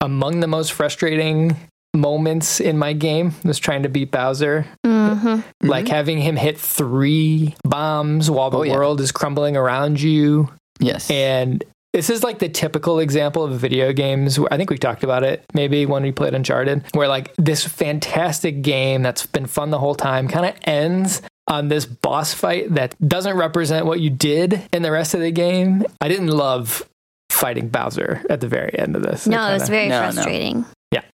[0.00, 1.56] among the most frustrating
[1.94, 3.34] moments in my game.
[3.44, 5.68] Was trying to beat Bowser, Mm-hmm.
[5.68, 8.74] like having him hit three bombs while the Oh, yeah.
[8.74, 10.48] world is crumbling around you.
[10.80, 11.10] yes.
[11.10, 14.38] And this is like the typical example of video games.
[14.38, 17.64] Where I think we talked about it maybe when we played Uncharted, where like this
[17.66, 22.72] fantastic game that's been fun the whole time kind of ends on this boss fight
[22.74, 25.84] that doesn't represent what you did in the rest of the game.
[26.00, 26.88] I didn't love
[27.30, 29.26] fighting Bowser at the very end of this.
[29.26, 30.12] No, it was kinda- very No, no.
[30.12, 30.64] frustrating.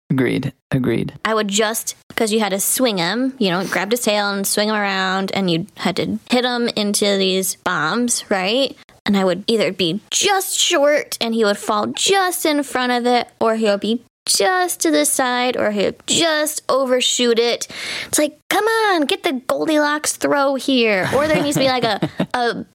[0.09, 0.53] Agreed.
[0.71, 1.15] Agreed.
[1.25, 4.47] I would just because you had to swing him, you know, grabbed his tail and
[4.47, 8.77] swing him around, and you had to hit him into these bombs, right?
[9.07, 13.07] And I would either be just short and he would fall just in front of
[13.07, 17.69] it, or he would be just to the side, or he would just overshoot it.
[18.09, 21.85] It's like, come on, get the Goldilocks throw here, or there needs to be like
[21.85, 22.67] a a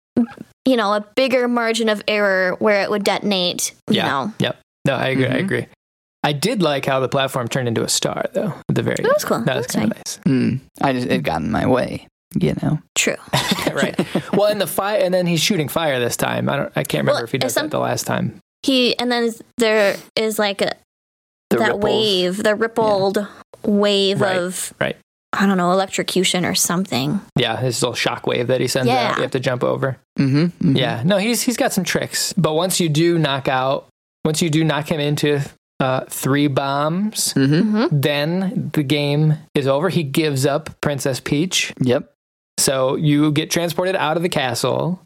[0.65, 3.73] you know a bigger margin of error where it would detonate.
[3.89, 4.07] You Yeah.
[4.07, 4.57] know, Yep.
[4.87, 5.27] No, I agree.
[5.27, 5.39] I Mhm.
[5.43, 5.67] agree.
[6.23, 9.11] I did like how the platform turned into a star, though, at the very that
[9.13, 9.37] was cool.
[9.37, 9.47] end.
[9.47, 10.01] That was That's kind fine.
[10.01, 10.19] of nice.
[10.25, 10.59] Mm.
[10.81, 12.07] I just it got in my way.
[12.39, 12.79] You know.
[12.95, 13.15] True.
[13.73, 13.95] right.
[14.33, 16.49] Well, and the fire, and then he's shooting fire this time.
[16.49, 16.71] I don't.
[16.75, 18.39] I can't remember Well, if he did some- that the last time.
[18.63, 20.71] He and then there is like a
[21.49, 21.83] The that ripples.
[21.83, 23.27] wave, the rippled
[23.65, 24.95] wave Right, of right.
[25.33, 27.21] I don't know electrocution or something.
[27.35, 29.09] Yeah, his little shock wave that he sends Yeah.
[29.11, 29.15] out.
[29.17, 29.97] You have to jump over.
[30.19, 30.75] Mm-hmm.
[30.75, 31.01] Yeah.
[31.03, 32.33] No, he's he's got some tricks.
[32.33, 33.87] But once you do knock out,
[34.23, 35.41] once you do knock him into
[35.79, 37.87] uh, three bombs, Mm-hmm.
[37.87, 39.89] hmm then the game is over.
[39.89, 41.73] He gives up Princess Peach.
[41.81, 42.13] Yep.
[42.61, 45.01] So you get transported out of the castle,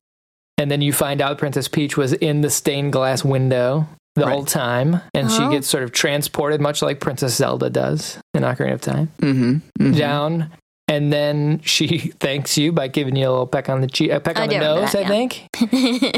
[0.58, 4.32] and then you find out Princess Peach was in the stained glass window the Right.
[4.34, 5.50] whole time, and she Oh.
[5.52, 9.92] gets sort of transported, much like Princess Zelda does in Ocarina of Time, Mm-hmm.
[9.94, 10.52] down.
[10.88, 14.20] And then she thanks you by giving you a little peck on the cheek, a
[14.20, 15.08] peck I on the nose, that, I yeah.
[15.08, 15.48] think,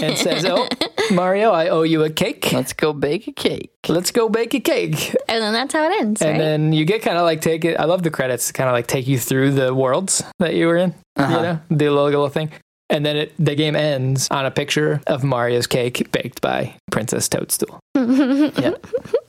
[0.03, 0.68] and says, "Oh,
[1.11, 2.51] Mario, I owe you a cake.
[2.51, 3.71] Let's go bake a cake.
[3.88, 6.38] Let's go bake a cake." and then that's how it ends, And right?
[6.38, 7.79] then you get kind of like take it.
[7.79, 10.77] I love the credits, kind of like take you through the worlds that you were
[10.77, 10.93] in.
[11.15, 11.35] Uh-huh.
[11.35, 12.51] You know, the little, little thing.
[12.89, 17.27] And then it, the game ends on a picture of Mario's cake baked by Princess
[17.27, 17.79] Toadstool.
[17.95, 18.75] yeah.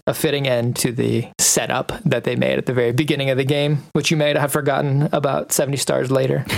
[0.07, 3.45] A fitting end to the setup that they made at the very beginning of the
[3.45, 6.45] game, which you may have forgotten about 70 stars later.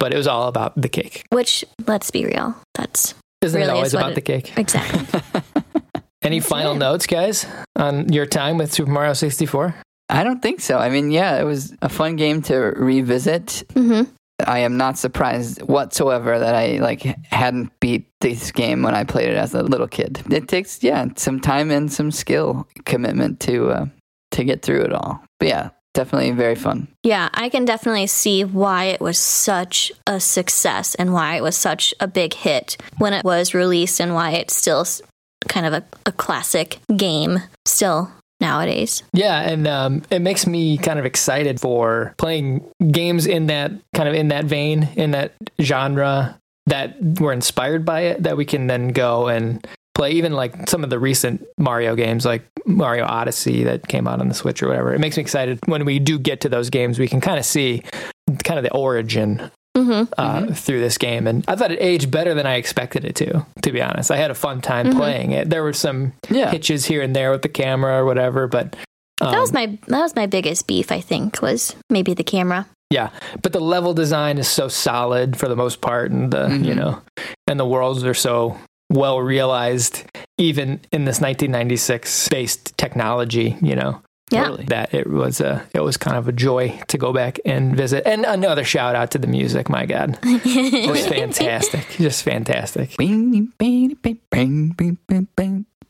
[0.00, 1.24] but it was all about the cake.
[1.30, 4.52] Which, let's be real, that's Isn't Really it is always what about it- the cake?
[4.58, 5.20] exactly.
[6.22, 6.78] Any That's final it.
[6.78, 7.46] notes, guys,
[7.76, 9.74] on your time with Super Mario 64?
[10.08, 10.78] I don't think so.
[10.78, 13.64] I mean, yeah, it was a fun game to revisit.
[13.74, 14.02] hmm
[14.44, 19.28] I am not surprised whatsoever that I like hadn't beat this game when I played
[19.28, 20.20] it as a little kid.
[20.30, 23.86] It takes yeah some time and some skill commitment to uh,
[24.32, 25.22] to get through it all.
[25.38, 26.88] But yeah, definitely very fun.
[27.02, 31.56] Yeah, I can definitely see why it was such a success and why it was
[31.56, 34.84] such a big hit when it was released and why it's still
[35.48, 38.10] kind of a, a classic game still
[38.40, 39.02] nowadays.
[39.12, 44.08] Yeah, and um, it makes me kind of excited for playing games in that kind
[44.08, 48.22] of in that vein, in that genre that were inspired by it.
[48.22, 49.66] That we can then go and
[50.02, 54.20] play, even like some of the recent Mario games, like Mario Odyssey that came out
[54.20, 54.92] on the Switch or whatever.
[54.94, 56.98] It makes me excited when we do get to those games.
[56.98, 57.82] We can kind of see
[58.44, 62.34] kind of the origin hmm uh, through this game, and I thought it aged better
[62.34, 63.46] than I expected it to.
[63.62, 65.48] To be honest, I had a fun time playing it.
[65.48, 68.76] There were some Yeah, hitches here and there with the camera or whatever, but.
[69.20, 70.90] That was um, my that was my biggest beef.
[70.92, 72.66] I think was maybe the camera.
[72.90, 73.08] Yeah,
[73.40, 76.76] but the level design is so solid for the most part, and the you Mhm.
[76.76, 77.02] know,
[77.46, 78.58] and the worlds are so
[78.92, 80.04] well realized,
[80.38, 83.56] even in this 1996 based technology.
[83.62, 84.44] You know, Yeah.
[84.44, 84.64] totally.
[84.66, 88.06] that it was a it was kind of a joy to go back and visit.
[88.06, 89.68] And another shout out to the music.
[89.68, 92.94] My God, just fantastic, just fantastic.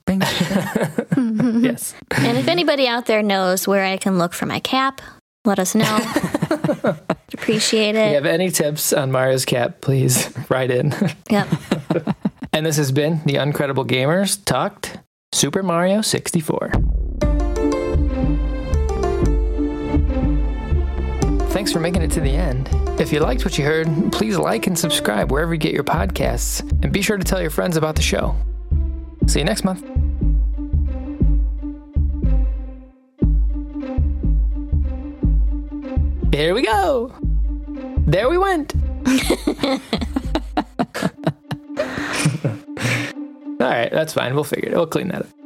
[0.06, 5.00] yes, And if anybody out there knows where I can look for my cap,
[5.44, 5.98] let us know.
[7.34, 8.14] Appreciate if you it.
[8.14, 10.92] have any tips on Mario's cap, please write in.
[11.30, 11.48] Yep.
[12.54, 14.98] And this has been the Uncredible Gamers talked
[15.32, 16.70] Super Mario 64.
[21.48, 22.68] Thanks for making it to the end.
[23.00, 26.60] If you liked what you heard, please like and subscribe wherever you get your podcasts,
[26.82, 28.36] and be sure to tell your friends about the show.
[29.26, 29.80] See you next month.
[36.34, 37.14] Here we go.
[38.06, 38.74] There we went.
[43.60, 44.34] All right, that's fine.
[44.34, 44.74] We'll figure it.
[44.74, 45.41] We'll clean that up.